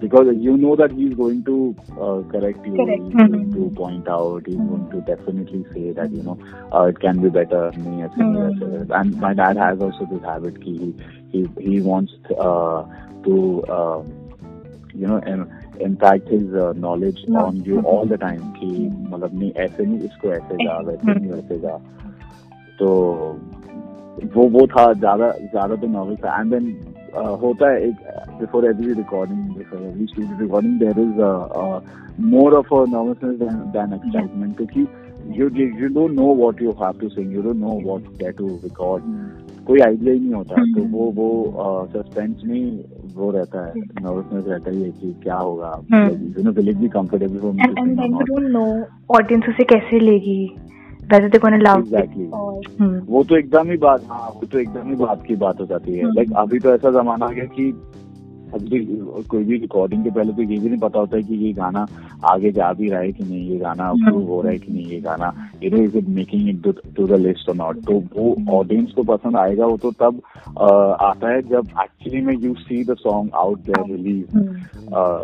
because 0.00 0.26
you 0.36 0.56
know 0.56 0.74
that 0.76 0.90
he's 0.92 1.14
going 1.14 1.44
to 1.44 1.76
uh, 1.92 2.22
correct 2.30 2.66
you, 2.66 2.74
correct. 2.74 3.02
he's 3.02 3.14
mm-hmm. 3.14 3.32
going 3.32 3.52
to 3.52 3.76
point 3.76 4.08
out, 4.08 4.46
he's 4.46 4.56
going 4.56 4.90
to 4.90 5.00
definitely 5.02 5.64
say 5.72 5.92
that, 5.92 6.10
you 6.10 6.22
know, 6.22 6.38
uh, 6.72 6.84
it 6.84 7.00
can 7.00 7.20
be 7.20 7.28
better, 7.28 7.70
nahi, 7.72 8.04
aise, 8.04 8.18
mm-hmm. 8.18 8.82
aise. 8.82 8.90
and 8.90 9.16
my 9.20 9.34
dad 9.34 9.56
has 9.56 9.80
also 9.80 10.06
this 10.06 10.22
habit 10.22 10.54
that 10.54 10.62
he, 10.62 10.94
he, 11.30 11.48
he 11.60 11.80
wants 11.80 12.12
uh, 12.38 12.84
to, 13.24 13.62
uh, 13.68 14.02
you 14.94 15.06
know, 15.06 15.18
and, 15.18 15.50
impact 15.86 16.28
his 16.28 16.54
uh, 16.54 16.72
knowledge 16.84 17.20
Yeah. 17.28 17.42
on 17.42 17.58
you 17.68 17.80
all 17.92 18.06
the 18.12 18.18
time 18.22 18.42
कि 18.58 18.68
मतलब 19.10 19.38
नहीं 19.38 19.52
ऐसे 19.64 19.86
नहीं 19.86 19.98
इसको 20.08 20.32
ऐसे 20.32 20.64
जा 20.64 20.78
वैसे 20.88 21.12
नहीं 21.12 21.30
वैसे 21.32 21.58
जा। 21.58 21.76
तो 22.78 22.88
वो 24.36 24.46
वो 24.56 24.66
था 24.76 24.92
ज़्यादा 24.92 25.30
ज़्यादा 25.42 25.76
तो 25.76 25.86
नॉर्मल 25.86 26.16
था। 26.24 26.40
एंड 26.40 26.50
देन 26.54 26.64
होता 27.42 27.70
है 27.70 27.82
एक 27.88 27.96
before 28.40 28.64
every 28.66 28.92
recording 28.94 29.38
before 29.56 29.82
every 29.82 30.06
studio 30.06 30.38
recording 30.40 30.78
there 30.80 31.00
is 31.00 31.20
more 32.34 32.54
of 32.54 32.74
a 32.74 32.84
nervousness 32.96 33.38
then 33.76 33.94
excitement 33.94 34.56
क्योंकि 34.56 34.86
you 35.38 35.48
you 35.80 35.88
don't 35.94 36.12
know 36.20 36.34
what 36.42 36.62
you 36.62 36.70
have 36.82 37.00
to 37.00 37.08
sing 37.08 37.32
you 37.34 37.42
don't 37.42 37.56
know 37.56 37.80
what 37.86 38.02
there 38.18 38.32
to 38.38 38.48
record 38.64 39.02
कोई 39.70 39.80
idea 39.80 40.12
ही 40.12 40.20
नहीं 40.20 40.34
होता 40.34 40.62
तो 40.74 40.84
वो 40.92 41.10
वो 41.16 41.28
suspense 41.90 42.42
में 42.44 42.62
वो 43.14 43.30
रहता 43.30 43.66
है 43.66 43.72
नर्वसनेस 43.76 44.44
रहता 44.46 44.70
ही 44.70 44.82
है 44.82 44.90
कि 44.92 45.12
क्या 45.22 45.36
होगा 45.36 45.70
यू 45.92 46.42
नो 46.44 46.50
विल 46.52 46.66
भी 46.66 46.80
be 46.80 46.88
comfortable 46.88 47.38
for 47.38 47.52
me 47.52 47.70
and 47.78 47.96
then 48.00 48.14
you 48.14 48.26
don't 48.32 48.50
know 48.50 48.64
audience 49.16 49.48
उसे 49.48 49.64
कैसे 49.66 50.00
लेगी, 50.00 50.40
whether 51.12 51.28
they're 51.28 51.42
gonna 51.42 51.58
love 51.58 51.80
Exactly. 51.80 52.24
it 52.24 52.34
or. 52.34 52.58
Hmm. 52.80 52.98
वो 53.06 53.22
तो 53.24 53.36
एकदम 53.36 53.70
ही 53.70 53.76
बात 53.76 54.04
हाँ 54.10 54.28
वो 54.34 54.46
तो 54.46 54.58
एकदम 54.58 54.88
ही 54.88 54.94
बात 54.96 55.22
की 55.26 55.36
बात 55.36 55.60
हो 55.60 55.66
जाती 55.66 55.94
है 55.94 56.02
हम्म। 56.04 56.14
लाइक 56.16 56.32
अभी 56.36 56.58
तो 56.58 56.74
ऐसा 56.74 56.90
जमाना 56.90 57.26
आ 57.26 57.30
गया 57.30 57.44
कि 57.54 57.72
अभी 58.54 58.78
कोई 59.28 59.44
भी 59.44 59.56
रिकॉर्डिंग 59.58 60.04
के 60.04 60.10
पहले 60.10 60.32
तो 60.32 60.42
ये 60.42 60.58
भी 60.58 60.68
नहीं 60.68 60.78
पता 60.80 60.98
होता 60.98 61.16
है 61.16 61.22
कि 61.22 61.34
ये 61.36 61.52
गाना 61.52 61.86
आगे 62.24 62.50
जा 62.52 62.72
भी 62.72 62.88
रहा 62.88 63.00
है 63.00 63.12
कि 63.12 63.24
नहीं 63.24 63.48
ये 63.50 63.58
गाना 63.58 63.84
हम्म। 63.84 64.06
अप्रूव 64.06 64.26
हो 64.28 64.40
रहा 64.42 64.52
है 64.52 64.58
कि 64.58 64.72
नहीं 64.72 64.84
ये 64.86 65.00
गाना 65.00 65.32
you 65.62 65.70
know 65.70 65.82
is 65.82 65.96
it 65.98 66.08
making 66.10 66.48
it 66.48 66.80
to 66.96 67.06
the 67.06 67.20
list 67.20 67.48
और 67.48 67.56
नॉट 67.56 67.84
तो 67.86 67.98
वो 68.16 68.34
ऑडियंस 68.58 68.92
को 68.92 69.02
पसंद 69.06 69.36
आएगा 69.36 69.66
वो 69.66 69.76
तो 69.78 69.90
तब 70.00 70.20
आता 71.02 71.30
है 71.30 71.40
जब 71.44 71.68
एक्चुअली 71.82 72.20
में 72.20 72.34
you 72.36 72.54
see 72.56 72.82
the 72.84 72.96
song 72.98 73.30
out 73.36 73.60
there 73.62 73.86
release. 73.88 74.36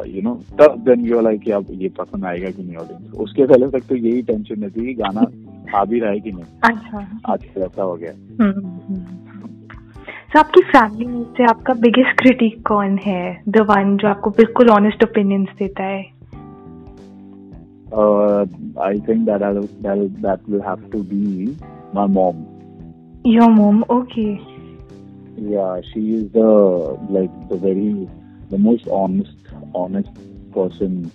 You 0.09 0.23
know 0.23 0.35
तब 0.61 0.83
देन 0.85 1.07
यू 1.07 1.21
लाइक 1.21 1.41
कि 1.41 1.51
अब 1.53 1.67
ये 1.77 1.89
पसंद 1.99 2.25
आएगा 2.25 2.51
कि 2.51 2.63
नहीं 2.63 2.77
ऑडियंस 2.77 3.13
उसके 3.19 3.47
पहले 3.47 3.69
तक 3.71 3.89
तो 3.89 3.97
यही 3.97 4.23
टेंशन 4.25 4.63
रहती 4.63 4.81
है 4.81 4.87
कि 4.87 4.95
गाना 4.95 5.27
आ 5.75 5.85
भी 5.85 6.01
रहा 6.01 6.11
है 6.11 6.21
कि 6.21 6.33
नहीं 6.33 6.45
अच्छा. 6.65 7.07
आज 7.27 7.47
ऐसा 7.59 7.83
हो 7.83 7.95
गया 7.95 9.26
हम्म 10.26 10.34
तो 10.34 10.40
आपकी 10.40 10.62
फैमिली 10.62 11.06
में 11.06 11.24
से 11.24 11.44
आपका 11.44 11.74
बिगेस्ट 11.74 12.22
क्रिटिक 12.22 12.68
कौन 12.68 12.98
है 12.98 13.44
द 13.50 13.58
वन 13.58 13.98
जो 13.98 14.08
आपको 14.08 14.30
बिल्कुल 14.30 14.70
ऑनेस्ट 14.70 15.04
ओपिनियंस 15.04 15.50
देता 15.60 15.84
है 15.84 16.22
Uh, 17.94 18.46
I 18.82 19.00
think 19.00 19.26
that 19.26 19.44
I'll, 19.44 19.68
that 19.82 20.22
that 20.22 20.48
will 20.48 20.62
have 20.62 20.92
to 20.92 21.04
be 21.04 21.58
my 21.94 22.08
mom. 22.08 22.36
Your 23.28 23.50
mom 23.50 23.84
okay 23.84 24.38
Yeah, 25.52 25.82
she 25.94 26.16
is 26.16 26.32
the 26.32 26.98
like 27.10 27.50
the 27.50 27.58
very 27.58 28.08
the 28.50 28.58
most 28.58 28.88
honest 28.88 29.36
honest 29.76 30.10
person 30.54 31.12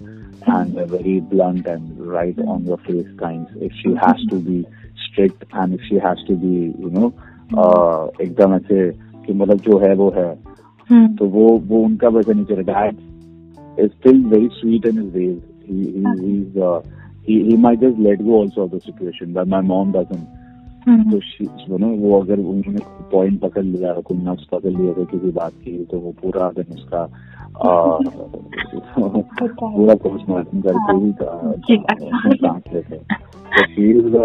and 0.46 0.78
a 0.78 0.86
very 0.86 1.20
blunt 1.20 1.66
and 1.66 1.98
right 1.98 2.38
on 2.38 2.66
your 2.66 2.78
face 2.78 3.08
kind. 3.18 3.46
If 3.56 3.72
she 3.72 3.94
has 3.94 4.26
to 4.30 4.36
be 4.36 4.66
strict 4.96 5.44
and 5.52 5.74
if 5.74 5.80
she 5.88 5.94
has 5.94 6.18
to 6.28 6.34
be 6.34 6.74
you 6.78 6.90
know 6.90 7.14
uh, 7.16 7.29
एकदम 8.21 8.53
ऐसे 8.53 8.91
कि 9.25 9.33
मतलब 9.33 9.57
जो 9.57 9.77
है 9.77 9.95
वो 9.95 10.09
है। 10.09 10.39
हम्म। 10.89 11.15
तो 11.15 11.25
वो 11.25 11.61
वो 11.67 11.79
उनका 11.79 12.07
वैसे 12.07 12.33
नहीं 12.33 12.45
चलेगा। 12.45 12.81
Dad 12.81 12.95
is 13.79 13.91
still 13.91 14.25
very 14.25 14.47
sweet 14.47 14.85
in 14.85 15.01
his 15.01 15.13
ways 15.13 15.41
he's 15.71 16.57
uh, 16.57 16.81
he 17.27 17.43
he 17.43 17.57
might 17.57 17.79
just 17.79 17.97
let 17.99 18.17
go 18.17 18.41
also 18.41 18.61
of 18.61 18.71
the 18.71 18.79
situation 18.79 19.33
but 19.33 19.47
my 19.47 19.67
mom 19.71 19.91
doesn't. 19.91 20.27
Hmm. 20.87 21.11
तो 21.11 21.17
यू 21.41 21.77
नो 21.77 21.87
वो 21.87 22.21
अगर 22.21 22.39
उन्होंने 22.39 22.79
पॉइंट 23.11 23.39
पकड़ 23.39 23.63
लिया 23.63 23.93
कोई 23.93 24.17
नफ्स 24.17 24.43
पकड़ 24.43 24.69
लिया 24.69 24.93
था 24.93 25.03
किसी 25.03 25.31
बात 25.31 25.51
की 25.51 25.85
तो 25.91 25.99
वो 25.99 26.11
पूरा 26.11 26.51
दिन 26.51 26.73
उसका 26.73 27.09
पूरा 29.53 29.95
पोस्टमार्टम 29.95 30.61
करके 30.61 30.97
ही 30.97 31.13
हैं। 32.91 33.01
The 34.01 34.15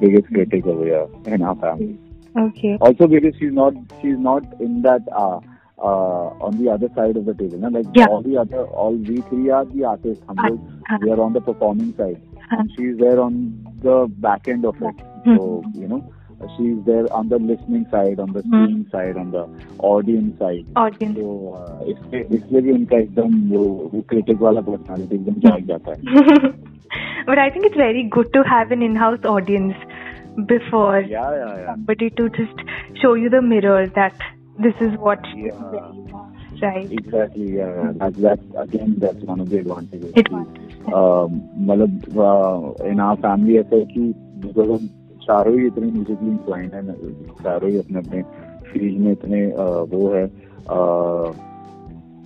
biggest 0.00 0.26
critic 0.26 0.66
over 0.66 0.88
in 1.28 1.42
our 1.42 1.54
family 1.54 1.98
Okay. 2.39 2.77
also 2.81 3.07
because 3.07 3.35
she's 3.39 3.53
not 3.53 3.73
she's 4.01 4.17
not 4.19 4.43
in 4.59 4.81
that 4.81 5.03
uh, 5.25 5.39
uh, 5.79 6.25
on 6.47 6.57
the 6.61 6.69
other 6.71 6.89
side 6.95 7.15
of 7.17 7.25
the 7.25 7.33
table 7.33 7.57
na? 7.57 7.69
like 7.69 7.85
Yeah. 7.99 8.07
all 8.09 8.21
the 8.21 8.37
other 8.37 8.65
all 8.83 8.93
we 9.11 9.17
three 9.29 9.49
are 9.59 9.63
the 9.65 9.85
artists 9.93 10.23
hum 10.27 10.37
हाँ, 10.43 10.49
log 10.49 10.59
हाँ. 10.89 10.99
we 11.05 11.11
are 11.15 11.21
on 11.27 11.33
the 11.39 11.41
performing 11.47 11.93
side 12.01 12.19
हाँ. 12.51 12.65
she's 12.75 12.97
there 13.05 13.21
on 13.27 13.39
the 13.87 13.95
back 14.27 14.47
end 14.55 14.65
of 14.73 14.83
it 14.91 15.01
Hmm. 15.25 15.37
so 15.37 15.45
you 15.83 15.87
know 15.93 16.01
she's 16.57 16.77
there 16.87 17.05
on 17.19 17.29
the 17.29 17.37
listening 17.51 17.85
side 17.95 18.19
on 18.25 18.33
the 18.33 18.41
Hmm. 18.49 18.65
seeing 18.65 18.85
side 18.95 19.17
on 19.23 19.31
the 19.35 19.43
audience 19.91 20.37
side 20.43 20.65
Audience. 20.85 21.15
तो 21.19 21.29
uh, 21.59 21.79
इसलिए 21.93 22.21
इसलिए 22.39 22.61
भी 22.61 22.71
उनका 22.71 22.97
एकदम 22.97 23.39
वो 23.53 23.63
वो 23.93 24.01
critic 24.09 24.41
वाला 24.47 24.61
पर्सनालिटी 24.69 25.15
एकदम 25.15 25.39
जाग 25.47 25.65
जाता 25.73 25.91
है 25.91 26.53
but 27.27 27.39
I 27.43 27.49
think 27.53 27.65
it's 27.67 27.79
very 27.81 28.03
good 28.17 28.27
to 28.33 28.43
have 28.49 28.71
an 28.75 28.83
in-house 28.89 29.23
audience 29.35 29.87
Before 30.36 31.10
या 31.10 31.36
या 31.36 31.60
या 31.60 31.74
somebody 31.74 32.10
to 32.10 32.28
just 32.28 32.62
show 33.02 33.14
you 33.14 33.28
the 33.28 33.42
mirror 33.42 33.86
that 33.86 34.12
this 34.64 34.74
is 34.80 34.98
what 34.98 35.18
Yeah. 35.36 36.10
right. 36.62 36.92
Exactly, 36.92 37.56
yeah. 37.56 37.92
That's, 37.94 38.16
that's 38.18 38.42
again, 38.56 38.94
that's 38.98 39.24
one 39.24 39.40
of 39.40 39.50
the 39.50 39.58
advantages. 39.58 40.12
Advantage. 40.16 40.92
Um, 40.92 41.40
मतलब 41.56 41.90
इन 42.86 43.00
our 43.00 43.16
family 43.16 43.58
ऐसा 43.58 43.76
है 43.76 43.84
कि 43.84 44.00
because 44.18 44.70
हम 44.70 44.86
चारों 45.22 45.60
ही 45.60 45.66
इतने 45.66 45.92
म्यूजिकली 45.92 46.30
इंक्लाइंड 46.30 46.74
है 46.74 46.92
चारों 47.12 47.70
ही 47.70 47.78
अपने 47.78 47.98
अपने 47.98 48.22
फ़ील्ड 48.72 49.00
में 49.00 49.12
इतने 49.12 49.50
uh, 49.50 49.94
वो 49.94 50.14
है 50.14 50.28
uh, 50.62 51.36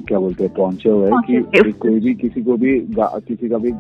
क्या 0.09 0.19
बोलते 0.19 0.45
हैं 0.45 0.51
हैं 0.51 0.59
पहुँचे 0.59 0.89
हुए। 0.89 1.11
कि 1.13 1.73
कोई 1.73 2.01
भी 2.01 2.15
किसी 2.15 2.43
को 2.43 2.57
भी 2.57 2.81
किसी 3.05 3.49
का 3.49 3.59
भी 3.59 3.73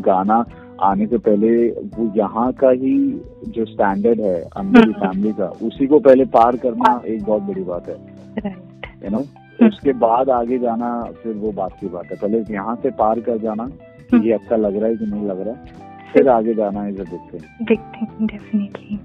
गाना 0.00 0.44
आने 0.80 1.06
से 1.06 1.18
पहले 1.18 1.70
वो 1.70 2.12
यहाँ 2.16 2.52
का 2.52 2.70
ही 2.70 3.20
जो 3.48 3.64
स्टैंडर्ड 3.64 4.20
है 4.20 4.42
अंदर 4.42 4.84
की 4.84 4.92
हम्म। 4.92 5.06
फैमिली 5.06 5.32
का 5.32 5.46
उसी 5.46 5.86
को 5.86 5.98
पहले 5.98 6.24
पार 6.24 6.56
करना 6.56 7.02
एक 7.06 7.24
बहुत 7.24 7.42
बड़ी 7.42 7.62
बात 7.62 7.88
है। 7.88 7.96
Right. 8.34 9.04
यू 9.04 9.10
नो 9.10 9.24
उसके 9.66 9.92
बाद 9.92 10.30
आगे 10.30 10.58
जाना 10.58 11.04
फिर 11.22 11.32
वो 11.32 11.52
बात 11.52 11.76
की 11.80 11.88
बात 11.88 12.04
है। 12.04 12.16
पहले 12.16 12.54
यहाँ 12.54 12.76
से 12.76 12.90
पार 12.90 13.20
कर 13.20 13.38
जाना 13.38 13.66
कि 14.10 14.28
ये 14.28 14.32
अच्छा 14.32 14.56
लग 14.56 14.76
रहा 14.76 14.88
है 14.88 14.96
कि 14.96 15.06
नहीं 15.06 15.26
लग 15.26 15.40
रहा 15.40 15.54
है 15.54 15.64
फिर 16.12 16.28
आगे 16.28 16.54
जाना 16.54 16.86
इज़ 16.86 17.00
देखते 17.00 17.38
Big 17.64 17.80
thing, 17.80 18.32
definitely. 18.32 18.98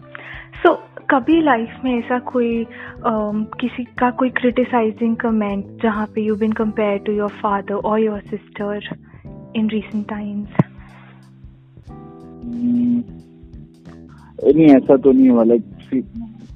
कभी 1.10 1.42
लाइफ 1.42 1.70
में 1.84 2.00
ऐसा 2.00 2.20
कोई 2.20 2.66
um, 2.66 3.46
किसी 3.60 3.84
का 3.84 4.12
कोई 4.12 4.30
क्रिटिसाइजिंग 4.30 5.16
कमेंट 5.16 5.84
जहाँ 5.84 6.06
पे 6.16 6.22
you 6.22 6.36
been 6.36 6.52
compare 6.52 6.98
to 6.98 7.12
your 7.12 7.30
father 7.30 7.74
और 7.74 8.00
your 8.00 8.20
sister 8.20 8.98
in 9.56 9.70
recent 9.70 10.10
times 10.10 10.50
नहीं 14.56 14.68
ऐसा 14.68 14.98
तो 14.98 15.12
नहीं 15.12 15.30
हुआ 15.30 15.44
like 15.44 15.64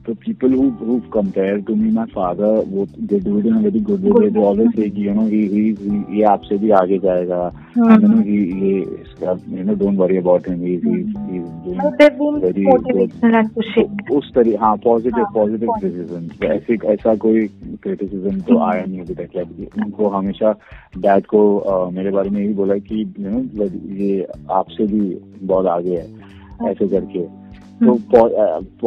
the 0.05 0.13
people 0.15 0.49
who 0.49 0.63
who 0.77 0.93
compare 1.13 1.57
to 1.65 1.73
me 1.79 1.89
my 1.95 2.03
father 2.13 2.47
वो 2.69 2.85
they 3.09 3.17
do 3.25 3.33
it 3.39 3.45
in 3.49 3.57
a 3.57 3.59
very 3.65 3.81
good 3.89 4.05
way 4.05 4.13
Good 4.13 4.33
they 4.37 4.43
always 4.51 4.69
say 4.77 4.87
you 5.01 5.13
know 5.17 5.25
he 5.33 5.41
he 5.55 5.61
he- 5.81 6.05
ये 6.17 6.23
आपसे 6.29 6.57
भी 6.63 6.69
आगे 6.77 6.97
जाएगा 7.03 7.41
and 7.87 8.05
you 8.05 8.09
know 8.13 8.21
he 8.29 8.37
ये 8.61 8.71
इसका 9.01 9.35
you 9.57 9.65
know 9.67 9.75
don't 9.81 10.01
worry 10.03 10.17
about 10.21 10.47
him 10.51 10.63
he's 10.67 10.87
he's 10.87 11.11
he's 11.27 11.51
doing 11.65 11.83
they've 11.99 12.17
been 12.21 12.39
very 12.45 12.63
motivational 12.69 13.37
and 13.41 13.53
pushing. 13.59 13.91
तो 14.07 14.17
उस 14.21 14.31
तरह 14.35 14.59
हाँ 14.65 14.75
पॉजिटिव 14.87 15.23
हाँ, 15.23 15.33
positive. 15.35 15.69
क्रिटिसिज्म 15.79 16.47
ऐसे 16.51 16.77
ऐसा 16.93 17.15
कोई 17.25 17.47
क्रिटिसिज्म 17.83 18.39
तो 18.39 18.57
हम्म। 18.57 18.69
आया 18.71 18.85
नहीं 18.85 19.01
अभी 19.01 19.13
तक 19.21 19.37
like, 19.41 19.77
उनको 19.85 20.09
हमेशा 20.17 20.51
डैड 21.05 21.25
को 21.35 21.43
अ, 21.57 21.89
मेरे 21.99 22.11
बारे 22.17 22.29
में 22.29 22.41
यही 22.41 22.53
बोला 22.63 22.77
कि 22.89 23.03
you 23.19 23.35
know, 23.35 23.69
ये 24.01 24.25
आपसे 24.61 24.87
भी 24.95 25.03
बहुत 25.53 25.65
आगे 25.77 25.95
है 25.97 26.69
ऐसे 26.71 26.87
करके 26.87 27.19
तो 27.85 27.93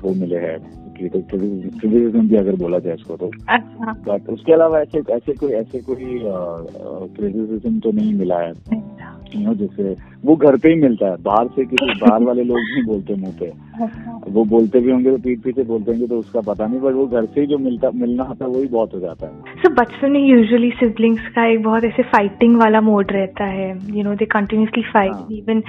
वो 0.04 0.14
मिले 0.14 0.38
हैं। 0.38 0.82
क्रिटिसिज्म 0.94 2.30
भी 2.30 2.36
अगर 2.36 2.56
बोला 2.56 2.80
जाए 2.80 2.94
इसको 2.94 3.18
तो। 3.18 3.32
अच्छा। 3.50 3.94
बट 3.94 4.30
उसके 4.30 4.54
अलावा 4.54 4.80
ऐसे 4.80 5.00
ऐसे 5.10 5.34
कोई 5.34 5.52
ऐसे 5.52 5.80
कोई 5.80 6.20
क्रिटिसिज्म 7.16 7.80
तो 7.80 7.92
नहीं 7.92 8.14
मिला 8.14 8.40
है। 8.40 8.54
यू 9.36 9.46
नो 9.46 9.54
जैसे 9.56 9.96
वो 10.26 10.36
घर 10.36 10.56
पे 10.58 10.70
ही 10.70 10.76
मिलता 10.82 11.10
है। 11.10 11.16
बाहर 11.24 11.48
से 11.56 11.66
किसी 11.66 11.94
बाहर 12.02 12.24
वाले 12.24 12.44
लोग 12.44 12.58
नहीं 12.58 12.84
बोलते 12.86 13.16
मुँह 13.16 13.34
पे। 13.40 13.52
वो 14.32 14.44
बोलते 14.46 14.80
भी 14.80 14.92
होंगे 14.92 15.12
तो 15.12 15.18
पीठ 15.18 15.40
पीछे 15.44 15.64
बोलते 15.64 15.92
होंगे 15.92 16.08
तो 16.08 16.18
उसका 16.18 16.42
पता 16.42 16.66
नहीं 16.66 16.80
बट 16.80 16.94
वो 16.94 17.06
घर 17.08 17.26
से 17.26 17.42
ही 17.42 17.48
जो 17.48 17.58
मिलता 17.58 17.92
मिलना 17.96 18.24
होता 18.24 18.46
है 18.46 18.52
वही 18.52 18.68
बहुत 18.68 18.94
हो 18.94 19.00
जाता 19.00 19.28
है। 19.28 19.60
सो 19.62 19.70
बचपन 19.74 20.12
में 20.12 20.20
यूजुअली 20.20 20.70
सिबलिंग्स 20.80 21.28
का 21.36 21.46
एक 21.46 21.64
बहुत 21.64 21.84
ऐसे 21.84 22.04
फाइटिंग 22.12 22.56
वाला 22.58 22.82
मोड 22.82 23.12
रहता 23.12 23.46
है। 23.52 23.70
यू 23.98 24.04
नो 24.04 24.16
दे 24.16 24.26
कंटिन्यूसली 24.26 24.84
हाँ। 24.84 24.92
फाइट 24.94 25.32
इवन 25.32 25.62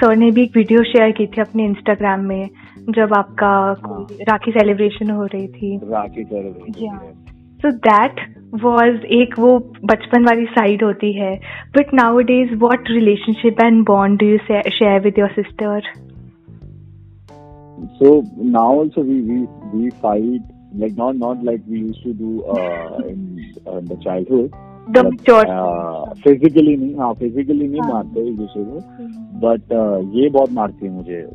सर 0.00 0.16
ने 0.16 0.30
भी 0.30 0.42
एक 0.42 0.56
वीडियो 0.56 0.82
शेयर 0.84 1.10
की 1.12 1.26
थी 1.26 1.40
अपने 1.40 1.64
इंस्टाग्राम 1.64 2.24
में 2.24 2.48
जब 2.90 3.14
आपका 3.14 3.52
कोई 3.86 4.24
राखी 4.28 4.50
सेलिब्रेशन 4.50 5.10
हो 5.10 5.24
रही 5.24 5.48
थी। 5.48 5.76
Rakhi 5.84 6.24
Yeah. 6.26 6.98
So 7.60 7.70
that 7.84 8.20
was 8.62 9.04
एक 9.06 9.38
वो 9.38 9.58
बचपन 9.84 10.24
वाली 10.24 10.44
साइड 10.44 10.84
होती 10.84 11.12
है. 11.12 11.36
But 11.76 11.94
nowadays 12.18 12.54
what 12.54 12.90
relationship 12.90 13.60
and 13.60 13.86
bond 13.86 14.20
do 14.20 14.26
you 14.26 14.38
share 14.70 15.00
with 15.00 15.14
your 15.18 15.28
sister 15.28 15.82
So 18.02 18.10
now 18.42 18.68
also 18.74 19.02
we 19.06 19.16
we 19.30 19.38
we 19.74 19.88
fight 20.04 20.44
like 20.82 20.94
not 21.00 21.16
not 21.16 21.42
like 21.48 21.64
we 21.72 21.80
used 21.80 22.02
to 22.04 22.12
do 22.12 22.30
uh, 22.42 23.08
in, 23.10 23.18
uh, 23.66 23.78
in 23.78 23.84
the 23.84 23.96
childhood. 23.96 24.48
The 24.90 24.98
mature 25.04 25.46
physically 26.24 26.76
नहीं 26.76 26.94
हाँ 26.96 27.14
physically 27.14 27.68
नहीं। 27.68 27.80
मारते 27.80 28.28
एक 28.28 28.36
दूसरे 28.36 28.64
को 28.64 28.80
but 29.42 29.62
ये 30.14 30.28
बहुत 30.28 30.52
मारती 30.52 30.86
है 30.86 30.92
मुझे. 30.92 31.28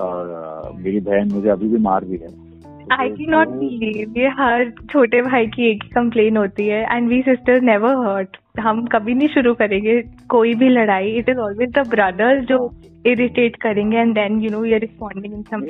और 0.00 0.32
uh, 0.66 0.84
मेरी 0.84 1.00
बहन 1.00 1.32
मुझे 1.32 1.48
अभी 1.48 1.68
भी 1.68 1.78
मार 1.78 2.04
भी 2.04 2.16
है. 2.16 2.45
आई 2.92 3.08
की 3.08 3.26
नॉट 3.26 3.48
बिलीव 3.50 4.18
ये 4.18 4.28
हर 4.38 4.70
छोटे 4.90 5.20
भाई 5.22 5.46
की 5.46 5.70
एक 5.70 5.82
ही 5.84 5.88
कंप्लेन 5.90 6.36
होती 6.36 6.66
है 6.66 6.82
and 6.86 7.08
we 7.08 7.20
sisters 7.22 7.62
never 7.62 7.94
hurt 8.06 8.36
हम 8.60 8.84
कभी 8.86 9.14
नहीं 9.14 9.28
शुरू 9.28 9.54
करेंगे 9.54 10.00
कोई 10.28 10.54
भी 10.54 10.68
लड़ाई. 10.68 11.10
It 11.10 11.28
is 11.28 11.38
always 11.38 11.70
the 11.70 11.86
brothers 11.90 12.44
जो 12.44 12.58
इरिटेट 13.06 13.56
करेंगे 13.62 13.96
and 13.98 14.14
then 14.14 14.40
you 14.40 14.50
know 14.50 14.60
we 14.60 14.72
are 14.74 14.80
responding 14.80 15.34
in 15.34 15.42
some 15.42 15.66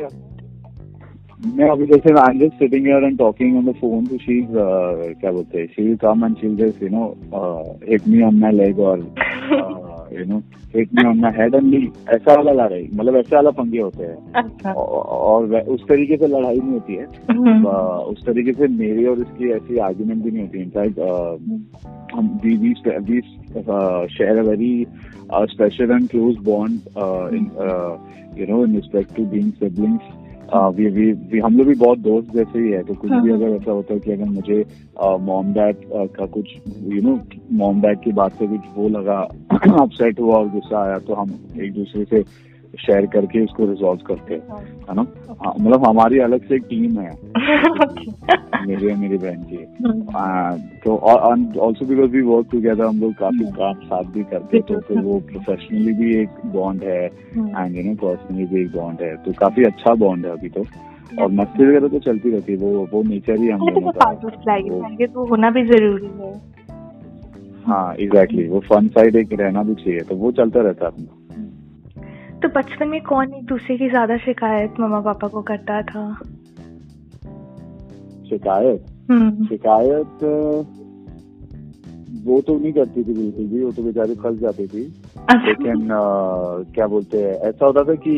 मैं 1.56 1.68
अभी 1.70 1.86
जैसे 1.86 2.12
I 2.20 2.34
am 2.34 2.38
just 2.38 2.58
sitting 2.58 2.86
here 2.86 3.04
and 3.04 3.18
talking 3.18 3.56
on 3.56 3.64
the 3.64 3.74
phone 3.80 4.06
तो 4.06 4.18
शी 4.18 4.40
क्या 4.52 5.32
बोलते 5.32 5.58
हैं? 5.58 5.66
She 5.66 5.82
will 5.82 5.96
come 5.96 6.24
and 6.24 6.36
she 6.36 6.46
will 6.46 6.56
just 6.66 6.82
you 6.82 6.88
know 6.88 7.04
hit 7.90 8.08
me 8.08 8.22
on 8.22 8.38
my 8.40 8.52
leg 8.52 8.80
और 8.80 9.00
you 10.12 10.24
know 10.24 10.38
hit 10.74 10.88
me 10.94 11.04
on 11.08 11.20
my 11.20 11.32
head 11.36 11.54
and 11.54 11.74
ऐसा 12.08 12.34
वाला 12.34 12.52
लड़ाई 12.52 12.88
मतलब 12.94 13.16
ऐसे 13.16 13.36
वाला 13.36 13.50
पंगे 13.50 13.80
होते 13.80 14.04
हैं। 14.04 14.32
अच्छा। 14.32 14.72
और 14.72 15.54
उस 15.60 15.86
तरीके 15.88 16.16
से 16.16 16.26
लड़ाई 16.26 16.58
नहीं 16.58 16.72
होती 16.72 16.94
है। 16.94 17.06
हम्म, 17.30 17.66
उस 18.12 18.24
तरीके 18.26 18.52
से 18.52 18.68
मेरी 18.68 19.06
और 19.06 19.20
इसकी 19.20 19.50
ऐसी 19.52 19.78
आर्ग्यूमेंट 19.78 20.22
भी 20.24 20.30
नहीं 20.30 20.42
होती। 20.42 20.58
इनफैक्ट 20.58 21.00
हम 22.14 22.40
we 22.44 22.74
share 24.16 24.38
a 24.38 24.42
very 24.42 24.86
special 25.52 25.90
and 25.90 26.08
close 26.08 26.36
bond 26.44 26.80
in 27.34 27.44
you 28.38 28.46
know 28.46 28.64
in 28.66 28.74
respect 28.74 29.16
to 29.16 29.24
being 29.24 29.52
siblings 29.52 30.02
we 30.54 30.86
we 30.86 31.10
we 31.12 31.38
हम 31.38 31.56
लोग 31.58 31.66
भी 31.66 31.74
बहुत 31.74 31.98
दोस्त 31.98 32.34
जैसे 32.34 32.58
ही 32.58 32.70
है 32.70 32.82
तो 32.82 32.94
कुछ 32.94 33.10
भी 33.12 33.32
अगर 33.32 33.54
ऐसा 33.54 33.70
होता 33.70 33.94
है 33.94 34.00
कि 34.00 34.12
अगर 34.12 34.24
मुझे 34.24 34.64
मॉम 35.20 35.52
डैड 35.52 35.76
का 36.14 36.26
कुछ 36.26 36.54
यू 36.86 37.02
नो 37.02 37.18
मॉम 37.52 37.80
डैड 37.80 38.00
की 38.00 38.12
बात 38.12 38.32
से 38.32 38.46
कुछ 38.46 38.60
वो 38.76 38.88
लगा 38.88 39.18
अपसेट 39.82 40.20
हुआ 40.20 40.36
और 40.36 40.48
गुस्सा 40.48 40.82
आया 40.82 40.98
तो 40.98 41.14
हम 41.14 41.38
एक 41.60 41.72
दूसरे 41.72 42.04
से 42.04 42.22
शेयर 42.76 43.06
करके 43.06 43.44
उसको 43.44 43.66
रिजॉल्व 43.66 44.00
करते 44.06 44.34
हैं 44.34 44.40
है 44.88 44.94
ना? 44.94 45.06
हाँ, 45.40 45.52
मतलब 45.60 45.86
हमारी 45.86 46.18
अलग 46.18 46.46
से 46.48 46.54
एक 46.54 46.64
टीम 46.70 46.98
है। 46.98 47.10
मेरे 48.66 48.90
और 48.90 48.96
मेरी 48.98 49.18
बहन 49.18 49.42
की। 49.42 49.56
तो 50.84 50.96
और 50.96 51.18
also 51.58 51.86
because 51.86 52.10
we 52.10 52.20
work 52.22 52.46
together 52.52 52.84
हम 52.84 53.00
लोग 53.00 53.12
काफ़ी 53.14 53.44
काम 53.52 53.74
साथ 53.82 54.04
भी 54.04 54.22
करते 54.24 54.56
हैं 54.56 54.66
तो 54.66 54.80
फिर 54.80 55.00
वो 55.02 55.18
प्रोफेशनली 55.30 55.92
भी 55.92 56.14
एक 56.16 56.40
बॉन्ड 56.46 56.82
है 56.82 57.04
एंड 57.04 57.76
यू 57.76 57.82
नो 57.82 57.94
पर्सनली 57.96 58.44
भी 58.44 58.60
एक 58.62 58.72
बॉन्ड 58.72 59.02
है। 59.02 59.14
तो 59.16 59.32
काफ़ी 59.32 59.64
अच्छा 59.64 59.94
बॉन्ड 59.94 60.26
है 60.26 60.32
अभी 60.32 60.48
तो। 60.48 60.64
और 61.22 61.30
मस्ती 61.32 61.66
वगैरह 61.66 61.88
तो 61.88 61.98
चलती 61.98 62.30
रहती 62.30 62.52
है 62.52 62.58
वो 62.58 62.86
वो 62.92 63.02
नेचर 63.02 63.40
ही 63.40 63.48
हम 63.48 63.60
लोगों 63.60 63.90
का 63.90 64.08
है। 64.50 64.94
ये 65.00 65.06
तो 65.06 65.24
होना 65.24 65.50
भी 65.50 65.64
ज़रूरी 65.66 66.10
है। 66.18 66.32
हाँ 67.66 67.94
एग्जैक्टली 67.94 68.48
वो 68.48 68.60
फन 68.60 68.88
साइड 68.88 69.16
एक 69.16 69.32
रहना 69.32 69.62
भी 69.62 69.74
चाहिए 69.74 70.00
तो 70.00 70.16
वो 70.16 70.32
चलता 70.32 70.60
रहता 70.60 70.86
है 70.86 70.90
अपना। 70.92 71.25
तो 72.42 72.48
बचपन 72.56 72.88
में 72.88 73.00
कौन 73.02 73.32
एक 73.34 73.44
दूसरे 73.46 73.76
की 73.78 73.88
ज़्यादा 73.88 74.16
शिकायत 74.24 74.80
मम्मा 74.80 75.00
पापा 75.02 75.28
को 75.28 75.42
करता 75.42 75.80
था 75.82 76.02
शिकायत 78.28 78.86
हम्म 79.10 79.44
शिकायत 79.46 80.24
वो 82.26 82.40
तो 82.40 82.58
नहीं 82.58 82.72
करती 82.72 83.02
थी 83.04 83.12
बिल्कुल 83.12 83.46
भी 83.46 83.62
वो 83.64 83.70
तो 83.72 83.82
बेचारी 83.82 84.14
फंस 84.14 84.38
जाती 84.38 84.66
थी 84.66 84.84
अच्छा। 84.84 85.46
लेकिन 85.48 85.90
अ, 85.90 86.72
क्या 86.74 86.86
बोलते 86.86 87.22
हैं 87.22 87.34
ऐसा 87.48 87.66
होता 87.66 87.82
था 87.84 87.94
कि 88.06 88.14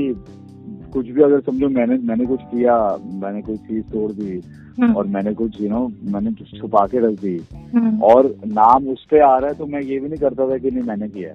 कुछ 0.93 1.07
भी 1.07 1.23
अगर 1.23 1.41
समझो 1.41 1.69
मैंने 1.69 1.97
मैंने 2.09 2.27
कुछ 2.27 2.41
किया 2.45 2.77
मैंने 3.23 3.43
कोई 3.43 3.57
चीज़ 3.59 3.85
तोड़ 3.87 4.11
दी 4.13 4.41
हम्म, 4.79 4.95
और 4.97 5.07
मैंने 5.07 5.33
कुछ 5.35 5.61
यू 5.61 5.69
नो 5.69 5.87
मैंने 6.13 6.33
कुछ 6.33 6.61
छुपा 6.61 6.87
के 6.87 6.99
रख 7.07 7.19
दी 7.21 7.37
हम्म। 7.75 8.03
और 8.03 8.35
नाम 8.53 8.89
उस 8.89 9.07
पे 9.11 9.21
आ 9.21 9.37
रहा 9.39 9.51
है 9.51 9.57
तो 9.57 9.67
मैं 9.67 9.81
ये 9.83 9.99
भी 9.99 10.09
नहीं 10.09 10.21
करता 10.21 10.49
था 10.51 10.59
कि 10.59 10.71
नहीं 10.71 10.83
मैंने 10.85 11.09
किया। 11.09 11.35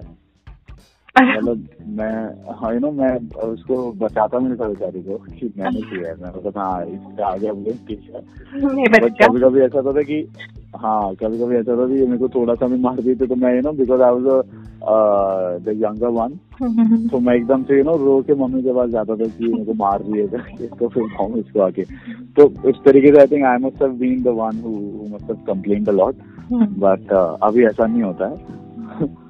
मतलब 1.16 1.68
मैं 1.98 2.12
हाँ 2.60 2.72
यू 2.74 2.78
नो 2.80 2.90
मैं 2.92 3.10
उसको 3.48 3.92
बचाता 3.98 4.38
भी 4.38 4.44
नहीं 4.44 4.56
था 4.56 4.68
बेचारी 4.68 5.02
को 5.02 5.16
कि 5.40 5.52
मैंने 5.58 5.80
किया। 5.80 6.08
है 6.08 6.14
मैं 6.22 6.28
मतलब 6.36 6.58
हाँ 6.58 6.84
इससे 6.86 7.22
आगे 7.22 7.48
हम 7.48 7.56
लोग 7.56 7.76
ठीक 7.88 8.10
है। 8.14 8.20
कभी 9.10 9.40
कभी 9.40 9.60
ऐसा 9.60 9.78
होता 9.78 9.92
था 9.98 10.02
कि 10.02 10.26
हाँ 10.76 11.14
कभी 11.14 11.38
कभी 11.38 11.56
ऐसा 11.56 11.72
होता 11.72 11.82
था 11.84 11.88
कि 11.88 12.06
मेरे 12.06 12.18
को 12.18 12.28
थोड़ा 12.28 12.54
सा 12.54 12.66
भी 12.66 12.78
मार 12.80 13.00
देते 13.00 13.26
तो 13.26 13.34
मैं 13.34 13.54
you 13.54 13.60
know 13.60 13.72
because 13.72 14.02
I 14.02 14.14
was 14.14 14.42
the 15.64 15.72
younger 15.84 16.08
one 16.18 16.38
तो 17.08 17.18
मैं 17.20 17.34
एकदम 17.34 17.62
से 17.62 17.78
यू 17.78 17.84
नो 17.84 17.96
रो 17.96 18.20
के 18.26 18.34
मम्मी 18.34 18.62
के 18.62 18.72
पास 18.74 18.90
जाता 18.90 19.16
था 19.16 19.26
कि 19.38 19.48
मेरे 19.48 19.64
को 19.64 19.74
मार 19.74 20.02
दिए 20.02 20.26
करके 20.28 20.66
तो 20.66 20.88
फिर 20.94 21.02
कहूँ 21.16 21.38
इसको 21.38 21.60
आके। 21.60 21.82
तो 22.36 22.68
इस 22.68 22.76
तरीके 22.84 23.14
से 23.14 23.20
I 23.20 23.26
think 23.26 23.44
I 23.44 23.56
must 23.56 23.82
have 23.82 23.92
been 24.04 24.22
the 24.22 24.28
one 24.28 24.60
who 24.64 24.70
must 25.14 25.30
have 25.30 25.38
complain 25.46 25.84
a 25.86 25.92
lot 25.92 26.14
but 26.52 27.12
अभी 27.42 27.64
ऐसा 27.66 27.86
नहीं 27.86 28.02
होता 28.02 28.26
है। 28.26 29.06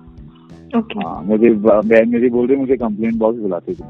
ओके 0.76 1.00
हाँ 1.00 1.22
मुझे 1.26 1.50
बहन 1.66 2.08
मेरी 2.08 2.30
बोल 2.36 2.46
रही 2.46 2.56
मुझे 2.56 2.76
कंप्लेंट 2.76 3.18
बॉक्स 3.18 3.38
बुलाती 3.40 3.74
थी 3.74 3.82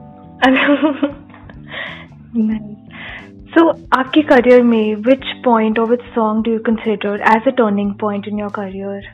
सो 3.55 3.69
आपके 3.99 4.23
करियर 4.31 4.63
में 4.63 4.95
विच 5.09 5.27
पॉइंट 5.45 5.79
और 5.79 5.89
which 5.91 6.01
song 6.15 6.45
do 6.45 6.53
you 6.53 6.59
consider 6.67 7.23
as 7.37 7.49
a 7.49 7.57
turning 7.59 7.93
point 8.01 8.29
in 8.29 8.39
your 8.39 8.51
career 8.55 9.13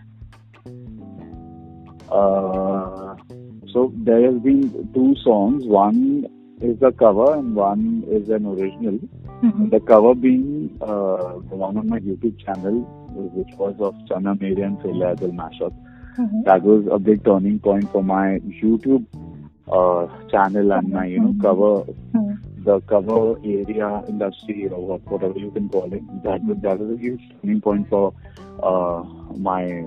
Uh, 2.11 3.15
so 3.73 3.93
there 3.97 4.23
has 4.23 4.39
been 4.43 4.63
two 4.93 5.15
songs. 5.23 5.65
One 5.65 6.27
is 6.61 6.83
a 6.83 6.91
cover 6.91 7.35
and 7.35 7.55
one 7.55 8.05
is 8.09 8.29
an 8.29 8.47
original. 8.47 8.99
Mm-hmm. 9.43 9.69
The 9.71 9.81
cover 9.81 10.15
being 10.15 10.77
uh, 10.83 11.39
the 11.49 11.57
one 11.57 11.77
on 11.77 11.89
my 11.89 12.01
YouTube 12.01 12.45
channel, 12.45 12.81
which 13.11 13.55
was 13.57 13.77
of 13.79 13.95
Chana 14.11 14.39
Meri 14.41 14.61
and 14.63 14.81
Phil 14.83 15.31
mashup. 15.33 15.73
mm-hmm. 16.21 16.43
that 16.45 16.63
was 16.63 16.87
a 16.91 16.99
big 16.99 17.25
turning 17.25 17.59
point 17.59 17.91
for 17.93 18.03
my 18.03 18.39
YouTube 18.63 19.07
uh, 19.71 20.07
channel 20.31 20.73
and 20.73 20.91
my 20.91 21.07
you 21.07 21.21
know 21.21 21.29
mm-hmm. 21.29 21.41
cover 21.41 21.93
mm-hmm. 22.17 22.65
the 22.65 22.81
cover 22.93 23.39
area 23.45 24.03
industry 24.09 24.69
or 24.69 24.99
whatever 24.99 25.39
you 25.39 25.51
can 25.51 25.69
call 25.69 25.93
it. 25.93 26.03
That 26.25 26.43
was 26.45 26.59
that 26.63 26.79
was 26.79 26.99
a 26.99 27.01
huge 27.01 27.23
turning 27.43 27.61
point 27.61 27.89
for 27.89 28.13
uh, 28.63 29.03
my 29.37 29.85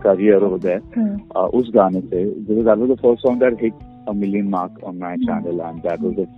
career 0.00 0.36
over 0.36 0.58
there. 0.58 0.80
Mm-hmm. 0.80 1.30
Uh, 1.34 1.48
us 1.60 1.72
gaane 1.78 2.02
se 2.10 2.24
because 2.46 2.64
that 2.64 2.78
was 2.78 2.94
the 2.94 3.00
first 3.02 3.22
song 3.22 3.38
that 3.40 3.58
hit 3.58 3.74
a 4.06 4.14
million 4.14 4.50
mark 4.50 4.72
on 4.82 4.98
my 4.98 5.16
channel 5.26 5.62
and 5.62 5.82
that 5.82 6.00
was 6.00 6.16
the 6.16 6.28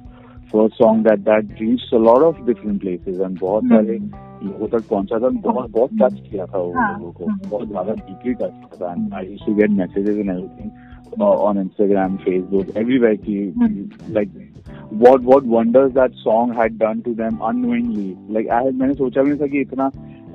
first 0.55 0.75
song 0.75 1.07
that 1.09 1.21
that 1.21 1.61
reach 1.61 1.91
a 1.95 1.99
lot 1.99 2.23
of 2.23 2.41
different 2.47 2.81
places 2.81 3.21
and 3.21 3.39
बहुत 3.41 3.63
hmm. 3.63 3.73
सारे 3.73 3.99
लोगों 4.45 4.67
तक 4.69 4.89
पहुँचा 4.91 5.19
था। 5.19 5.29
बहुत 5.29 5.65
hmm. 5.65 5.75
बहुत 5.77 5.91
touch 6.03 6.21
किया 6.31 6.47
था 6.47 6.59
वो 6.59 6.73
हाँ, 6.73 6.99
लोगों 6.99 7.13
को। 7.13 7.27
हाँ। 7.27 7.39
बहुत 7.51 7.69
ज़्यादा 7.69 7.93
डीपली 7.93 8.35
टच 8.35 8.53
किया 8.55 8.81
था। 8.81 8.93
And 8.93 9.15
I 9.15 9.37
to 9.47 9.55
get 9.55 9.71
messages 9.79 10.17
in 10.17 10.31
everything 10.31 11.21
on 11.23 11.59
Instagram 11.59 12.17
Facebook 12.17 12.77
everywhere 12.77 13.17
की 13.27 13.37
like 14.15 14.31
what 15.03 15.23
what 15.25 15.45
wonders 15.49 15.93
that 15.93 16.13
song 16.21 16.59
had 16.59 16.77
done 16.79 17.01
to 17.01 17.15
them 17.15 17.37
annoyingly 17.49 18.15
like 18.35 18.49
I 18.51 18.71
मैंने 18.73 18.95
सोचा 18.95 19.23
भी 19.23 19.37
था 19.37 19.47
कि 19.47 19.61
इतना 19.61 19.91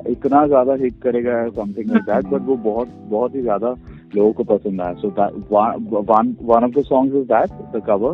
इतना 0.10 0.46
ज़्यादा 0.48 0.74
हिट 0.82 1.00
करेगा 1.04 1.48
समथिंग 1.56 1.90
लाइक 1.90 2.04
दैट 2.04 2.34
बट 2.34 2.46
वो 2.48 2.56
बहुत 2.66 2.90
बहुत 3.10 3.36
ही 3.36 3.42
ज़्यादा 3.42 3.76
लोगों 4.16 4.32
को 4.34 4.44
पसंद 4.44 4.82
आया। 4.82 4.94
So 4.94 5.08
one 5.10 6.64
of 6.64 6.72
the 6.72 6.84
song 6.84 7.16
is 7.16 7.26
that 7.32 7.50
the 7.76 7.82
cover 7.88 8.14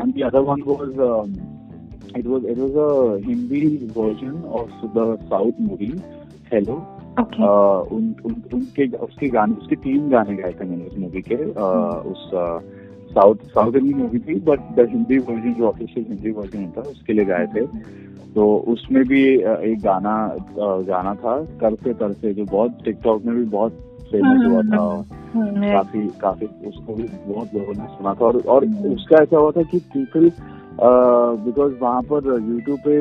and 0.00 0.14
the 0.14 0.22
other 0.22 0.40
one 0.50 0.62
was 0.68 1.50
it 2.14 2.26
was 2.26 2.44
it 2.44 2.58
was 2.58 2.74
a 2.76 3.20
Hindi 3.20 3.60
version 3.90 4.34
of 4.54 4.72
the 4.96 5.04
South 5.28 5.60
movie 5.60 5.94
Hello. 6.50 6.74
Okay 7.20 7.42
uh, 7.42 7.92
उन, 7.92 8.04
उन, 8.24 8.34
उनके 8.54 8.86
उसके 8.96 9.28
गाने 9.28 9.54
उसके 9.54 9.76
तीन 9.76 10.08
गाने 10.10 10.34
गाए 10.36 10.52
थे 10.52 10.64
मैंने 10.64 10.84
उस 10.84 10.98
मूवी 10.98 11.22
के 11.22 11.36
uh, 11.36 11.96
उस 12.12 12.30
साउथ 13.10 13.42
साउथ 13.54 13.74
इंडियन 13.76 13.98
मूवी 13.98 14.18
थी 14.18 14.38
बट 14.40 14.60
द 14.76 14.88
हिंदी 14.90 15.18
वर्जन 15.18 15.54
जो 15.54 15.66
ऑफिशियल 15.68 16.06
हिंदी 16.08 16.30
वर्जन 16.30 16.64
होता 16.64 16.80
है 16.80 16.90
उसके 16.90 17.12
लिए 17.12 17.24
गाए 17.24 17.46
थे 17.46 17.66
तो 18.34 18.46
उसमें 18.68 19.02
भी 19.08 19.22
एक 19.42 19.80
गाना 19.82 20.14
गाना 20.88 21.14
था 21.14 21.34
करते 21.60 21.94
करते 21.94 22.32
जो 22.34 22.44
बहुत 22.44 22.78
टिकटॉक 22.84 23.24
में 23.24 23.34
भी 23.36 23.44
बहुत 23.56 23.91
फ़ेमस 24.12 24.46
हुआ 24.46 24.62
था 24.62 24.82
काफ़ी 25.72 26.06
काफ़ी 26.20 26.46
उसको 26.68 26.94
भी 26.94 27.02
बहुत 27.02 27.54
लोगों 27.54 27.74
ने 27.74 27.86
सुना 27.88 28.14
था। 28.14 28.24
और 28.26 28.40
और 28.54 28.64
उसका 28.94 29.22
ऐसा 29.22 29.38
हुआ 29.38 29.50
था 29.50 29.62
कि 29.62 29.78
पीपल 29.94 30.30
बिकॉज़ 30.74 31.72
वहाँ 31.80 32.02
पर 32.02 32.26
यूट्यूब 32.42 32.78
पे 32.86 32.94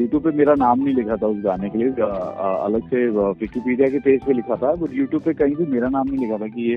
यूट्यूब 0.00 0.22
पे 0.22 0.30
मेरा 0.36 0.54
नाम 0.58 0.80
नहीं 0.80 0.94
लिखा 0.94 1.16
था 1.16 1.26
उस 1.26 1.36
गाने 1.44 1.68
के 1.70 1.78
लिए। 1.78 1.88
अलग 1.88 2.88
से 2.88 3.06
विकिपीडिया 3.40 3.88
के 3.88 3.98
पेज 4.00 4.20
पे 4.26 4.32
लिखा 4.32 4.56
था 4.62 4.74
बट 4.74 4.94
यूट्यूब 4.94 5.22
पे 5.22 5.34
कहीं 5.34 5.54
भी 5.56 5.66
मेरा 5.72 5.88
नाम 5.88 6.08
नहीं 6.08 6.18
लिखा 6.20 6.38
था 6.38 6.48
कि 6.48 6.70
ये 6.70 6.76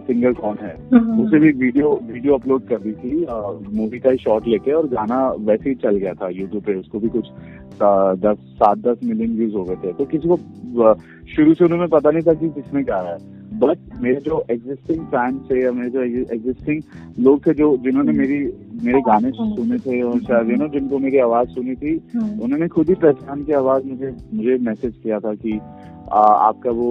सिंगर 0.00 0.32
कौन 0.34 0.56
है। 0.62 0.74
उसे 1.24 1.38
भी 1.38 1.52
वीडियो 1.64 1.98
वीडियो 2.04 2.34
अपलोड 2.34 2.66
कर 2.68 2.78
दी 2.78 2.92
थी 2.94 3.26
मूवी 3.76 3.98
का 3.98 4.10
ही 4.10 4.18
शॉट 4.18 4.48
लेके 4.48 4.72
और 4.72 4.88
गाना 4.88 5.26
वैसे 5.40 5.68
ही 5.68 5.74
चल 5.82 5.96
गया 5.96 6.14
था 6.14 6.28
यूट्यूब 6.30 6.62
पे। 6.62 6.74
उसको 6.80 6.98
भी 6.98 7.08
कुछ 7.08 7.30
दस 8.22 8.38
सात 8.56 8.78
दस 8.78 8.98
मिलियन 9.04 9.36
व्यूज़ 9.36 9.54
हो 9.54 9.64
गए 9.64 9.76
थे। 9.76 9.92
तो 9.92 10.04
किसी 10.04 10.28
को 10.28 10.36
शुरू 11.34 11.54
शुरू 11.54 11.76
में 11.76 11.88
पता 11.88 12.10
नहीं 12.10 12.22
था 12.22 12.32
कि 12.34 12.48
किसने 12.50 12.82
गाया 12.84 13.10
है। 13.10 13.40
बट 13.58 13.78
मेरे 14.02 14.20
जो 14.20 14.44
एग्जिस्टिंग 14.50 15.00
फैंस 15.06 15.34
थे 15.50 15.62
या 15.62 15.70
मेरे 15.72 15.90
जो 15.90 16.02
एग्जिस्टिंग 16.34 16.82
लोग 17.20 17.46
थे 17.46 17.54
जो 17.54 17.76
जिन्होंने 17.84 18.12
मेरी 18.12 18.38
मेरे 18.84 19.00
गाने 19.06 19.30
सुने 19.32 19.78
थे। 19.78 20.00
और 20.02 20.20
शायद 20.20 20.50
यू 20.50 20.56
नो 20.56 20.68
जिनको 20.68 20.98
मेरी 20.98 21.18
आवाज़ 21.26 21.48
सुनी 21.50 21.74
थी 21.82 21.94
उन्होंने 22.16 22.68
खुद 22.68 22.88
ही 22.88 22.94
पहचान 23.02 23.44
की 23.44 23.52
आवाज़ 23.62 23.86
मुझे 23.86 24.14
मुझे 24.34 24.56
मैसेज 24.68 24.94
किया 25.02 25.18
था 25.20 25.34
कि 25.34 25.58
आ, 26.12 26.22
आपका 26.48 26.70
वो 26.70 26.88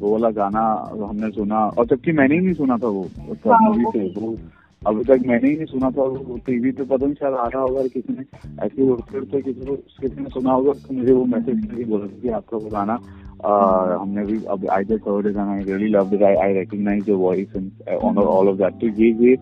वो 0.00 0.10
वाला 0.12 0.30
गाना 0.38 0.62
हमने 1.00 1.30
सुना 1.30 1.58
और 1.78 1.86
जबकि 1.86 2.12
मैंने 2.12 2.34
ही 2.34 2.40
नहीं 2.40 2.54
सुना 2.54 2.76
था 2.76 2.88
वो 2.88 3.02
मूवी 3.46 3.84
से 3.92 4.02
वो 4.20 4.36
अभी 4.82 5.02
तक 5.04 5.22
मैंने 5.26 5.48
ही 5.48 5.54
नहीं 5.56 5.66
सुना 5.66 5.90
था 5.90 6.02
वो 6.02 6.36
टीवी 6.46 6.70
पे 6.72 6.84
पता 6.84 7.04
नहीं 7.04 7.14
शायद 7.14 7.34
आ 7.34 7.46
रहा 7.46 7.62
होगा 7.62 7.82
किसी 7.94 8.12
ने 8.12 8.24
ऐसे 8.64 8.82
ही 8.82 8.88
उड़ते 8.88 9.18
उड़ते 9.18 9.40
किसी 9.42 9.66
को 9.66 9.74
किसी 10.00 10.20
ने 10.22 10.28
सुना 10.34 10.52
होगा 10.52 10.72
तो 10.72 10.94
मुझे 10.94 11.12
वो 11.12 11.24
मैसेज 11.34 11.64
करके 11.66 11.84
बोला 11.84 12.06
था 12.06 12.20
कि 12.22 12.28
आपका 12.38 12.56
वो 12.56 12.68
गाना 12.72 12.98
आ, 13.44 13.96
हमने 14.00 14.24
भी 14.26 14.38
अब 14.54 14.66
I 14.72 14.84
just 14.84 15.08
heard 15.08 15.26
it 15.26 15.36
and 15.36 15.48
I 15.48 15.62
really 15.64 15.88
loved 15.96 16.14
it 16.14 16.22
I 16.22 16.34
I 16.44 16.52
recognise 16.58 17.08
your 17.08 17.18
voice 17.18 17.56
and 17.56 17.70
honour 17.98 18.22
all 18.36 18.48
of 18.48 18.56
that 18.58 18.80
तो 18.80 18.88
ये 19.02 19.10
ये 19.26 19.36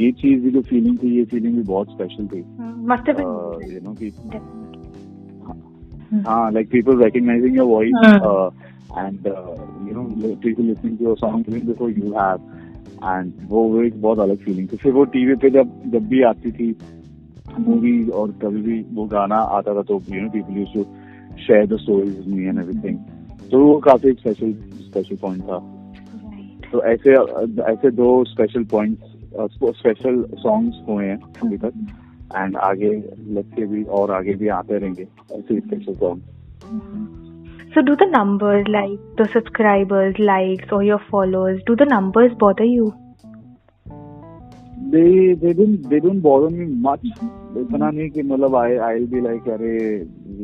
ये 0.00 0.10
चीज़ 0.22 0.42
भी 0.44 0.50
जो 0.50 0.60
फीलिंग 0.68 0.98
थी 1.02 1.16
ये 1.16 1.24
फीलिंग 1.30 1.54
भी 1.56 1.62
बहुत 1.62 1.90
स्पेशल 1.90 2.26
थी. 2.26 2.44
मस्ट 2.92 3.08
हैव 3.08 3.20
यू 3.72 3.80
नो 3.84 3.94
कि 4.02 4.12
हाँ 6.26 6.50
like 6.52 6.68
people 6.70 6.98
recognizing 7.00 7.54
your 7.58 7.64
voice 7.68 7.94
Hmm. 8.04 8.24
uh, 8.30 8.50
and 9.02 9.26
uh, 9.28 9.52
you 9.86 9.94
know 9.98 10.02
people 10.42 10.66
listening 10.70 10.96
to 10.98 11.04
your 11.04 11.16
song 11.20 11.44
even 11.48 11.62
before 11.68 11.88
you 11.90 12.10
have. 12.16 12.42
And 13.12 13.32
वो 13.52 13.62
वो 13.68 13.82
एक 13.82 14.00
बहुत 14.02 14.18
अलग 14.18 14.36
फीलिंग 14.44 14.68
थी. 14.72 14.76
फिर 14.82 14.92
वो 14.92 15.04
टीवी 15.14 15.34
पे 15.44 15.50
जब 15.50 15.70
जब 15.94 16.08
भी 16.08 16.22
आती 16.32 16.52
थी 16.58 16.74
मूवी 17.60 17.94
और 18.20 18.30
कभी 18.42 18.60
भी 18.62 18.80
वो 18.94 19.04
गाना 19.14 19.36
आता 19.56 19.74
था 19.74 19.82
तो 19.90 20.00
you 20.10 20.20
know 20.22 20.28
people 20.30 20.58
use 20.58 20.74
to 20.74 20.84
share 21.46 21.66
the 21.66 21.78
stories 21.80 22.28
me 22.28 22.44
and 22.44 22.58
everything 22.58 22.98
तो 23.50 23.64
वो 23.64 23.78
काफ़ी 23.78 24.12
स्पेशल 24.12 24.52
स्पेशल 24.82 25.16
पॉइंट 25.16 25.42
था 25.42 25.58
तो 26.72 26.82
ऐसे 26.82 27.14
ऐसे 27.72 27.90
दो 27.90 28.12
स्पेशल 28.24 28.64
पॉइंट्स 28.64 29.10
स्पेशल 29.78 30.22
सॉन्ग्स 30.34 30.80
हुए 30.88 31.06
हैं 31.06 31.18
अभी 31.44 31.56
तक 31.56 31.72
एंड 32.36 32.56
आगे 32.56 32.90
लग 33.28 33.60
भी 33.66 33.82
और 33.98 34.10
आगे 34.10 34.34
भी 34.34 34.48
आते 34.48 34.78
रहेंगे 34.78 35.06
ऐसे 35.32 35.60
special 35.60 35.94
song 35.94 36.20
So 37.74 37.80
do 37.80 37.92
the 37.96 38.06
numbers 38.06 38.66
like 38.68 39.04
the 39.18 39.26
subscribers, 39.32 40.18
likes 40.18 40.72
or 40.72 40.80
your 40.84 40.98
followers, 41.10 41.62
do 41.66 41.74
the 41.74 41.86
numbers 41.86 42.34
bother 42.42 42.66
you? 42.70 42.88
they 44.90 45.34
they 45.34 45.52
didn't 45.52 45.88
they 45.90 46.00
don't 46.00 46.20
bother 46.20 46.50
me 46.50 46.64
much 46.86 47.04
इतना 47.60 47.90
नहीं 47.90 48.08
कि 48.10 48.22
मतलब 48.22 48.54
आई 48.56 48.76
आई 48.86 49.04
बी 49.06 49.20
लाइक 49.20 49.48
अरे 49.48 49.76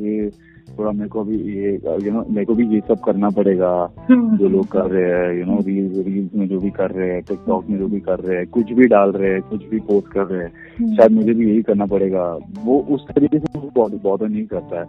ये 0.03 0.31
थोड़ा 0.79 0.91
मेरे 0.93 1.09
को 1.09 1.25
भी 1.25 1.37
ये 1.37 1.73
यू 2.05 2.13
नो 2.13 2.25
मेरे 2.31 2.45
को 2.45 2.55
भी 2.55 2.67
ये 2.69 2.81
सब 2.89 2.99
करना 2.99 3.31
पड़ेगा। 3.31 3.93
जो 4.11 4.49
लोग 4.49 4.67
कर 4.67 4.91
रहे 4.91 5.05
हैं 5.05 5.39
यू 5.39 5.45
नो 5.45 5.59
रील्स 5.67 6.07
रील्स 6.07 6.35
में 6.35 6.49
जो 6.49 6.59
भी 6.59 6.71
कर 6.71 6.91
रहे 6.91 7.11
हैं 7.11 7.23
टिकटॉक 7.23 7.71
में 7.71 7.79
जो 7.79 7.87
भी 7.87 8.01
कर 8.01 8.19
रहे 8.19 8.37
हैं 8.37 8.47
कुछ 8.47 8.73
भी 8.73 8.87
डाल 8.87 9.13
रहे 9.13 9.31
हैं 9.31 9.43
कुछ 9.43 9.69
भी 9.69 9.79
पोस्ट 9.79 10.09
कर 10.09 10.25
रहे 10.27 10.45
हैं 10.45 10.97
शायद 10.97 11.13
मुझे 11.13 11.35
भी 11.35 11.51
यही 11.51 11.63
करना 11.63 11.87
पड़ेगा। 11.87 12.39
वो 12.65 12.79
उस 12.91 13.07
तरीके 13.15 13.39
से 13.39 13.59
बहुत 13.77 14.23
नहीं 14.23 14.47
करता 14.47 14.81
है। 14.81 14.87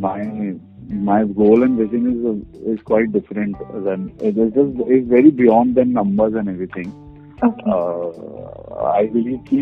My 0.00 0.54
my 0.92 1.24
goal 1.24 1.62
and 1.62 1.78
vision 1.78 2.06
is 2.08 2.26
is 2.70 2.78
quite 2.86 3.10
different 3.10 3.56
is 4.22 4.40
is 4.92 5.12
very 5.12 5.30
beyond 5.30 5.74
then 5.74 5.88
numbers 5.88 6.36
and 6.36 6.48
everything 6.48 6.92
Okay. 7.44 7.72
I 8.86 9.06
believe 9.06 9.38
कि 9.48 9.56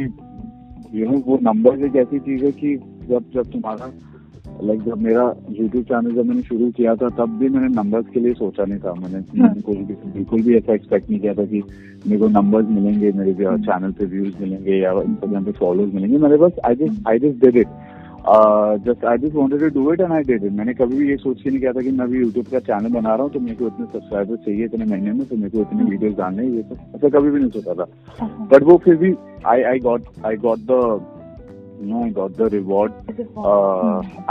यू 0.94 1.10
नो 1.10 1.18
वो 1.26 1.38
नंबर 1.42 1.84
एक 1.84 1.96
ऐसी 1.96 2.18
चीज़ 2.18 2.44
है 2.44 2.50
कि 2.52 2.76
जब 3.08 3.24
जब 3.34 3.42
तुम्हारा 3.42 3.86
लाइक 4.62 4.82
जब 4.84 4.98
मेरा 5.02 5.22
यूट्यूब 5.50 5.84
चैनल 5.84 6.14
जब 6.14 6.26
मैंने 6.26 6.42
शुरू 6.42 6.70
किया 6.76 6.94
था 6.94 7.08
तब 7.18 7.36
भी 7.38 7.48
मैंने 7.48 7.68
नंबर्स 7.74 8.06
के 8.14 8.20
लिए 8.20 8.32
सोचा 8.34 8.64
नहीं 8.64 8.78
था। 8.78 8.92
मैंने 8.94 9.18
मैंने 9.34 9.60
कोई 9.60 9.76
भी 9.76 9.94
बिल्कुल 10.06 10.42
भी 10.42 10.56
ऐसा 10.56 10.74
एक्सपेक्ट 10.74 11.10
नहीं 11.10 11.20
किया 11.20 11.34
था 11.34 11.44
कि 11.44 11.62
मेरे 12.06 12.20
को 12.20 12.28
नंबर्स 12.28 12.66
मिलेंगे 12.70 13.12
मेरे 13.12 13.32
चैनल 13.34 13.92
पे 13.92 14.04
व्यूज़ 14.06 14.34
मिलेंगे 14.40 14.76
या 14.76 14.92
इंस्टाग्राम 15.02 15.44
पे 15.44 15.52
फॉलोअर्स 15.60 15.94
मिलेंगे। 15.94 16.18
मेरे 16.18 16.36
बस 16.36 16.58
I 16.66 16.74
just 16.74 17.08
I 17.08 17.18
just 17.18 17.44
did 17.44 17.56
it 17.56 17.68
just 18.86 19.04
I 19.04 19.18
just 19.18 19.34
wanted 19.34 19.60
to 19.60 19.68
do 19.74 19.92
it 19.92 20.00
and 20.00 20.12
I 20.12 20.22
did 20.22 20.44
it 20.44 20.52
मैंने 20.52 20.74
कभी 20.74 20.96
भी 20.96 21.08
ये 21.08 21.16
सोच 21.16 21.42
के 21.42 21.50
नहीं 21.50 21.60
किया 21.60 21.72
था 21.72 21.80
कि 21.80 21.90
मैं 21.90 22.08
भी 22.08 22.18
यूट्यूब 22.18 22.46
का 22.52 22.58
चैनल 22.58 22.92
बना 22.94 23.14
रहा 23.14 23.22
हूँ 23.22 23.30
तो 23.32 23.40
मेरे 23.40 23.54
को 23.54 23.66
इतने 23.66 23.86
सब्सक्राइबर 23.86 24.36
चाहिए 24.36 24.64
इतने 24.64 24.84
महीने 24.84 25.12
में 25.12 25.24
तो 25.26 25.36
मेरे 25.36 25.50
को 25.50 25.60
इतने 25.60 25.84
वीडियोज़ 25.90 26.16
डालने 26.16 26.46
ये 26.46 26.62
सब। 26.62 26.78
ऐसा 26.96 27.08
कभी 27.18 27.30
भी 27.30 27.40
नहीं 27.40 27.50
सोचा 27.50 27.74
था। 27.74 28.46
बट 28.52 28.62
वो 28.62 28.76
फिर 28.84 28.96
भी 28.96 29.14
I 29.46 29.62
I 29.62 29.78
got 29.88 30.02
I 30.26 30.36
got 30.46 30.58
the 30.70 31.00
no 31.80 32.10
about 32.10 32.12
got 32.12 32.36
the 32.36 32.52
reward 32.52 32.92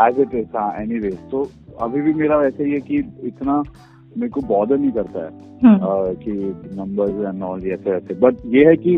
as 0.07 0.19
it 0.19 0.33
is 0.35 0.57
any 0.81 0.95
any 0.95 1.09
तो 1.31 1.49
अभी 1.81 2.01
भी 2.01 2.13
मेरा 2.13 2.37
वैसे 2.37 2.63
ही 2.63 2.71
है 2.71 2.79
कि 2.79 2.97
इतना 3.23 3.63
मेरे 4.17 4.29
को 4.29 4.41
बॉदर 4.41 4.77
नहीं 4.77 4.91
करता 4.91 5.19
है 5.19 5.29
uh, 5.29 6.23
कि 6.23 6.31
नंबर्स 6.77 7.27
एंड 7.27 7.43
ऑल 7.43 7.67
ऐसे 7.67 7.89
ऐसे 7.89 8.13
बट 8.13 8.35
ये 8.45 8.65
है 8.65 8.75
कि 8.75 8.97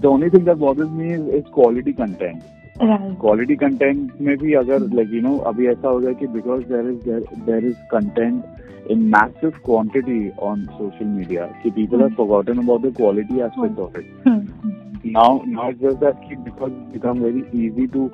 the 0.00 0.06
only 0.06 0.30
thing 0.30 0.44
that 0.44 0.56
bothers 0.56 0.90
me 0.90 1.08
is 1.38 1.44
quality 1.54 1.92
content. 1.92 2.42
Quality 2.82 3.54
content 3.56 4.20
में 4.20 4.36
भी 4.38 4.52
अगर 4.54 4.86
लाइक 4.94 5.10
यू 5.12 5.20
नो 5.22 5.36
अभी 5.48 5.66
ऐसा 5.68 5.88
हो 5.88 5.98
गया 5.98 6.12
कि 6.12 6.26
because 6.28 6.62
there 6.64 6.90
is 6.90 7.08
there 7.46 7.64
is 7.66 7.76
content 7.90 8.90
in 8.90 9.02
massive 9.10 9.50
quantity 9.64 10.28
on 10.42 10.64
social 10.68 11.06
media 11.06 11.46
कि 11.62 11.70
people 11.70 12.02
are 12.02 12.14
forgotten 12.14 12.58
about 12.58 12.82
the 12.82 12.94
quality 12.96 13.40
aspect 13.40 13.78
of 13.78 13.98
it 13.98 15.06
now 15.08 15.38
not 15.48 15.78
just 15.78 16.00
that 16.00 16.28
कि 16.28 16.36
because 16.38 16.72
become 16.92 17.20
very 17.20 17.44
easy 17.66 17.86
to 17.88 18.08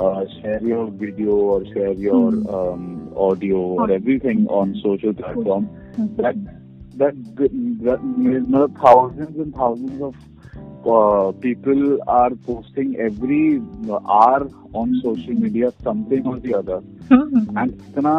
share 0.00 0.66
your 0.68 0.90
video 1.00 1.38
और 1.48 1.64
share 1.64 2.00
your 2.00 2.34
audio 3.20 3.64
और 3.74 3.92
everything 3.92 4.48
on 4.60 4.72
social 4.76 5.12
platform 5.14 5.64
that 5.98 6.36
that 6.96 7.14
मतलब 7.40 8.74
thousands 8.78 9.36
and 9.36 9.52
thousands 9.56 10.00
of 10.02 10.14
uh, 10.86 11.32
people 11.32 11.98
are 12.06 12.30
posting 12.46 12.96
every 12.96 13.60
hour 13.90 14.48
on 14.72 15.00
social 15.02 15.34
media 15.34 15.72
something 15.82 16.26
or 16.26 16.38
the 16.38 16.54
other 16.54 16.80
and 17.10 17.58
and 17.58 17.72
इतना 17.88 18.14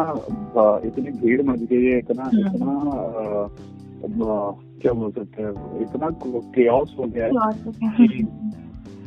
uh, 0.56 0.86
इतनी 0.86 1.10
भीड़ 1.20 1.42
much 1.42 1.60
गई 1.72 1.84
है 1.84 1.98
इतना 1.98 2.30
इतना 2.34 2.76
uh, 2.92 3.48
uh, 4.26 4.52
क्या 4.82 4.92
बोल 4.92 5.10
सकते 5.10 5.42
हैं 5.42 5.52
इतना 5.82 6.10
केओस 6.54 6.94
हो 6.98 7.04
गया 7.04 7.24
है 7.24 7.32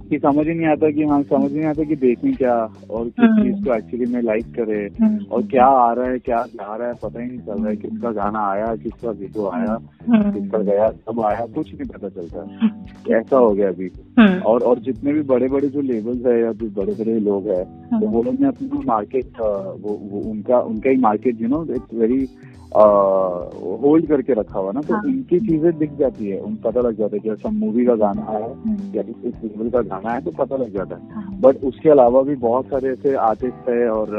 कि 0.09 0.19
समझ 0.19 0.47
ही 0.47 0.53
नहीं 0.53 0.67
आता 0.67 0.89
कि 0.91 1.03
हाँ 1.03 1.21
समझ 1.23 1.51
नहीं 1.51 1.65
आता 1.65 1.83
कि 1.83 1.95
देखें 1.95 2.33
क्या 2.33 2.55
और 2.89 3.05
किस 3.05 3.25
हम्म। 3.25 3.43
चीज़ 3.43 3.65
को 3.65 3.73
एक्चुअली 3.73 4.05
में 4.13 4.21
लाइक 4.21 4.45
करे। 4.59 4.87
और 5.31 5.43
क्या 5.43 5.65
आ 5.65 5.91
रहा 5.93 6.09
है 6.09 6.19
क्या 6.19 6.43
जा 6.55 6.75
रहा 6.75 6.87
है 6.87 6.93
पता 6.93 7.19
ही 7.19 7.27
नहीं 7.27 7.39
चल 7.39 7.61
रहा 7.61 7.69
है 7.69 7.75
किसका 7.75 8.11
गाना 8.11 8.47
आया 8.51 8.75
किसका 8.75 9.11
वीडियो 9.11 9.47
आया 9.47 9.77
हम्म। 10.07 10.31
किसका 10.31 10.57
गया 10.57 10.89
सब 10.89 11.21
आया 11.21 11.45
कुछ 11.55 11.73
नहीं 11.73 11.89
पता 11.89 12.09
चलता 12.09 13.17
ऐसा 13.17 13.37
हो 13.37 13.51
गया 13.51 13.67
अभी. 13.67 13.89
और 14.39 14.63
और 14.63 14.79
जितने 14.79 15.13
भी 15.13 15.21
बड़े 15.21 15.47
बड़े 15.47 15.67
जो 15.67 15.81
लेबल्स 15.81 16.25
है 16.25 16.41
या 16.41 16.51
जो 16.51 16.69
बड़े 16.81 16.93
बड़े 16.93 17.19
लोग 17.19 17.47
है 17.47 17.63
तो 17.99 18.07
वो 18.07 18.23
लोग 18.23 18.39
ने 18.39 18.47
अपना 18.47 18.81
मार्केट 18.85 19.39
वो, 19.39 19.99
वो 20.11 20.19
उनका 20.31 20.59
उनका 20.59 20.89
ही 20.89 20.97
market 20.97 21.41
you 21.41 21.47
know 21.47 21.65
it's 21.69 21.93
very 21.93 22.27
hold 22.77 24.07
करके 24.07 24.33
रखा 24.33 24.59
हुआ 24.59 24.71
ना 24.71 24.81
तो 24.81 24.93
हाँ। 24.93 25.03
उनकी 25.03 25.39
चीज़ें 25.39 25.77
दिख 25.77 25.91
जाती 25.99 26.27
है 26.27 26.39
उन 26.39 26.55
पता 26.55 26.81
लग 26.81 26.97
जाता 26.97 27.15
है 27.15 27.19
कि 27.19 27.29
अच्छा 27.29 27.49
मूवी 27.49 27.85
का 27.85 27.95
गाना 27.95 28.25
है 28.29 28.41
या 28.95 29.01
इस 29.01 29.43
लेवल 29.43 29.69
का 29.69 29.81
गाना 29.87 30.13
है 30.13 30.21
तो 30.21 30.31
पता 30.37 30.57
लग 30.57 30.73
जाता 30.73 30.95
है 30.95 31.13
हाँ। 31.13 31.39
बट 31.41 31.63
उसके 31.63 31.89
अलावा 31.89 32.21
भी 32.21 32.35
बहुत 32.41 32.65
सारे 32.65 32.91
ऐसे 32.91 33.15
आर्टिस्ट 33.23 33.69
है 33.69 33.87
और 33.89 34.15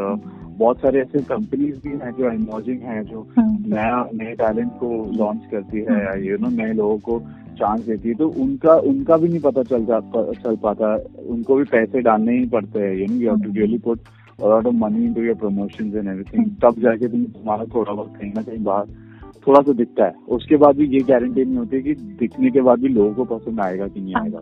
बहुत 0.58 0.80
सारे 0.80 1.00
ऐसे 1.00 1.22
कंपनीज़ 1.24 1.76
भी 1.82 1.90
हैं 1.98 2.12
जो 2.12 2.30
इमर्जिंग 2.30 2.80
हैं 2.82 3.02
जो 3.04 3.26
हम्म। 3.38 3.74
नया 3.74 4.04
नए 4.14 4.34
टैलेंट 4.34 4.72
को 4.72 4.88
लॉन्च 5.16 5.42
करती 5.50 5.80
है 5.80 6.04
या 6.04 6.14
यू 6.22 6.36
नो 6.36 6.48
नए 6.56 6.72
लोगों 6.72 6.98
को 6.98 7.20
चांस 7.58 7.80
देती 7.80 8.08
है 8.08 8.14
तो 8.14 8.28
उनका 8.38 8.74
उनका 8.86 9.16
भी 9.16 9.28
नहीं 9.28 9.40
पता 9.40 9.62
चल 9.64 9.84
जा 9.84 10.00
चल 10.34 10.56
पाता 10.56 10.94
उनको 11.28 11.56
भी 11.56 11.64
पैसे 11.70 12.00
डालने 12.00 12.38
ही 12.38 12.46
पड़ते 12.48 12.80
हैं 12.80 12.94
you 12.94 13.06
know 13.06 13.20
you 13.20 13.30
have 13.30 13.42
to 13.42 13.52
really 13.52 13.78
put 13.78 14.00
lot 14.40 14.66
of 14.66 14.74
money 14.76 15.04
into 15.04 15.22
your 15.22 15.34
promotions 15.36 15.94
and 15.94 16.08
everything 16.08 16.50
तब 16.62 16.80
जाके 16.82 17.08
तुम 17.08 17.24
तुम्हारा 17.26 17.64
थोड़ा 17.74 17.92
बहुत 17.92 18.16
कहीं 18.16 18.32
ना 18.34 18.42
कहीं 18.42 18.62
बाहर 18.64 18.86
थोड़ा 19.46 19.60
सा 19.60 19.72
दिखता 19.72 20.04
है। 20.04 20.14
उसके 20.36 20.56
बाद 20.62 20.76
भी 20.76 20.86
ये 20.88 21.00
गारंटी 21.08 21.44
नहीं 21.44 21.56
होती 21.56 21.82
कि 21.82 21.94
दिखने 22.20 22.50
के 22.50 22.60
बाद 22.60 22.80
भी 22.80 22.88
लोगों 22.88 23.12
को 23.14 23.36
पसंद 23.36 23.60
आएगा 23.60 23.86
कि 23.88 24.00
नहीं 24.00 24.14
आएगा। 24.16 24.40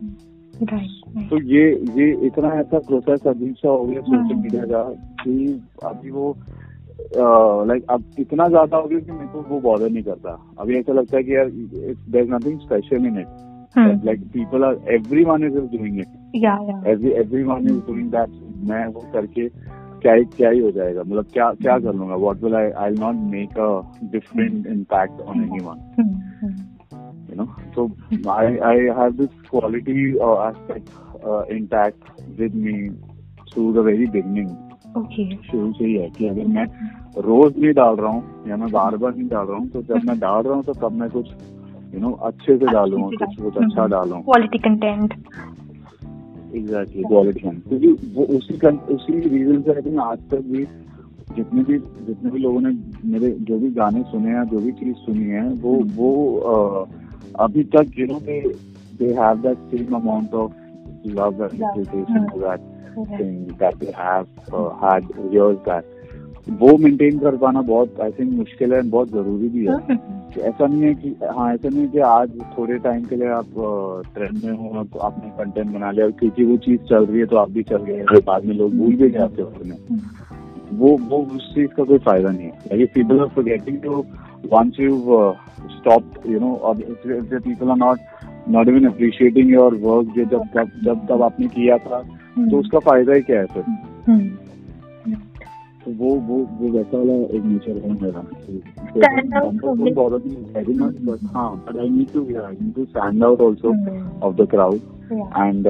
तो 1.29 1.41
ये 1.45 1.63
ये 1.97 2.11
इतना 2.27 2.53
ऐसा 2.59 2.79
प्रोसेस 2.87 3.27
अजीब 3.27 3.53
सा 3.55 3.69
हो 3.69 3.85
गया 3.85 4.01
सोशल 4.01 4.33
हाँ। 4.33 4.41
मीडिया 4.41 4.63
का 4.65 4.83
कि 5.23 5.61
अभी 5.85 6.11
वो 6.11 6.35
लाइक 7.67 7.85
अब 7.89 8.03
इतना 8.19 8.47
ज़्यादा 8.47 8.77
हो 8.77 8.87
गया 8.87 8.99
कि 8.99 9.11
मेरे 9.11 9.27
को 9.27 9.41
वो 9.49 9.59
बॉदर 9.61 9.89
नहीं 9.89 10.03
करता। 10.03 10.31
अभी 10.59 10.77
ऐसा 10.77 10.93
लगता 10.93 11.17
है 11.17 11.23
कि 11.23 11.35
यार 11.35 11.49
there 11.49 12.21
is 12.21 12.31
nothing 12.31 12.59
special 12.59 13.05
in 13.05 13.19
it. 13.19 13.27
Like 14.05 14.21
people 14.33 14.63
are 14.63 14.79
everyone 15.25 15.43
is 15.47 15.57
doing 15.75 15.99
it. 15.99 16.07
Every 16.87 17.11
everyone 17.43 17.67
is 17.67 17.79
doing 17.87 18.09
that 18.11 18.29
मैं 18.69 18.85
वो 18.87 19.05
करके 19.13 19.47
क्या 20.01 20.13
ही 20.13 20.25
क्या 20.25 20.49
ही 20.49 20.59
हो 20.59 20.71
जाएगा 20.71 21.01
मतलब 21.01 21.25
क्या 21.33 21.51
क्या 21.51 21.79
कर 21.79 21.93
लूँगा 21.93 22.15
what 22.15 22.43
will 22.43 22.55
I 22.55 22.69
I 22.71 22.91
not 22.91 23.15
make 23.15 23.59
a 23.59 23.81
different 24.03 24.67
impact 24.67 25.21
on 25.21 25.43
anyone 25.59 25.83
i 28.27 28.45
i 28.67 28.75
have 28.97 29.17
this 29.17 29.33
quality 29.51 30.03
uh, 30.27 30.37
aspect 30.43 30.87
uh, 31.25 31.41
intact 31.57 32.07
with 32.39 32.55
me 32.65 32.75
through 33.51 33.73
the 33.73 33.83
very 33.91 34.07
beginning 34.15 34.55
Okay. 34.97 35.25
शुरू 35.51 35.71
से 35.73 35.85
ही 35.85 35.93
है 35.93 36.09
कि 36.09 36.27
अगर 36.27 36.45
मैं 36.45 36.63
रोज 37.21 37.57
नहीं 37.57 37.73
डाल 37.73 37.95
रहा 37.95 38.11
हूँ 38.11 38.49
या 38.49 38.57
मैं 38.57 38.71
बार 38.71 38.97
बार 38.97 39.15
नहीं 39.15 39.27
डाल 39.27 39.45
रहा 39.45 39.57
हूँ 39.57 39.69
तो 39.69 39.81
जब 39.81 40.05
मैं 40.05 40.19
डाल 40.19 40.43
रहा 40.43 40.53
हूँ 40.53 40.63
तो 40.63 40.73
तब 40.73 40.91
मैं 40.91 41.09
कुछ 41.09 41.29
यू 41.93 41.99
नो 41.99 42.11
अच्छे 42.11 42.57
से 42.57 42.65
डालूँ 42.65 43.11
से 43.11 43.25
कुछ। 43.25 43.35
कुछ 43.41 43.57
अच्छा। 43.57 43.87
डालूँ 43.87 44.23
Quality 44.23 44.61
content. 44.67 45.13
एग्जैक्टली 46.57 47.03
क्वालिटी 47.03 47.39
क्योंकि 47.39 48.11
वो 48.15 48.25
उसी 48.37 48.59
उसी 48.93 49.19
रीजन 49.19 49.61
से 49.61 49.73
आई 49.73 49.81
थिंक 49.81 49.99
आज 49.99 50.19
तक 50.31 50.41
भी 50.51 50.63
जितने 51.35 51.63
भी 51.63 51.77
जितने 51.77 52.31
भी 52.31 52.39
लोगों 52.39 52.61
ने 52.61 52.75
मेरे 53.09 53.31
जो 53.41 53.57
भी 53.59 53.71
गाने 53.71 54.03
सुने 54.03 54.29
हैं 54.29 54.43
जो 54.43 54.59
भी 54.59 54.71
चीज़ 54.71 54.95
सुनी 54.95 55.25
है 55.25 55.47
वो 55.63 55.79
वो 55.95 56.11
अभी 57.39 57.63
तक 57.75 57.99
you 57.99 58.05
know 58.05 58.19
they 58.19 58.39
they 58.99 59.13
have 59.13 59.41
that 59.41 59.57
same 59.71 59.95
amount 59.95 60.33
of 60.33 60.51
Love. 61.05 61.41
वो 66.59 66.77
मेंटेन 66.77 67.19
कर 67.19 67.35
पाना 67.37 67.61
बहुत 67.61 67.99
आई 68.01 68.11
थिंक 68.11 68.31
मुश्किल 68.33 68.73
है 68.73 68.81
बहुत 68.89 69.09
ज़रूरी 69.09 69.49
भी 69.49 69.65
है। 69.65 69.77
Hmm. 70.37 70.45
ऐसा 70.45 70.67
नहीं 70.67 70.81
है 70.81 70.93
कि 70.93 71.15
हाँ 71.37 71.53
ऐसा 71.53 71.69
नहीं 71.69 71.81
है 71.81 71.87
कि 71.87 71.99
आज 71.99 72.29
थोड़े 72.57 72.77
टाइम 72.77 73.03
के 73.03 73.15
लिए 73.15 73.27
आप 73.27 73.53
ट्रेंड 74.13 74.43
में 74.43 74.51
हो 74.51 74.79
आप 74.79 74.97
आपने 75.01 75.29
कंटेंट 75.29 75.73
बना 75.73 75.91
लिया 75.91 76.09
क्योंकि 76.09 76.43
वो 76.45 76.57
चीज़ 76.57 76.81
चल 76.81 77.05
रही 77.05 77.19
है 77.19 77.25
तो 77.25 77.37
आप 77.37 77.51
भी 77.51 77.63
चल 77.63 77.77
गए 77.77 78.03
फिर 78.03 78.21
बाद 78.27 78.45
में 78.45 78.55
लोग 78.55 78.75
भूल 78.75 78.95
भी 78.95 79.09
गए 79.09 79.19
आपके 79.19 79.43
बारे 79.43 79.69
में 79.69 79.99
वो 80.73 80.97
वो 81.09 81.17
उस 81.35 81.53
चीज़ 81.55 81.67
का 81.67 81.83
कोई 81.83 81.97
फ़ायदा 81.97 82.29
नहीं 82.29 82.45
है 82.45 82.51
like 82.51 82.93
people 82.93 83.19
are 83.19 83.27
forgetting 83.27 83.77
to 83.77 84.05
once 84.53 84.79
you 84.79 84.97
stop 85.71 86.03
you 86.27 86.39
know 86.39 86.55
और 86.55 86.75
people 86.77 87.69
are 87.69 87.77
not 87.77 87.99
not 88.49 88.67
even 88.67 88.85
appreciating 88.85 89.53
your 89.53 89.75
work 89.75 90.07
जो 90.07 90.25
जब 90.25 90.43
जब 90.55 90.71
जब 90.85 91.07
तब 91.07 91.21
आपने 91.21 91.47
किया 91.47 91.77
था 91.77 92.03
तो 92.49 92.59
उसका 92.59 92.79
फ़ायदा 92.79 93.13
ही 93.13 93.21
क्या 93.21 93.39
है 93.39 93.45
फिर. 93.45 93.63
तो 93.63 94.46
वो 95.87 96.09
वो 96.15 96.37
वो 96.59 96.69
वैसा 96.71 96.97
वाला 96.97 97.13
एक 97.13 97.43
नेचर 97.45 97.77
है 97.77 98.01
मेरा। 98.01 98.21
Stand 98.97 99.31
out 99.97 100.21
very 100.55 100.73
much 100.73 100.95
but 101.01 101.19
हाँ 101.33 101.65
but 101.67 101.77
I 101.77 101.89
need 101.89 102.11
to 102.11 102.21
need 102.21 102.73
to 102.73 102.85
stand 102.85 103.23
out 103.23 103.37
Hmm. 103.37 104.23
Of 104.23 104.35
the 104.35 104.47
crowd 104.49 104.79
and 105.11 105.67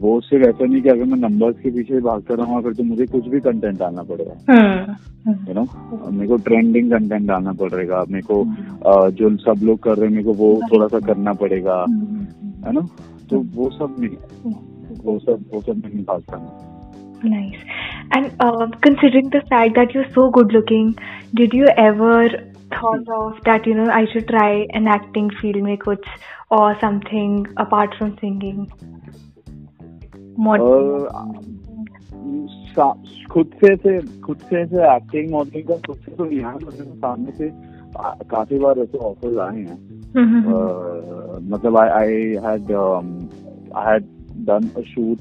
वो 0.00 0.20
सिर्फ़ 0.20 0.48
ऐसा 0.48 0.64
नहीं 0.64 0.82
कि 0.82 0.88
अगर 0.88 1.04
मैं 1.04 1.16
नंबर्स 1.16 1.56
के 1.56 1.70
पीछे 1.70 2.00
भागता 2.00 2.34
रहूँ 2.34 2.62
फिर 2.62 2.72
तो 2.72 2.82
मुझे 2.82 3.06
कुछ 3.06 3.28
भी 3.28 3.40
कंटेंट 3.40 3.78
डालना 3.78 4.02
पड़ेगा। 4.02 4.34
Hmm. 4.50 4.96
Hmm. 5.28 5.48
यू 5.48 5.54
नो 5.54 5.64
मेरे 6.10 6.28
को 6.28 6.36
ट्रेंडिंग 6.36 6.90
कंटेंट 6.90 7.28
डालना 7.28 7.52
पड़ेगा 7.52 8.04
मेरे 8.10 8.26
को 8.30 8.44
uh, 8.92 9.10
जो 9.10 9.36
सब 9.36 9.56
लोग 9.62 9.78
कर 9.78 9.96
रहे 9.96 10.06
हैं 10.06 10.12
मेरे 10.12 10.24
को 10.24 10.32
वो 10.32 10.60
थोड़ा 10.72 10.86
सा 10.86 11.00
करना 11.00 11.32
पड़ेगा। 11.32 11.84
Hmm. 11.84 12.66
है 12.66 12.72
ना? 12.72 12.88
तो 13.30 13.38
वो 13.54 13.70
सब 13.70 13.96
नहीं। 13.98 14.16
वो 15.04 15.18
सब 15.18 15.44
वो 15.54 15.60
सब 15.60 15.82
नहीं 15.86 16.04
भागता 16.04 16.36
Nice. 17.24 17.60
And 18.12 18.32
uh, 18.38 18.66
considering 18.82 19.30
the 19.30 19.42
fact 19.48 19.74
that 19.76 19.94
you're 19.94 20.10
so 20.14 20.30
good 20.30 20.52
looking, 20.52 20.96
did 21.34 21.52
you 21.52 21.66
ever 21.76 22.28
thought 22.70 23.08
of 23.16 23.42
that 23.44 23.66
you 23.66 23.74
know 23.74 23.90
I 23.90 24.06
should 24.12 24.28
try 24.28 24.66
an 24.80 24.86
acting 24.86 25.30
field 25.40 25.62
में 25.62 25.76
कुछ 25.78 26.06
or 26.50 26.76
something 26.80 27.46
apart 27.56 27.94
from 27.98 28.16
singing? 28.20 28.66
Uh, 30.36 31.34
खुद 33.30 33.50
से 33.60 33.76
से 33.76 34.20
खुद 34.20 34.38
से 34.38 34.56
ऐसे 34.60 34.94
acting 34.94 35.30
modelling 35.30 35.68
का 35.68 35.76
खुद 35.86 35.96
से 35.96 36.12
तो 36.16 36.24
है 36.24 36.58
तो 36.58 36.70
सामने 36.70 37.32
से 37.38 37.48
काफ़ी 38.30 38.58
बार 38.58 38.78
ऐसे 38.78 38.98
ऑफर्स 38.98 39.38
आए 39.38 39.60
हैं 39.60 39.78
Mhm. 40.14 40.42
uh, 40.54 41.40
मतलब 41.52 41.76
I 41.76 42.10
had 42.46 42.70
um, 42.80 43.08
I 43.74 43.84
had 43.92 44.04
done 44.50 44.66
a 44.80 44.84
shoot, 44.90 45.18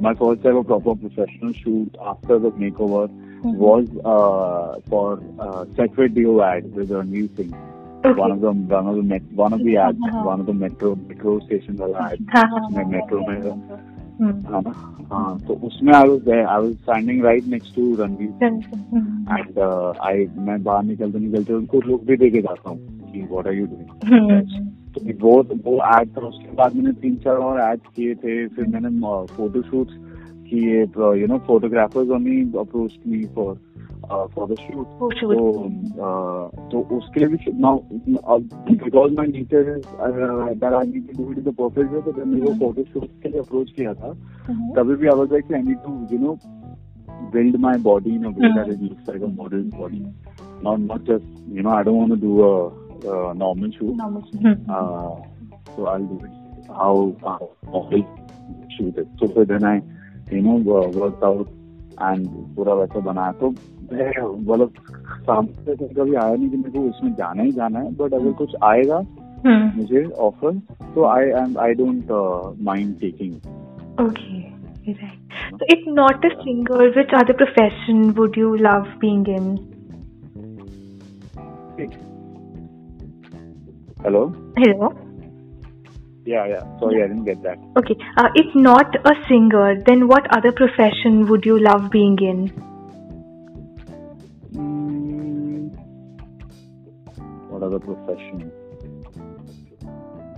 my 0.00 0.14
first 0.14 0.44
ever 0.44 0.62
proper 0.64 0.94
professional 0.94 1.52
shoot 1.52 1.94
after 2.00 2.38
the 2.38 2.50
makeover 2.52 3.08
mm-hmm. 3.08 3.56
was 3.56 3.86
uh, 4.04 4.80
for 4.88 5.22
uh, 5.38 5.64
Secret 5.76 6.14
Dio 6.14 6.42
ad 6.42 6.72
with 6.74 6.90
Ranveer 6.90 7.36
Singh. 7.36 7.54
Okay. 8.04 8.20
One 8.20 8.32
of 8.32 8.40
the 8.40 8.52
one 8.52 8.86
of 8.86 8.96
the 8.96 9.02
met, 9.02 9.22
one 9.32 9.52
of 9.54 9.64
the 9.64 9.76
ads, 9.78 9.98
Uh-huh. 10.06 10.22
one 10.24 10.40
of 10.40 10.46
the 10.46 10.52
metro 10.52 10.94
metro 10.94 11.40
station 11.40 11.76
वाला 11.78 12.10
ad. 12.12 12.18
हाँ, 12.34 12.42
हाँ, 12.50 12.60
हाँ, 12.74 12.84
metro 12.90 13.20
में 13.28 13.40
हम्म, 14.20 14.52
हाँ 14.52 14.60
ना 14.62 14.72
हाँ 15.12 15.38
तो 15.46 15.54
उसमें 15.66 15.92
I 15.92 16.04
was 16.04 16.20
there 16.24 16.46
I 16.46 16.58
was 16.58 16.74
standing 16.82 17.22
right 17.22 17.44
next 17.46 17.74
to 17.76 17.86
Ranveer 17.96 18.42
hmm, 18.42 19.24
and 19.38 19.58
uh, 19.58 19.92
I 20.00 20.26
मैं 20.48 20.62
बाहर 20.64 20.84
निकलते 20.84 21.18
निकलते 21.18 21.52
उनको 21.54 21.80
लुक 21.86 22.04
भी 22.10 22.16
देके 22.16 22.42
जाता 22.42 22.70
हूँ 22.70 22.78
कि 23.12 23.26
what 23.30 23.46
are 23.46 23.56
you 23.60 23.66
doing 23.66 23.88
हम्म, 24.04 24.40
तो 24.94 25.00
वो 25.20 25.34
वो 25.64 25.76
एड 25.98 26.16
था 26.16 26.26
उसके 26.26 26.54
बाद 26.56 26.74
मैंने 26.76 26.92
तीन 27.02 27.16
चार 27.24 27.36
और 27.48 27.60
एड्स 27.60 27.94
किए 27.96 28.14
थे 28.14 28.46
फिर 28.56 28.66
मैंने 28.74 28.90
फ़ोटो 29.34 29.62
शूट्स 29.62 29.94
किए 30.48 30.80
you 31.20 31.26
know 31.26 31.38
photographers 31.46 32.10
only 32.16 32.40
approach 32.58 32.98
me 33.06 33.24
for 33.34 33.54
for 34.34 34.48
the 34.48 34.56
shoot 34.60 34.86
तो 34.96 35.50
uh, 36.04 36.70
तो 36.70 36.80
उसके 36.96 37.20
लिए 37.20 37.28
भी 37.28 37.52
now 37.60 37.78
because 38.70 39.12
my 39.12 39.26
nature 39.26 39.70
is 39.76 39.86
that 40.58 40.72
I 40.72 40.86
need 40.86 41.06
to 41.06 41.22
do 41.22 41.30
it 41.32 41.38
in 41.38 41.44
the 41.44 41.54
perfect 41.54 41.92
way 41.92 42.00
तो 42.00 42.12
जब 42.12 42.26
मैंने 42.26 42.40
वो 42.42 42.54
फ़ोटो 42.58 42.84
शूट 42.84 43.08
के 43.22 43.28
लिए 43.28 43.40
अप्रोच 43.40 43.70
किया 43.76 43.94
था 43.94 44.16
हम्म, 44.46 44.72
तभी 44.76 44.96
भी 44.96 45.06
I 45.06 45.18
was 45.18 45.32
like 45.32 45.52
I 45.52 45.62
need 45.62 45.78
to 45.86 45.96
you 46.12 46.18
know 46.18 46.36
build 47.32 47.58
my 47.60 47.76
body 47.78 48.14
in 48.14 48.24
a 48.24 48.30
way 48.30 48.48
that 48.54 48.68
it 48.68 48.80
looks 48.80 49.08
like 49.08 49.22
a 49.22 49.28
model's 49.28 49.70
body. 49.74 50.00
Not 50.62 50.80
not 50.80 51.04
just 51.04 51.24
you 51.48 51.62
know 51.62 51.70
I 51.70 51.82
don't 51.82 51.96
want 51.96 52.12
to 52.12 52.16
do 52.16 52.32
a, 52.44 52.50
a 53.05 53.33
normal 53.33 53.71
shoot 53.71 53.95
hmm, 53.97 54.55
uh, 54.77 55.15
so 55.75 55.85
I'll 55.85 56.05
do 56.05 56.19
it 56.25 56.39
how 56.79 57.15
how 57.23 57.49
model 57.73 58.03
shoot 58.77 58.97
it. 58.97 59.07
So 59.19 59.27
फिर 59.35 59.47
then 59.47 59.63
I 59.63 59.75
you 60.31 60.41
know 60.41 60.57
uh, 60.77 60.87
worked 60.99 61.23
out 61.23 61.47
and 62.09 62.27
पूरा 62.55 62.73
वैसा 62.73 62.99
बनाया 63.05 63.31
तो 63.39 63.49
मैं 63.91 64.11
मतलब 64.45 64.73
सामने 65.27 65.75
से 65.75 65.87
कभी 65.93 66.15
आया 66.15 66.35
नहीं 66.35 66.49
कि 66.49 66.57
मेरे 66.57 66.71
को 66.71 66.81
उसमें 66.89 67.13
जाना 67.15 67.43
ही 67.43 67.51
जाना 67.51 67.79
है 67.79 67.95
बट 67.95 68.13
अगर 68.13 68.31
कुछ 68.43 68.55
आएगा 68.63 68.97
हम्म, 69.45 69.71
मुझे 69.79 70.03
ऑफर 70.27 70.59
तो 70.95 71.05
I 71.05 71.29
am 71.41 71.57
I 71.65 71.73
don't 71.81 72.11
mind 72.71 72.99
taking 72.99 73.39
Okay, 74.01 74.53
right. 74.87 75.33
So, 75.51 75.65
if 75.73 75.87
not 75.95 76.25
a 76.27 76.29
singer, 76.43 76.77
which 76.97 77.13
other 77.13 77.33
profession 77.33 78.13
would 78.19 78.37
you 78.41 78.51
love 78.57 78.87
being 79.01 79.25
in? 79.27 79.49
Hello 84.05 84.25
Hello. 84.57 84.89
Yeah 86.27 86.45
yeah 86.45 86.59
sorry 86.79 87.01
I 87.01 87.07
didn't 87.07 87.23
get 87.25 87.37
that 87.37 87.57
Okay. 87.81 87.95
Uh, 88.21 88.29
if 88.41 88.55
not 88.63 88.95
a 89.11 89.13
singer, 89.27 89.67
then 89.89 90.01
what 90.11 90.27
other 90.37 90.51
profession 90.61 91.19
would 91.29 91.45
you 91.49 91.57
love 91.67 91.85
being 91.95 92.17
in? 92.31 92.41
Mm, 94.55 95.69
what 97.51 97.63
other 97.69 97.79
profession? 97.85 98.43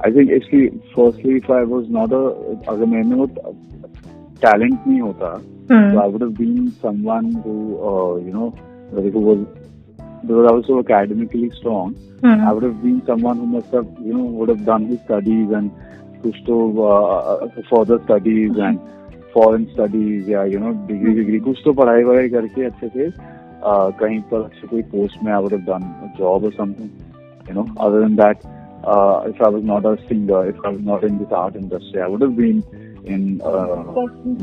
I 0.05 0.11
think 0.11 0.31
actually, 0.37 0.69
firstly, 0.93 1.33
if 1.41 1.49
I 1.49 1.63
was 1.73 1.89
not 1.97 2.11
a, 2.11 2.23
अगर 2.75 2.85
मैंने 2.85 3.15
वो 3.15 3.27
talent 4.45 4.87
नहीं 4.87 5.01
होता, 5.01 5.33
Hmm. 5.71 5.91
so 5.91 5.99
I 5.99 6.07
would 6.13 6.21
have 6.21 6.37
been 6.37 6.63
someone 6.85 7.27
who, 7.43 7.51
uh, 7.89 8.15
you 8.23 8.31
know, 8.37 8.47
like 8.93 9.13
who 9.13 9.21
was, 9.25 9.43
because 9.43 9.59
I 9.59 9.64
was 10.34 10.64
so 10.66 10.80
academically 10.80 11.50
strong, 11.58 11.94
Hmm. 12.20 12.40
I 12.48 12.52
would 12.52 12.62
have 12.62 12.82
been 12.82 13.04
someone 13.06 13.36
who 13.36 13.46
must 13.46 13.70
have, 13.72 13.86
you 14.02 14.14
know, 14.14 14.24
would 14.24 14.48
have 14.48 14.64
done 14.64 14.86
his 14.86 15.00
studies 15.00 15.50
and 15.50 15.70
कुछ 16.22 16.36
तो 16.46 16.56
uh, 16.88 17.62
further 17.70 17.98
studies 18.04 18.56
and 18.56 18.80
foreign 19.34 19.66
studies 19.74 20.28
या 20.28 20.44
you 20.52 20.58
know 20.58 20.72
degree 20.88 21.14
degree 21.18 21.40
कुछ 21.44 21.58
तो 21.64 21.72
पढ़ाई 21.80 22.04
वढ़ाई 22.04 22.28
करके 22.28 22.64
अच्छे 22.64 22.88
से 22.88 23.10
uh, 23.10 23.92
कहीं 24.00 24.20
पर 24.30 24.42
अच्छे 24.42 24.68
कोई 24.68 24.82
पोस्ट 24.94 25.22
में 25.24 25.32
I 25.32 25.40
would 25.40 25.52
have 25.52 25.66
done 25.66 25.84
a 26.06 26.10
job 26.18 26.48
or 26.48 26.52
something 26.56 26.90
you 27.48 27.54
know 27.54 27.66
other 27.76 28.00
than 28.00 28.16
that 28.16 28.48
uh, 28.84 29.22
if 29.26 29.42
I 29.42 29.48
was 29.48 29.62
not 29.62 29.84
a 29.84 29.96
singer 30.08 30.48
if 30.48 30.56
I 30.64 30.70
was 30.70 30.80
not 30.80 31.04
in 31.04 31.18
this 31.18 31.32
art 31.32 31.56
industry 31.56 32.00
I 32.00 32.08
would 32.08 32.22
have 32.22 32.36
been 32.36 32.64
in 33.04 33.40
uh, 33.42 33.84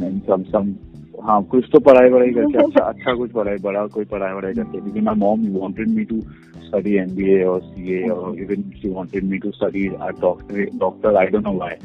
in 0.09 0.21
some 0.27 0.45
some 0.51 0.77
हाँ 1.23 1.43
कुछ 1.43 1.65
तो 1.73 1.79
पढ़ाई 1.79 2.09
वढ़ाई 2.09 2.29
करके 2.29 2.57
अच्छा 2.63 2.83
अच्छा 2.83 3.13
कुछ 3.13 3.31
पढ़ाई 3.31 3.57
बड़ा 3.63 3.85
कोई 3.87 4.05
पढ़ाई 4.05 4.33
वढ़ाई 4.33 4.53
करके। 4.53 4.79
क्योंकि 4.79 5.01
my 5.01 5.15
mom 5.15 5.41
you 5.41 5.59
wanted 5.59 5.87
me 5.89 6.03
to 6.05 6.19
study 6.65 6.95
M 6.95 7.15
B 7.15 7.29
A 7.33 7.43
और 7.43 7.61
सी 7.61 7.93
ए 7.93 8.09
और 8.09 8.39
even 8.39 8.61
she 8.61 8.89
wanted 8.89 9.23
me 9.23 9.37
to 9.37 9.51
study 9.51 9.87
doctor 9.87 11.15
I 11.15 11.25
don't 11.25 11.43
know 11.43 11.53
why 11.53 11.75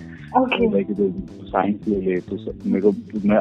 science 1.51 1.89
ले 1.89 2.01
ले 2.01 2.21
तो 2.21 2.37
मेरे 2.67 2.81
को 2.81 2.91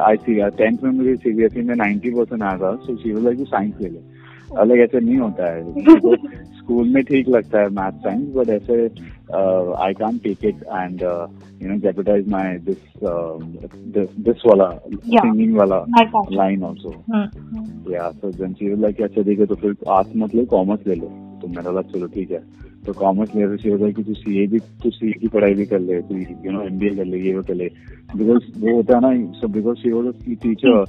आई 0.00 0.16
सी 0.16 0.34
टेंथ 0.50 0.78
में 0.82 0.90
मुझे 0.90 1.16
सीबीएसई 1.16 1.62
में 1.62 1.74
नाइन्टी 1.74 2.10
परसेंट 2.10 2.42
आया 2.42 2.56
था 2.58 2.74
सो 2.76 2.96
सी 2.96 3.44
साइंस 3.44 3.74
ले 3.80 3.88
ले. 3.88 4.17
अलग 4.56 4.78
ऐसे 4.78 5.00
नहीं 5.00 5.16
होता 5.16 5.52
है 5.52 5.72
स्कूल 6.58 6.88
में 6.88 7.04
ठीक 7.04 7.28
लगता 7.28 7.60
है 7.60 7.68
मैथ 7.68 7.92
साइंस 7.92 8.34
बट 8.34 8.48
ऐसे 8.48 8.82
I 9.84 9.92
can 9.92 10.18
take 10.18 10.44
it 10.44 10.56
and 10.62 11.02
you 11.62 11.68
know 11.68 11.78
jeopardise 11.78 12.28
my 12.28 12.56
this 12.56 12.76
this 14.18 14.42
वाला. 14.46 14.70
सिंगिंग 14.94 15.56
वाला. 15.56 15.84
Line 16.32 16.62
also 16.62 16.88
hmm. 16.88 17.92
या 17.92 18.10
so 18.10 18.30
then 18.30 18.52
she 18.52 18.70
was 18.70 18.80
like 18.80 19.02
अच्छा 19.02 19.22
देखे 19.22 19.46
तो 19.46 19.54
फिर 19.54 19.76
आर्ट्स 19.88 20.12
मत 20.16 20.34
ले 20.34 20.44
कॉमर्स 20.44 20.86
ले 20.86 20.94
लो 20.94 21.27
तो 21.48 21.54
मैंने 21.56 21.68
बोला 21.70 21.82
चलो 21.92 22.06
ठीक 22.14 22.30
है 22.30 22.42
तो 22.86 22.92
कॉमर्स 22.92 23.34
ले 23.34 23.56
शी 23.58 23.70
वाज 23.70 23.80
लाइक 23.82 23.96
कि 23.96 24.02
तू 24.02 24.14
सीए 24.14 24.46
भी 24.46 24.58
तू 24.82 24.90
सीए 24.90 25.12
की 25.20 25.28
पढ़ाई 25.28 25.54
भी 25.54 25.66
कर 25.66 25.80
ले 25.80 26.00
तू 26.02 26.16
यू 26.16 26.50
नो 26.52 26.62
एमबीए 26.62 26.90
कर 26.96 27.04
ले 27.04 27.18
ये 27.18 27.34
वो 27.36 27.42
कर 27.42 27.54
ले 27.54 27.68
बिकॉज़ 28.16 28.44
वो 28.60 28.74
होता 28.76 28.96
है 28.96 29.00
ना 29.00 29.32
so 29.40 29.48
because 29.48 29.78
she 29.78 29.90
was 29.92 30.14
teacher. 30.42 30.84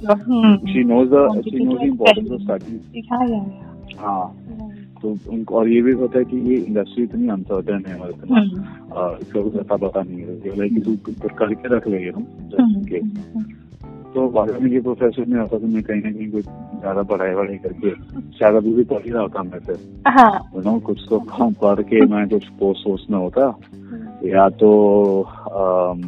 She 0.72 0.84
knows 0.84 1.08
the 1.08 1.42
she 1.48 1.64
knows 1.64 1.78
the 1.78 1.82
importance 1.82 2.30
of. 2.30 2.52
हाँ 4.00 4.36
तो 5.02 5.16
उनको 5.32 5.54
और 5.56 5.68
ये 5.68 5.80
भी 5.82 5.92
होता 5.92 6.18
है 6.18 6.24
कि 6.24 6.36
ये 6.50 6.56
इंडस्ट्री 6.56 7.04
इतनी 7.04 7.28
अनसर्टन 7.28 7.84
है 7.88 7.98
और 7.98 8.10
इतना 8.10 8.40
Hmm. 8.40 9.22
इसका 9.22 9.42
कुछ 9.42 9.52
पता 9.54 9.76
पता 9.76 10.02
नहीं 10.02 10.20
है 10.20 10.56
लाइक 10.56 10.84
तू 10.84 10.94
तू 11.06 11.12
करके 11.38 11.76
रख 11.76 11.88
ले 11.88 11.98
Hmm. 12.10 12.74
तो 14.14 14.26
अगर 14.40 14.58
मैं 14.58 14.70
ये 14.70 14.80
प्रोफेसर 14.80 15.26
नहीं 15.26 15.40
होता 15.40 15.58
तो 15.58 15.66
मैं 15.66 15.82
कहीं 15.82 16.02
ना 16.02 16.10
कहीं 16.10 16.30
कुछ 16.30 16.44
ज़्यादा 16.80 17.02
पढ़ाई 17.10 17.34
वढ़ाई 17.34 17.56
करके 17.64 17.90
शायद 18.38 18.54
अभी 18.56 18.72
भी 18.74 18.84
पढ़ 18.92 19.04
ही 19.04 19.10
रहा 19.10 19.22
होता 19.22 19.42
मैं 19.42 19.58
फिर। 19.66 19.78
हाँ। 20.08 20.62
नो 20.64 20.78
कुछ 20.86 21.04
तो 21.10 21.18
काम 21.30 21.52
पढ़ 21.62 21.80
के 21.90 22.04
मैं 22.14 22.28
कुछ 22.28 22.48
पोस्ट 22.60 22.86
वोस्ट 22.86 23.10
में 23.10 23.18
होता। 23.18 23.46
या 24.24 24.48
तो 24.62 24.70
अम, 25.52 26.02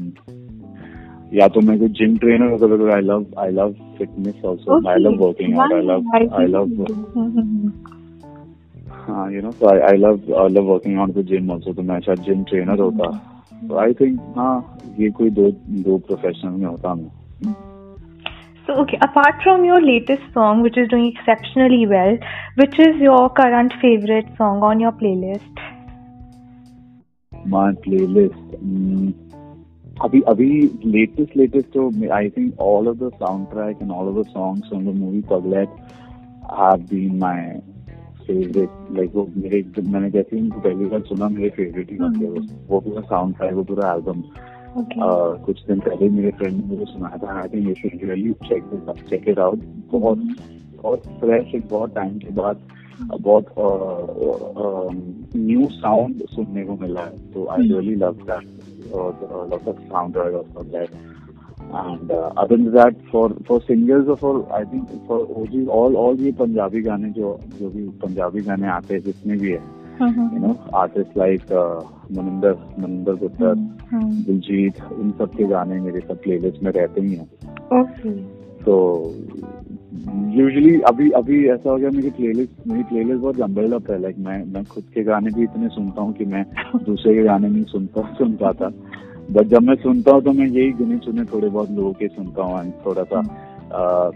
या 1.35 1.49
तो 1.49 1.61
मैं 1.67 1.79
कुछ 1.79 1.91
जिम 1.99 2.17
ट्रेनर 2.25 2.51
होता 2.53 2.67
because 2.67 2.91
I 2.95 3.01
love 3.01 3.27
I 3.39 3.51
love 3.51 3.73
fitness 3.99 4.45
also 4.45 4.81
I 4.91 4.99
love 4.99 5.25
working 5.25 5.59
out 5.59 5.73
I 5.73 5.83
love 5.83 6.01
I 6.41 6.47
love 6.47 6.65
हाँ 9.07 9.33
you 9.33 9.41
know 9.43 9.51
so 9.53 9.67
I, 9.69 9.79
I 9.87 9.97
love 9.97 10.21
I 10.43 10.49
love 10.49 10.67
working 10.67 10.99
out 10.99 11.17
with 11.17 11.27
gym 11.31 11.51
also. 11.51 11.75
तो 11.77 11.83
मैं 11.83 12.01
शायद 12.01 12.21
जिम 12.27 12.45
ट्रेनर 12.51 12.81
होता। 12.81 13.11
तो 13.69 13.77
I 13.79 13.93
think 14.01 14.21
हाँ 14.37 14.55
ये 14.99 15.11
कोई 15.11 15.31
दो 15.31 15.51
दो 15.89 15.99
प्रोफेशनल 16.07 16.53
में 16.53 16.67
होता 16.67 16.95
मैं। 16.95 17.11
So, 18.66 18.74
okay, 18.82 18.98
apart 19.02 19.42
from 19.44 19.64
your 19.64 19.82
latest 19.82 20.24
song, 20.34 20.62
which 20.62 20.78
is 20.78 20.90
doing 20.90 21.14
exceptionally 21.16 21.88
well, 21.88 22.18
which 22.56 22.78
is 22.80 22.98
your 22.98 23.30
current 23.30 23.74
favorite 23.82 24.28
song 24.38 24.62
on 24.62 24.80
your 24.80 24.92
playlist? 24.92 25.68
my 27.46 27.72
playlist. 27.86 28.58
Mm, 28.64 29.14
अभी 30.06 30.22
अभी 30.32 30.50
latest 30.96 31.38
latest 31.38 31.72
तो 31.76 31.90
I 32.12 32.30
think 32.30 32.60
all 32.60 32.88
of 32.88 33.00
the 33.00 33.12
soundtrack 33.22 33.82
and 33.82 33.92
all 33.92 34.10
of 34.10 34.16
the 34.16 34.26
songs 34.32 34.68
from 34.70 34.86
the 34.86 34.94
movie 34.94 35.22
Paglet 35.22 35.70
have 36.58 36.88
been 36.90 37.18
my 37.20 37.62
favorite. 38.28 38.76
Like 38.98 39.16
वो 39.16 39.28
मेरे 39.38 39.64
मैंने 39.80 40.10
जैसे 40.12 40.36
ही 40.36 40.42
उनको 40.42 40.60
पहली 40.60 40.86
बार 40.86 41.02
सुना 41.10 41.30
मेरे 41.38 41.50
फेवरेट 41.58 41.92
ही 41.92 41.98
बन 41.98 42.20
गए 42.20 42.28
वो 42.28 42.46
वो 42.70 42.80
पूरा 42.80 43.02
साउंड 43.14 43.36
ट्रैक 43.38 43.54
वो 43.54 43.64
पूरा 43.72 43.94
एल्बम 43.94 44.22
Okay. 44.77 44.99
कुछ 45.45 45.67
दिन 45.67 45.81
पहले 45.81 46.09
मेरे 46.09 46.31
फ्रेंड 46.31 46.57
ने 46.57 46.67
मुझे 46.67 46.85
सुनाया 46.85 47.17
था 47.17 47.41
I 47.41 47.49
think 47.49 47.69
you 47.69 47.75
should 47.75 48.05
really 48.11 48.33
check 48.33 48.63
check 49.09 49.29
it 49.29 49.39
out 49.39 49.59
बहुत 49.93 50.19
बहुत 50.83 51.03
फ्रेश 51.21 51.55
एक 51.55 51.69
बहुत 51.71 51.95
टाइम 51.95 52.19
के 52.19 52.31
बाद 52.31 52.61
बहुत 53.21 53.47
न्यू 55.37 55.69
साउंड 55.73 56.23
सुनने 56.27 56.65
को 56.65 56.77
मिला 56.77 57.01
है। 57.01 57.33
तो 57.33 57.47
I 57.47 57.63
really 57.63 57.95
love 57.95 58.13
that 58.13 58.47
sound 59.93 60.17
and 61.73 62.11
uh, 62.11 62.33
other 62.37 62.57
than 62.57 62.73
that 62.73 62.95
for 63.11 63.29
for 63.47 63.63
singers 63.63 64.09
or 64.09 64.17
for 64.17 64.53
I 64.53 64.65
think 64.65 64.91
for 65.07 65.21
OG 65.41 65.69
all 65.69 65.97
all 65.97 66.21
ये 66.21 66.33
पंजाबी 66.33 66.83
गाने 66.83 67.11
जो 67.11 67.39
जो 67.61 67.69
भी 67.71 67.89
पंजाबी 68.03 68.41
गाने 68.41 68.67
आते 68.69 68.95
हैं 68.95 69.03
जितने 69.03 69.37
भी 69.37 69.53
है 69.53 69.82
Know 70.03 70.59
artists 70.75 71.17
like 71.17 71.51
uh, 71.53 71.83
Maninder 72.13 72.55
Maninder 72.79 73.15
Mhm. 73.93 74.25
Diljit 74.27 74.75
इन 74.93 75.11
सब 75.19 75.35
के 75.37 75.45
गाने 75.45 75.81
मेरे 75.81 76.01
सब 76.01 76.23
प्लेलिस्ट 76.23 76.63
में 76.63 76.71
रहते 76.73 77.01
ही 77.01 77.15
हैं 77.15 77.29
तो 78.65 78.75
यूजुअली 80.37 80.81
अभी 80.81 81.11
अभी 81.11 81.47
ऐसा 81.49 81.71
हो 81.71 81.77
गया 81.77 81.91
मेरी 81.91 82.11
प्लेलिस्ट 82.11 82.67
मेरी 82.67 82.83
प्लेलिस्ट 82.83 83.21
बहुत 83.21 83.37
जम्बल 83.37 83.73
अप 83.73 83.91
है 83.91 84.01
लाइक 84.03 84.19
मैं 84.19 84.45
मैं 84.45 84.65
खुद 84.65 84.85
के 84.95 85.03
गाने 85.03 85.31
भी 85.31 85.43
इतने 85.43 85.69
सुनता 85.69 86.03
हूँ 86.03 86.13
कि 86.13 86.25
मैं 86.25 86.45
दूसरे 86.85 87.15
के 87.15 87.23
गाने 87.23 87.49
नहीं 87.49 87.65
सुनता 87.65 88.03
सुन 88.19 88.33
पाता 88.33 88.69
बट 89.31 89.43
जब 89.43 89.63
मैं 89.63 89.75
सुनता 89.75 90.13
हूँ 90.13 90.23
तो 90.23 90.33
मैं 90.33 90.47
यही 90.47 90.73
गिने 90.73 90.99
चुने 90.99 91.25
थोड़े 91.25 91.49
बहुत 91.49 91.71
लोगों 91.71 91.93
के 91.93 92.09
सुनता 92.09 92.43
हूँ 92.43 92.73
थोड़ा 92.87 93.03
सा 93.03 93.21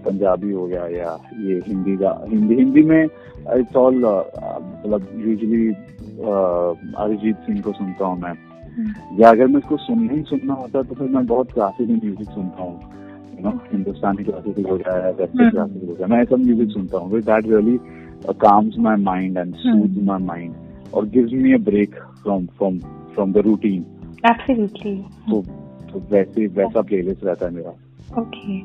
पंजाबी 0.07 0.53
हो 0.53 0.67
गया 0.67 0.87
या 0.97 1.17
ये 1.43 1.61
हिंदी 1.67 1.97
का 1.97 2.11
हिंदी 2.29 2.55
हिंदी 2.55 2.83
में 2.91 3.03
इट्स 3.05 3.77
ऑल 3.77 3.95
मतलब 3.97 5.09
यूजली 5.27 5.69
अरिजीत 7.05 7.37
सिंह 7.47 7.61
को 7.63 7.73
सुनता 7.73 8.07
हूँ 8.07 8.21
मैं। 8.21 8.35
या 9.21 9.29
अगर 9.31 9.47
मैं 9.47 9.59
इसको 9.59 9.77
सुनना 9.87 10.13
ही 10.13 10.23
सुनना 10.31 10.55
होता 10.55 10.83
तो 10.83 10.95
फिर 10.95 11.09
मैं 11.09 11.27
बहुत 11.27 11.53
क्लासिकल 11.53 12.01
म्यूज़िक 12.05 12.31
सुनता 12.31 12.63
हूँ 12.63 12.77
यू 13.37 13.49
नो 13.49 13.57
हिंदुस्तानी 13.73 14.25
क्लासिकल 14.25 14.71
हो 14.71 14.77
गया 14.77 14.97
या 14.97 15.11
वेस्टर्न 15.11 15.51
क्लासिकल 15.51 15.87
हो 15.89 15.95
गया। 15.95 16.07
मैं 16.07 16.23
ऐसा 16.23 16.37
म्यूज़िक 16.37 16.71
सुनता 16.73 16.99
हूँ 16.99 17.21
that 17.21 17.47
really 17.47 17.79
calms 18.43 18.77
my 18.85 18.93
mind 19.01 19.37
and 19.41 19.57
soothes 19.63 19.99
my 20.07 20.15
mind 20.19 20.55
or 20.93 21.03
gives 21.17 21.33
me 21.41 21.51
a 21.57 21.59
break 21.67 21.99
from 22.23 22.47
from 22.61 22.79
from 23.17 23.35
the 23.35 23.43
routine 23.49 23.85
Absolutely. 24.31 24.95
तो 25.29 26.01
वैसे 26.13 26.47
वैसा 26.57 26.83
प्लेलिस्ट 26.89 27.25
रहता 27.25 27.47
है 27.47 27.53
मेरा। 27.55 27.75
Okay. 28.23 28.57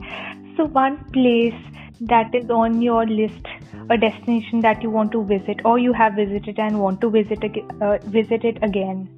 So 0.56 0.64
one 0.64 0.96
place 1.12 1.54
that 2.00 2.34
is 2.34 2.50
on 2.50 2.82
your 2.82 3.06
list, 3.06 3.46
a 3.90 3.96
destination 3.96 4.60
that 4.60 4.82
you 4.82 4.90
want 4.90 5.12
to 5.12 5.24
visit, 5.24 5.60
or 5.64 5.78
you 5.78 5.92
have 5.92 6.14
visited 6.14 6.58
and 6.58 6.80
want 6.80 7.00
to 7.00 7.10
visit 7.10 7.44
ag- 7.44 7.64
uh, 7.80 7.98
visit 8.04 8.44
it 8.44 8.58
again. 8.62 9.08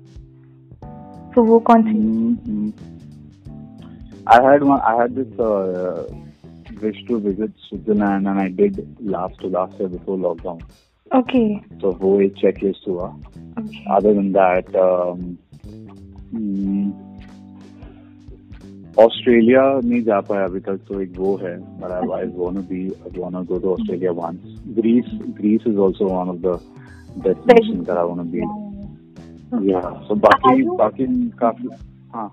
So 1.34 1.44
वो 1.44 1.58
कौन 1.60 1.82
सी? 1.82 1.98
Mm-hmm. 1.98 2.70
I 4.26 4.42
had 4.42 4.62
one. 4.62 4.80
I 4.80 4.96
had 4.96 5.14
this 5.14 5.40
uh, 5.40 6.04
wish 6.82 7.04
to 7.06 7.18
visit 7.20 7.52
Switzerland, 7.68 8.26
and 8.26 8.40
I 8.40 8.48
did 8.48 8.96
last 9.00 9.40
to 9.40 9.46
last 9.46 9.78
year 9.78 9.88
before 9.88 10.18
lockdown. 10.18 10.60
Okay. 11.14 11.62
So 11.80 11.92
वो 11.92 12.20
एक 12.20 12.34
checklist 12.34 12.88
हुआ. 12.88 13.14
Okay. 13.58 13.84
Other 13.90 14.14
than 14.14 14.32
that, 14.32 14.66
um, 14.76 15.38
mm, 16.34 17.01
Australia 18.99 19.61
नहीं 19.83 20.01
जा 20.03 20.19
पाया 20.29 20.43
अभी 20.45 20.59
तक 20.65 20.79
तो 20.87 20.99
एक 21.01 21.13
वो 21.17 21.35
है 21.43 21.53
but 21.81 21.91
I, 21.91 22.01
I 22.17 22.25
wanna 22.41 22.61
be 22.71 22.81
I 23.07 23.11
wanna 23.23 23.43
go 23.51 23.59
to 23.63 23.71
Australia 23.75 24.13
once. 24.19 24.51
Greece 24.79 25.09
Greece 25.39 25.65
is 25.71 25.77
also 25.85 26.09
one 26.11 26.29
of 26.33 26.41
the 26.43 26.53
destinations 27.27 27.87
that 27.87 27.97
I 27.97 28.03
wanna 28.11 28.25
be. 28.35 28.43
Yeah. 29.71 29.89
So 30.09 30.15
बाकी 30.27 30.51
Are 30.51 30.57
you- 30.61 30.77
बाकी 30.83 31.07
काफ़ी 31.41 31.69
हाँ. 32.15 32.29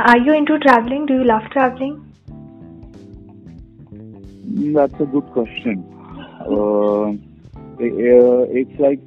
Are 0.00 0.18
you 0.26 0.34
into 0.40 0.58
traveling? 0.66 1.06
Do 1.06 1.14
you 1.20 1.24
love 1.30 1.48
traveling? 1.54 1.94
Mm, 3.94 4.74
That's 4.74 5.00
a 5.00 5.06
good 5.14 5.30
question. 5.38 5.84
Uh, 6.40 7.08
uh, 7.08 8.42
it's 8.60 8.78
like 8.80 9.00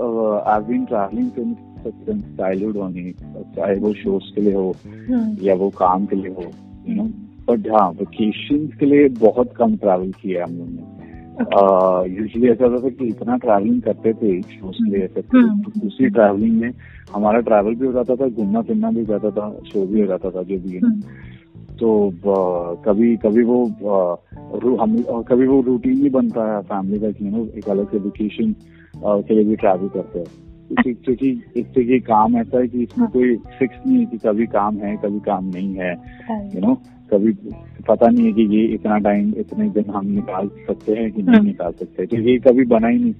uh, 0.00 0.40
I've 0.54 0.66
been 0.68 0.86
traveling 0.86 1.30
since 1.36 1.58
since 1.86 2.24
childhood 2.40 2.76
only. 2.84 3.12
चाहे 3.56 3.76
वो 3.76 3.92
shows 3.94 4.34
के 4.34 4.40
लिए 4.40 4.54
हो 4.54 4.74
या 5.42 5.54
वो 5.54 5.70
काम 5.70 6.06
के 6.06 6.16
लिए 6.16 6.30
हो 6.30 6.44
यू 6.88 6.94
नो 6.94 7.04
बट 7.48 7.68
हाँ 7.68 7.90
वेकेशन 7.90 8.66
के 8.66 8.86
लिए 8.86 9.08
बहुत 9.08 9.52
कम 9.56 9.76
ट्रैवल 9.76 10.12
किया 10.22 10.44
है 10.44 10.52
हम 10.52 10.58
लोग 10.58 10.68
ने। 10.70 10.98
यूजली 12.16 12.48
ऐसा 12.48 12.66
होता 12.66 12.84
था 12.84 12.88
कि 12.88 13.06
इतना 13.06 13.36
ट्रैवलिंग 13.36 13.82
करते 13.82 14.12
थे 14.12 14.42
शोज़ 14.42 14.76
के 14.76 14.90
लिए 14.90 15.04
ऐसे 15.04 15.20
हम्म। 15.20 15.86
उसी 15.86 16.08
ट्रैवलिंग 16.10 16.60
में 16.60 16.70
हमारा 17.14 17.40
ट्रैवल 17.40 17.74
भी 17.74 17.86
हो 17.86 17.92
जाता 17.92 18.16
था 18.16 18.28
घूमना 18.28 18.62
फिरना 18.62 18.90
भी 18.90 19.00
हो 19.00 19.06
जाता 19.06 19.30
था 19.30 19.60
शो 19.64 19.86
भी 19.86 20.00
हो 20.00 20.06
जाता 20.06 20.30
था 20.30 20.42
जो 20.42 20.58
भी 20.58 20.70
है। 20.70 21.00
तो 21.76 22.12
कभी 22.84 23.16
कभी 23.16 23.42
वो 23.44 23.64
हम 24.76 25.22
कभी 25.22 25.46
वो 25.46 25.60
रूटीन 25.60 26.02
भी 26.02 26.10
बनता 26.10 26.54
है 26.54 26.62
फैमिली 26.62 26.98
का 26.98 27.10
कि 27.10 27.24
नो 27.24 27.46
एक 27.58 27.68
अलग 27.68 27.90
से 27.90 27.98
वेकेशन 27.98 28.54
के 29.04 29.34
लिए 29.34 29.44
भी 29.44 29.56
ट्रैवल 29.56 29.88
करते 29.88 30.18
हैं। 30.18 30.47
क्योंकि 30.74 31.32
क्योंकि 31.56 32.00
काम 32.00 32.36
ऐसा 32.36 32.58
है 32.58 32.68
कि 32.68 32.82
इसमें 32.82 33.10
कोई 33.10 33.36
फिक्स 33.36 33.76
नहीं 33.86 33.98
है 33.98 34.04
कि 34.04 34.18
कभी 34.18 34.46
काम 34.46 34.76
है 34.76 34.96
कभी 34.96 35.20
काम 35.20 35.44
नहीं 35.44 35.74
है 35.74 35.92
यू 36.54 36.60
नो 36.60 36.74
कभी 37.14 37.32
पता 37.88 38.08
नहीं 38.08 38.26
है 38.26 38.32
कि 38.32 38.42
ये 38.42 38.64
इतना 38.64 38.98
टाइम 38.98 39.34
इतने 39.36 39.68
दिन 39.68 39.84
हम 39.90 40.06
निकाल 40.06 40.48
सकते 40.48 40.92
हैं 40.92 41.12
कि 41.12 41.22
नहीं 41.22 41.34
हम्म। 41.34 41.46
निकाल 41.46 41.72
सकते। 41.72 42.06
तो 42.06 42.16
ये 42.16 42.38
कभी 42.38 42.64
बना 42.64 42.88
ही 42.88 42.98
नहीं 42.98 43.14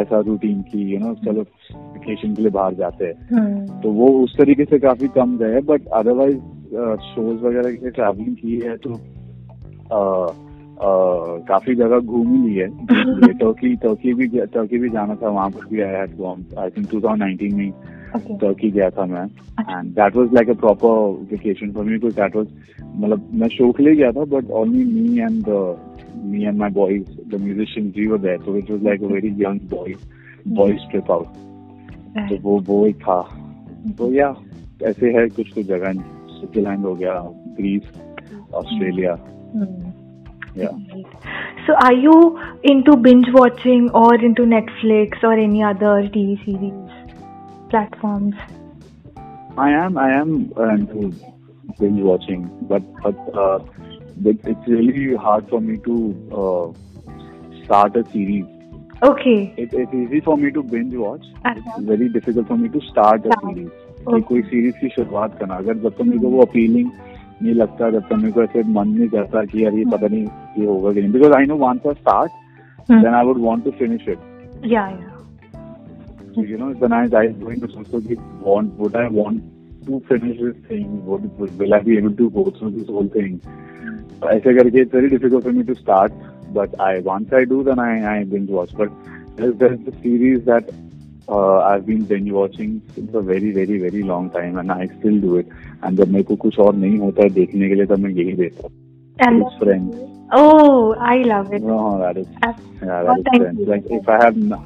ऐसा 0.00 0.20
रूटीन 0.20 0.62
की 0.62 0.94
यू 0.94 0.98
नो 0.98 1.14
चलो 1.14 1.40
वेकेशन 1.72 2.34
के 2.34 2.42
लिए 2.42 2.50
बाहर 2.50 2.74
जाते 2.74 3.04
हैं। 3.04 3.80
तो 3.80 3.90
वो 3.90 4.08
उस 4.08 4.36
तरीके 4.38 4.64
से 4.64 4.78
काफ़ी 4.78 5.08
कम 5.08 5.38
गए 5.38 5.60
बट 5.60 5.86
अदरवाइज़ 5.86 6.38
शोज़ 7.00 7.44
वगैरह 7.44 7.72
के 7.72 7.90
ट्रैवलिंग 7.90 8.36
की 8.36 8.60
है 8.60 8.76
तो 8.76 8.90
काफ़ी 11.48 11.74
जगह 11.74 11.98
घूम 11.98 12.34
ही 12.34 12.48
ली 12.48 12.54
है 12.54 12.68
टर्की 13.32 13.76
टर्की 13.76 14.14
भी 14.14 14.28
टर्की 14.28 14.78
भी 14.78 14.88
जाना 14.88 15.14
था 15.14 15.28
वहाँ 15.28 15.50
पर 15.50 15.66
भी 15.66 15.80
आया 15.80 15.98
है 15.98 16.06
आई 16.58 16.70
थिंक 16.70 16.90
2019 16.90 17.52
में 17.52 17.72
Okay. 18.16 18.40
टर्की 18.40 18.70
गया 18.70 18.90
था 18.90 19.06
मैं। 19.06 19.24
And 19.60 19.90
that 19.90 20.16
was 20.16 20.32
like 20.32 20.50
a 20.50 20.52
proper 20.52 20.88
vacation 21.30 21.72
for 21.72 21.84
me 21.84 21.98
that 21.98 22.36
was 22.36 22.46
मतलब 22.96 23.28
मैं 23.32 23.48
शो 23.48 23.72
के 23.72 23.82
लिए 23.82 23.94
गया 23.94 24.12
था 24.12 24.24
but 24.24 24.50
only 24.50 24.84
me 24.84 25.18
and 25.18 25.44
me 26.24 26.44
and 26.44 26.58
my 26.58 26.70
boys 26.70 27.36
the 27.36 27.40
musicians 27.40 27.94
we 27.96 28.06
were 28.06 28.18
there 28.18 28.38
so 28.38 28.56
it 28.56 28.70
was 28.70 28.82
like 28.82 29.02
a 29.02 29.06
very 29.06 29.28
young 29.28 29.60
boy 29.60 29.94
boys 30.48 30.90
trip 30.90 31.10
out 31.10 31.26
तो 32.30 32.38
वो 32.42 32.60
वो 32.60 32.86
एक 32.86 32.96
था। 32.96 33.22
तो 33.98 34.12
या 34.12 34.34
ऐसे 34.82 35.06
है 35.06 35.28
कुछ 35.28 35.52
कुछ 35.52 35.66
जगह 35.66 35.92
स्विट्जरलैंड 35.92 36.84
हो 36.84 36.94
गया 36.94 37.14
Greece 37.46 37.82
Australia. 38.54 39.12
So 40.56 41.74
are 41.74 41.92
you 41.92 42.40
into 42.62 42.96
binge 42.96 43.26
watching 43.32 43.90
or 43.90 44.14
into 44.14 44.42
Netflix 44.42 45.22
or 45.22 45.32
any 45.32 45.62
other 45.62 46.08
TV 46.08 46.42
series 46.44 47.06
platforms? 47.70 48.34
I 49.58 49.70
am 49.70 49.98
I 49.98 50.12
am 50.12 50.52
uh, 50.56 50.68
into 50.74 51.12
binge 51.78 52.00
watching, 52.00 52.48
but 52.62 52.82
but 53.02 53.16
uh, 53.34 53.58
but 54.18 54.36
it's 54.44 54.68
really 54.68 55.14
hard 55.16 55.48
for 55.48 55.60
me 55.60 55.78
to 55.78 55.96
uh, 56.32 57.64
start 57.64 57.96
a 57.96 58.04
series. 58.10 58.44
Okay. 59.02 59.54
It, 59.56 59.74
it's 59.74 59.92
easy 59.92 60.20
for 60.20 60.36
me 60.36 60.50
to 60.52 60.62
binge 60.62 60.94
watch. 60.94 61.24
Uh-huh. 61.44 61.54
It's 61.56 61.86
very 61.86 62.08
difficult 62.08 62.48
for 62.48 62.56
me 62.56 62.68
to 62.70 62.80
start 62.88 63.26
a 63.26 63.32
series. 63.42 63.70
Okay. 64.06 64.22
कोई 64.28 64.42
series 64.48 64.74
की 64.80 64.88
शुरुआत 64.88 65.38
करना 65.38 65.54
अगर 65.54 65.76
जब 65.84 65.94
तक 65.94 66.02
मेरे 66.06 66.18
को 66.18 66.28
वो 66.30 66.42
अपीलिंग 66.42 66.90
नहीं 67.42 67.54
लगता 67.54 67.90
जब 67.90 68.02
तक 68.08 68.12
मेरे 68.12 68.32
को 68.32 68.42
ऐसे 68.42 68.62
मन 68.72 68.88
नहीं 68.88 69.08
करता 69.08 69.44
कि 69.44 69.64
यार 69.64 69.74
ये 69.78 69.84
पता 69.92 70.06
नहीं 70.06 70.26
ये 70.58 70.66
होगा 70.66 70.92
कि 70.92 71.00
नहीं 71.00 71.12
because 71.12 71.32
I 71.38 71.46
know 71.46 71.56
once 71.66 71.86
I 71.86 71.94
start 71.94 72.42
Hmm. 72.90 73.02
Then 73.02 73.14
I 73.14 73.24
would 73.26 73.38
want 73.42 73.64
to 73.64 73.70
finish 73.78 74.08
it 74.08 74.18
Yeah, 74.72 74.90
yeah. 74.98 75.16
So, 76.34 76.42
you 76.50 76.58
know, 76.60 76.66
then 76.82 76.92
I, 76.92 77.00
I 77.18 77.26
was 77.26 77.36
going 77.40 77.60
to 77.62 77.68
also 77.80 78.00
keep 78.00 78.20
want, 78.46 78.78
would 78.82 78.96
I 79.00 79.08
want 79.16 79.42
to 79.88 79.98
finish 80.10 80.38
this 80.40 80.56
thing? 80.68 80.86
Would, 81.06 81.26
would, 81.40 81.58
will 81.62 81.74
I 81.78 81.80
be 81.88 81.96
able 81.98 82.14
to 82.20 82.28
go 82.36 82.44
through 82.58 82.70
this 82.76 82.88
whole 82.94 83.08
thing? 83.16 83.36
ऐसे 84.34 84.54
करके 84.58 85.10
difficult 85.10 85.44
for 85.44 85.52
me 85.52 85.64
to 85.70 85.76
start, 85.80 86.12
but 86.58 86.78
I 86.86 87.00
once 87.08 87.32
I 87.32 87.44
do, 87.44 87.62
then 87.68 87.78
I, 87.78 87.92
I 88.14 88.24
binge 88.24 88.50
watch. 88.50 88.74
But 88.80 88.90
there's, 89.36 89.54
there's 89.56 89.78
the 89.80 89.94
series 90.02 90.44
that 90.44 90.70
uh, 91.29 91.59
I've 91.59 91.85
been 91.85 92.03
binge 92.05 92.31
watching 92.31 92.81
since 92.95 93.13
a 93.13 93.21
very, 93.21 93.51
very, 93.51 93.77
very 93.79 94.03
long 94.03 94.29
time, 94.31 94.57
and 94.57 94.71
I 94.71 94.87
still 94.99 95.19
do 95.25 95.37
it. 95.37 95.47
And 95.83 95.97
जब 95.97 96.07
मेरे 96.11 96.23
को 96.23 96.35
कुछ 96.45 96.59
और 96.59 96.75
नहीं 96.75 96.97
होता 96.99 97.23
है 97.23 97.29
देखने 97.39 97.69
के 97.69 97.75
लिए 97.75 97.85
तब 97.85 97.99
मैं 97.99 98.11
यही 98.11 98.33
देखता 98.41 98.67
हूँ. 98.67 98.71
And 99.27 99.43
It's 99.45 99.57
Friends. 99.63 99.95
oh, 100.33 100.95
I 100.99 101.15
love 101.31 101.53
it. 101.53 101.63
No, 101.69 101.79
that 102.01 102.17
is 102.17 102.27
Uh, 102.47 102.53
yeah, 102.83 103.01
oh, 103.01 103.05
that 103.05 103.17
is 103.17 103.25
thank 103.29 103.41
Friends. 103.43 103.59
you. 103.59 103.65
Like 103.71 103.85
if 103.99 104.09
I 104.09 104.17
have 104.23 104.37
no, 104.51 104.59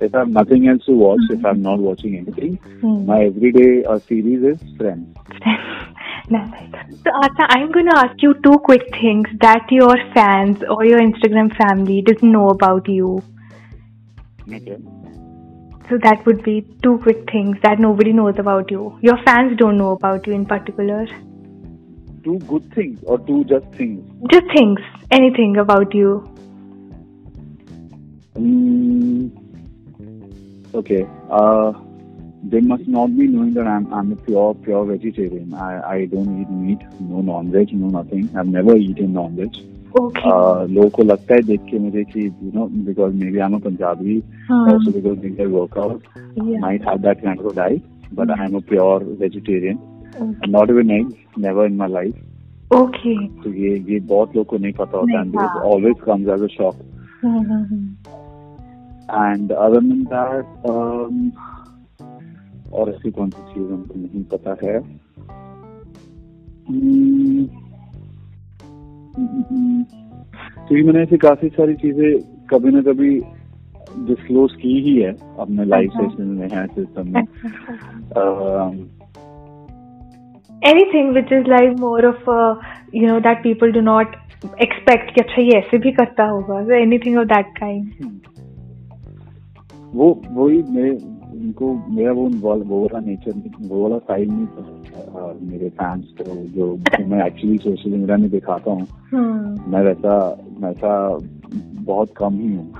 if 0.00 0.14
I 0.14 0.18
have 0.20 0.28
nothing 0.36 0.66
else 0.68 0.84
to 0.86 0.92
watch, 1.00 1.20
if 1.30 1.44
I'm 1.50 1.62
not 1.62 1.78
watching 1.88 2.16
anything, 2.20 2.58
Hmm. 2.82 3.06
my 3.10 3.18
everyday 3.24 3.84
uh, 3.84 3.98
series 4.10 4.42
is 4.52 4.62
Friends. 4.78 5.06
Nice. 6.32 6.74
So, 7.04 7.10
Asa, 7.24 7.46
I'm 7.56 7.72
going 7.72 7.86
to 7.86 7.96
ask 7.98 8.22
you 8.22 8.34
two 8.44 8.56
quick 8.66 8.82
things 8.96 9.28
that 9.40 9.64
your 9.70 9.96
fans 10.14 10.62
or 10.74 10.84
your 10.84 11.00
Instagram 11.00 11.48
family 11.56 12.02
doesn't 12.02 12.30
know 12.36 12.48
about 12.50 12.88
you. 12.88 13.20
Okay. 14.48 14.76
So 15.89 15.99
that 16.01 16.25
would 16.25 16.43
be 16.43 16.61
two 16.81 16.97
quick 16.99 17.29
things 17.31 17.57
that 17.61 17.79
nobody 17.79 18.11
knows 18.11 18.39
about 18.39 18.71
you. 18.71 18.97
Your 19.01 19.17
fans 19.23 19.55
don't 19.57 19.77
know 19.77 19.91
about 19.91 20.25
you 20.25 20.33
in 20.33 20.45
particular. 20.45 21.05
Two 22.23 22.39
good 22.39 22.73
things 22.73 22.99
or 23.03 23.19
two 23.19 23.43
just 23.43 23.67
things. 23.73 24.03
Just 24.31 24.47
things, 24.55 24.79
anything 25.11 25.57
about 25.57 25.93
you. 25.93 26.27
Mm, 28.33 29.29
okay. 30.73 31.07
Uh, 31.29 31.71
they 32.49 32.61
must 32.61 32.87
not 32.87 33.15
be 33.15 33.27
knowing 33.27 33.53
that 33.53 33.67
I'm 33.67 33.93
I'm 33.93 34.11
a 34.11 34.15
pure 34.15 34.55
pure 34.55 34.85
vegetarian. 34.85 35.53
I 35.53 35.81
I 35.91 36.05
don't 36.05 36.41
eat 36.41 36.49
meat, 36.49 36.81
no 36.99 37.21
non-veg, 37.21 37.73
no 37.73 37.89
nothing. 37.89 38.29
I've 38.35 38.47
never 38.47 38.75
eaten 38.75 39.13
non-veg. 39.13 39.74
लोगों 39.97 40.89
को 40.89 41.03
लगता 41.03 41.35
है 41.35 41.41
देख 41.41 41.61
के 41.69 41.79
मुझे 41.79 42.03
कि 42.03 42.25
you 42.25 42.51
know 42.55 42.65
because 42.85 43.13
maybe 43.31 43.39
I 43.39 43.51
am 43.51 43.59
Punjabi 43.59 44.17
also 44.51 44.91
because 44.91 45.19
ding 45.19 45.53
workout 45.53 46.03
my 46.61 46.79
have 46.87 46.97
that 46.97 47.21
kind 47.21 47.41
but 48.13 48.31
I 48.31 48.45
am 48.45 48.55
a 48.55 48.59
pure 48.69 49.03
vegetarian 49.19 49.77
not 50.49 50.69
even 50.69 50.91
egg 50.91 51.13
never 51.37 51.65
in 51.65 51.75
my 51.75 51.91
life 51.91 52.75
okay 52.75 53.15
तो 53.43 53.53
ये 53.53 53.77
ये 53.89 53.99
बहुत 53.99 54.35
लोग 54.35 54.45
को 54.45 54.57
नहीं 54.57 54.73
पता 54.73 54.97
होता 54.97 55.21
and 55.21 55.37
always 55.37 55.95
come 56.05 56.29
as 56.33 56.41
a 56.41 56.47
shock 56.57 56.75
and 59.11 59.51
other 59.51 59.81
than 59.81 60.03
that 60.03 60.45
और 62.73 62.89
ऐसी 62.89 63.11
कौन 63.11 63.29
सी 63.29 63.53
चीज़ 63.53 63.71
हमको 63.71 63.99
नहीं 63.99 64.23
पता 64.31 64.55
है. 64.63 64.77
Hmm. 66.67 67.24
तो 70.69 70.75
ये 70.75 70.83
मैंने 70.83 71.01
ऐसी 71.03 71.17
काफ़ी 71.17 71.49
सारी 71.49 71.73
चीज़ें 71.75 72.19
कभी 72.49 72.71
ना 72.71 72.81
कभी 72.81 73.09
डिस्क्लोज 74.07 74.53
की 74.61 74.73
ही 74.81 74.95
है 75.01 75.11
अपने 75.39 75.65
लाइव 75.65 75.89
सेशन 75.89 76.27
में 76.29 76.47
है 76.53 76.65
सिस्टम 76.67 77.07
में। 77.07 77.21
Anything 80.69 81.13
which 81.13 81.31
is 81.33 81.49
like 81.49 81.77
more 81.79 82.05
of 82.05 82.29
you 82.95 83.07
know 83.07 83.19
that 83.19 83.43
people 83.43 83.71
do 83.71 83.81
not 83.81 84.15
expect 84.61 85.13
कि 85.15 85.21
अच्छा 85.21 85.41
ये 85.41 85.57
ऐसे 85.57 85.77
भी 85.77 85.91
करता 85.91 86.25
होगा 86.25 86.75
एनीथिंग 86.77 87.17
ऑफ़ 87.17 87.27
दैट 87.27 87.57
काइंड 87.59 87.91
वो 89.95 90.21
वही 90.29 90.63
मेरे 90.69 90.97
उनको 91.45 91.85
मेरा 91.89 92.11
वो 92.11 92.29
वो 92.29 92.55
वो 92.55 92.81
वाला 92.81 92.99
नेचर 92.99 93.33
वो 93.61 93.83
वाला 93.83 93.97
साइड 93.97 94.31
नहीं 94.31 94.45
था 94.45 95.37
मेरे 95.41 95.69
फैंस 95.69 96.13
को 96.21 96.47
जो 96.47 96.77
मैं 97.05 97.27
एक्चुअली 97.27 97.57
सोशल 97.57 97.89
मीडिया 97.89 98.17
में 98.17 98.29
दिखाता 98.29 98.71
हूँ। 98.71 98.81
hmm. 98.81 99.67
मैं 99.67 99.83
वैसा 99.83 100.43
वैसा 100.59 101.19
बहुत 101.81 102.09
कम 102.17 102.33
ही 102.33 102.55
हूँ। 102.55 102.73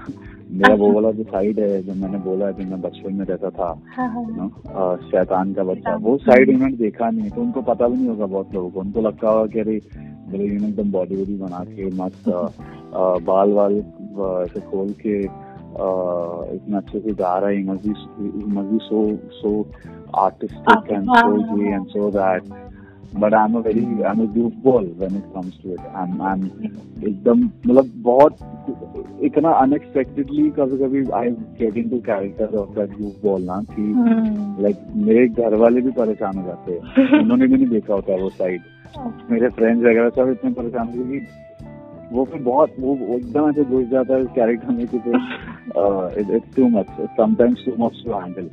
मेरा 0.51 0.75
वो 0.75 0.91
वाला 0.91 1.11
जो 1.11 1.23
साइड 1.23 1.59
है 1.59 1.83
जो 1.83 1.93
मैंने 1.93 2.17
बोला 2.17 2.45
है 2.47 2.53
कि 2.53 2.65
मैं 2.65 2.81
बचपन 2.81 3.13
में 3.13 3.25
रहता 3.25 3.49
था 3.49 3.81
हाँ, 3.85 4.09
हाँ. 4.09 4.97
शैतान 4.97 5.53
का 5.53 5.63
बच्चा 5.63 5.95
वो 5.95 6.17
साइड 6.17 6.49
इन्होंने 6.49 6.75
देखा 6.75 7.09
नहीं 7.09 7.29
तो 7.29 7.41
उनको 7.41 7.61
पता 7.61 7.87
भी 7.87 7.97
नहीं 7.97 8.07
होगा 8.07 8.25
बहुत 8.25 8.53
लोगों 8.53 8.69
को। 8.69 8.79
उनको 8.79 9.01
लगता 9.01 9.29
होगा 9.29 9.45
कि 9.45 9.59
अरे 9.59 9.81
मेरे 10.27 10.45
यूँ 10.45 10.69
एकदम 10.69 10.91
बॉडी 10.91 11.15
वॉडी 11.15 11.37
बना 11.37 11.63
के 11.63 11.85
मस्त 11.85 12.23
बाल 13.25 13.51
वाल 13.51 13.73
ऐसे 14.43 14.59
खोल 14.59 14.89
के 14.89 15.44
इतना 16.55 16.77
अच्छे 16.77 16.99
से 16.99 17.13
गा 17.13 17.37
रहा 17.37 17.49
है 17.49 17.77
be 17.77 18.77
so 18.81 19.17
so 19.31 19.67
artistic 20.15 20.91
and 20.91 21.07
so 21.09 21.61
ये 21.61 21.73
and 21.73 21.85
so 21.85 22.11
that 22.11 22.43
but 23.19 23.33
I 23.33 23.45
am 23.45 23.55
a 23.55 23.59
very 23.59 24.01
I 24.03 24.11
am 24.11 24.21
a 24.21 24.33
goofball 24.33 24.87
when 25.01 25.13
it 25.19 25.27
comes 25.35 25.53
to 25.57 25.69
it. 25.69 25.83
I'm 25.99 26.15
I'm 26.21 26.41
एकदम 27.07 27.43
मतलब 27.43 27.91
बहुत 27.97 28.37
इतना 29.23 29.49
अनएक्सपेक्टेडली 29.49 30.49
कभी 30.49 30.77
कभी 30.77 31.09
I 31.11 31.29
get 31.29 31.77
into 31.77 31.99
character 31.99 32.57
of 32.57 32.79
that 32.79 32.97
goofball 32.97 33.45
ना 33.45 33.61
कि 33.61 33.93
Hmm. 33.93 34.61
Like 34.61 34.77
मेरे 34.95 35.27
घर 35.27 35.55
वाले 35.55 35.81
भी 35.81 35.91
परेशान 35.91 36.37
हो 36.37 36.47
जाते 36.47 36.71
हैं। 36.71 37.07
उन्होंने 37.21 37.47
भी 37.47 37.55
नहीं 37.55 37.67
देखा 37.67 37.93
होता 37.93 38.13
है 38.13 38.21
वो 38.21 38.29
साइड 38.29 38.61
मेरे 39.31 39.49
फ्रेंड्स 39.49 39.83
वगैरह 39.83 40.09
सब 40.09 40.29
इतने 40.29 40.51
परेशान 40.51 40.87
थे 40.87 41.03
कि 41.03 41.25
वो 42.12 42.24
फिर 42.30 42.42
बहुत 42.42 42.74
वो 42.80 42.94
वो 43.00 43.16
एकदम 43.16 43.48
ऐसे 43.50 43.64
घुस 43.64 43.86
जाता 43.88 44.16
है 44.16 44.24
कैरेक्टर 44.38 44.72
में 44.78 44.86
कि 44.94 44.98
फिर 44.98 46.34
it's 46.36 46.54
too 46.56 46.68
much 46.78 46.86
sometimes 47.20 47.64
too 47.66 47.76
much 47.84 48.02
to 48.06 48.18
handle 48.18 48.50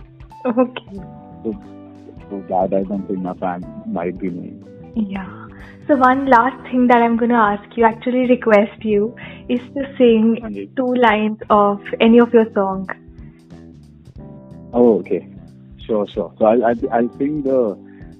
okay 0.49 0.99
so 1.45 1.51
so 2.29 2.37
that 2.51 2.73
I 2.77 2.83
don't 2.89 3.07
think 3.07 3.23
my 3.23 3.33
fan 3.41 3.63
might 3.97 4.19
be 4.23 4.29
me. 4.35 4.51
yeah 5.15 5.33
so 5.87 5.95
one 6.03 6.21
last 6.33 6.61
thing 6.69 6.85
that 6.91 7.03
I'm 7.07 7.17
going 7.23 7.33
to 7.33 7.41
ask 7.41 7.75
you 7.79 7.85
actually 7.89 8.21
request 8.31 8.85
you 8.91 9.09
is 9.55 9.65
to 9.75 9.83
sing 9.97 10.29
ਹਾਂਜੀ। 10.43 10.65
two 10.79 10.87
lines 11.07 11.43
of 11.57 11.91
any 12.07 12.21
of 12.27 12.37
your 12.39 12.45
song 12.59 12.87
Oh, 14.73 14.99
okay, 14.99 15.19
sure, 15.83 16.05
sure. 16.13 16.31
So 16.39 16.45
I'll 16.45 16.63
I'll, 16.69 16.81
I'll 16.95 17.11
sing 17.19 17.35
the 17.43 17.59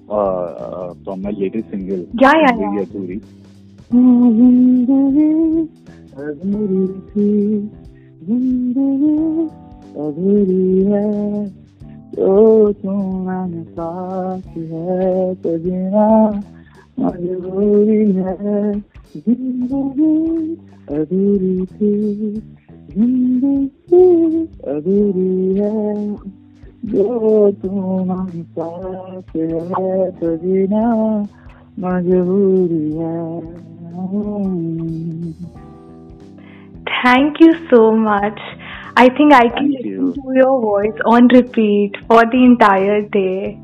uh, 0.08 0.46
uh, 0.66 0.94
from 1.04 1.20
my 1.22 1.30
latest 1.40 1.70
single. 1.70 2.06
Yeah, 2.22 2.32
yeah, 2.42 2.52
Zindagi 2.60 3.18
yeah. 3.18 3.26
अधूरी 3.93 4.87
तुम्हारे 12.73 13.61
पास 13.61 14.43
है 14.45 15.35
ज़िंदगी 19.17 20.55
अधूरी 20.95 21.65
थी, 21.65 22.41
ज़िंदगी 22.91 24.45
है, 25.59 26.17
जो 26.85 27.51
तुम्हारे 27.51 28.43
पास 28.59 29.23
है 29.35 30.11
तो 30.11 30.37
मजबूरी 31.79 32.91
है। 32.91 33.72
Thank 37.03 37.39
you 37.39 37.53
so 37.69 37.91
much. 37.91 38.39
I 38.95 39.09
think 39.09 39.33
I 39.33 39.49
can 39.49 39.53
Thank 39.53 39.71
listen 39.73 39.89
you. 39.89 40.13
to 40.13 40.33
your 40.35 40.61
voice 40.61 40.99
on 41.05 41.27
repeat 41.27 41.95
for 42.07 42.23
the 42.25 42.43
entire 42.43 43.01
day. 43.01 43.59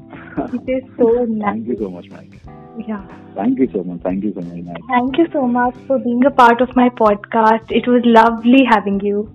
It 0.53 0.69
is 0.69 0.83
so 0.97 1.25
nice. 1.25 1.53
Thank 1.53 1.67
you 1.67 1.77
so 1.79 1.89
much, 1.89 2.09
Mike. 2.09 2.39
Yeah. 2.87 3.03
Thank 3.35 3.59
you 3.59 3.69
so 3.73 3.83
much. 3.83 4.01
Thank 4.01 4.23
you 4.23 4.33
so 4.33 4.41
much, 4.41 4.63
Mike. 4.65 4.83
Thank 4.89 5.17
you 5.17 5.27
so 5.33 5.47
much 5.47 5.75
for 5.87 5.97
being 5.97 6.23
a 6.25 6.31
part 6.31 6.61
of 6.61 6.75
my 6.75 6.89
podcast. 6.89 7.71
It 7.71 7.87
was 7.87 8.01
lovely 8.05 8.63
having 8.69 8.99
you. 8.99 9.33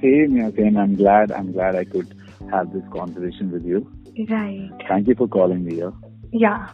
Same, 0.00 0.36
yeah, 0.36 0.50
same. 0.56 0.78
I'm 0.78 0.96
glad. 0.96 1.30
I'm 1.30 1.52
glad 1.52 1.76
I 1.76 1.84
could 1.84 2.14
have 2.50 2.72
this 2.72 2.84
conversation 2.90 3.50
with 3.50 3.66
you. 3.66 3.86
Right. 4.30 4.70
Thank 4.88 5.08
you 5.08 5.14
for 5.14 5.28
calling 5.28 5.64
me 5.64 5.74
here. 5.74 5.92
Yeah. 6.32 6.68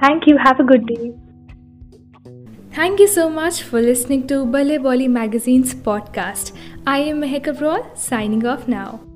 Thank 0.00 0.26
you. 0.26 0.36
Have 0.36 0.60
a 0.60 0.64
good 0.64 0.86
day. 0.86 1.12
Thank 2.72 3.00
you 3.00 3.08
so 3.08 3.28
much 3.28 3.62
for 3.62 3.80
listening 3.80 4.26
to 4.28 4.44
Bale 4.46 4.78
Bolly 4.78 5.08
Magazine's 5.08 5.74
podcast. 5.74 6.52
I 6.86 6.98
am 6.98 7.20
Mehak 7.20 7.46
Abroad, 7.46 7.98
signing 7.98 8.46
off 8.46 8.68
now. 8.68 9.07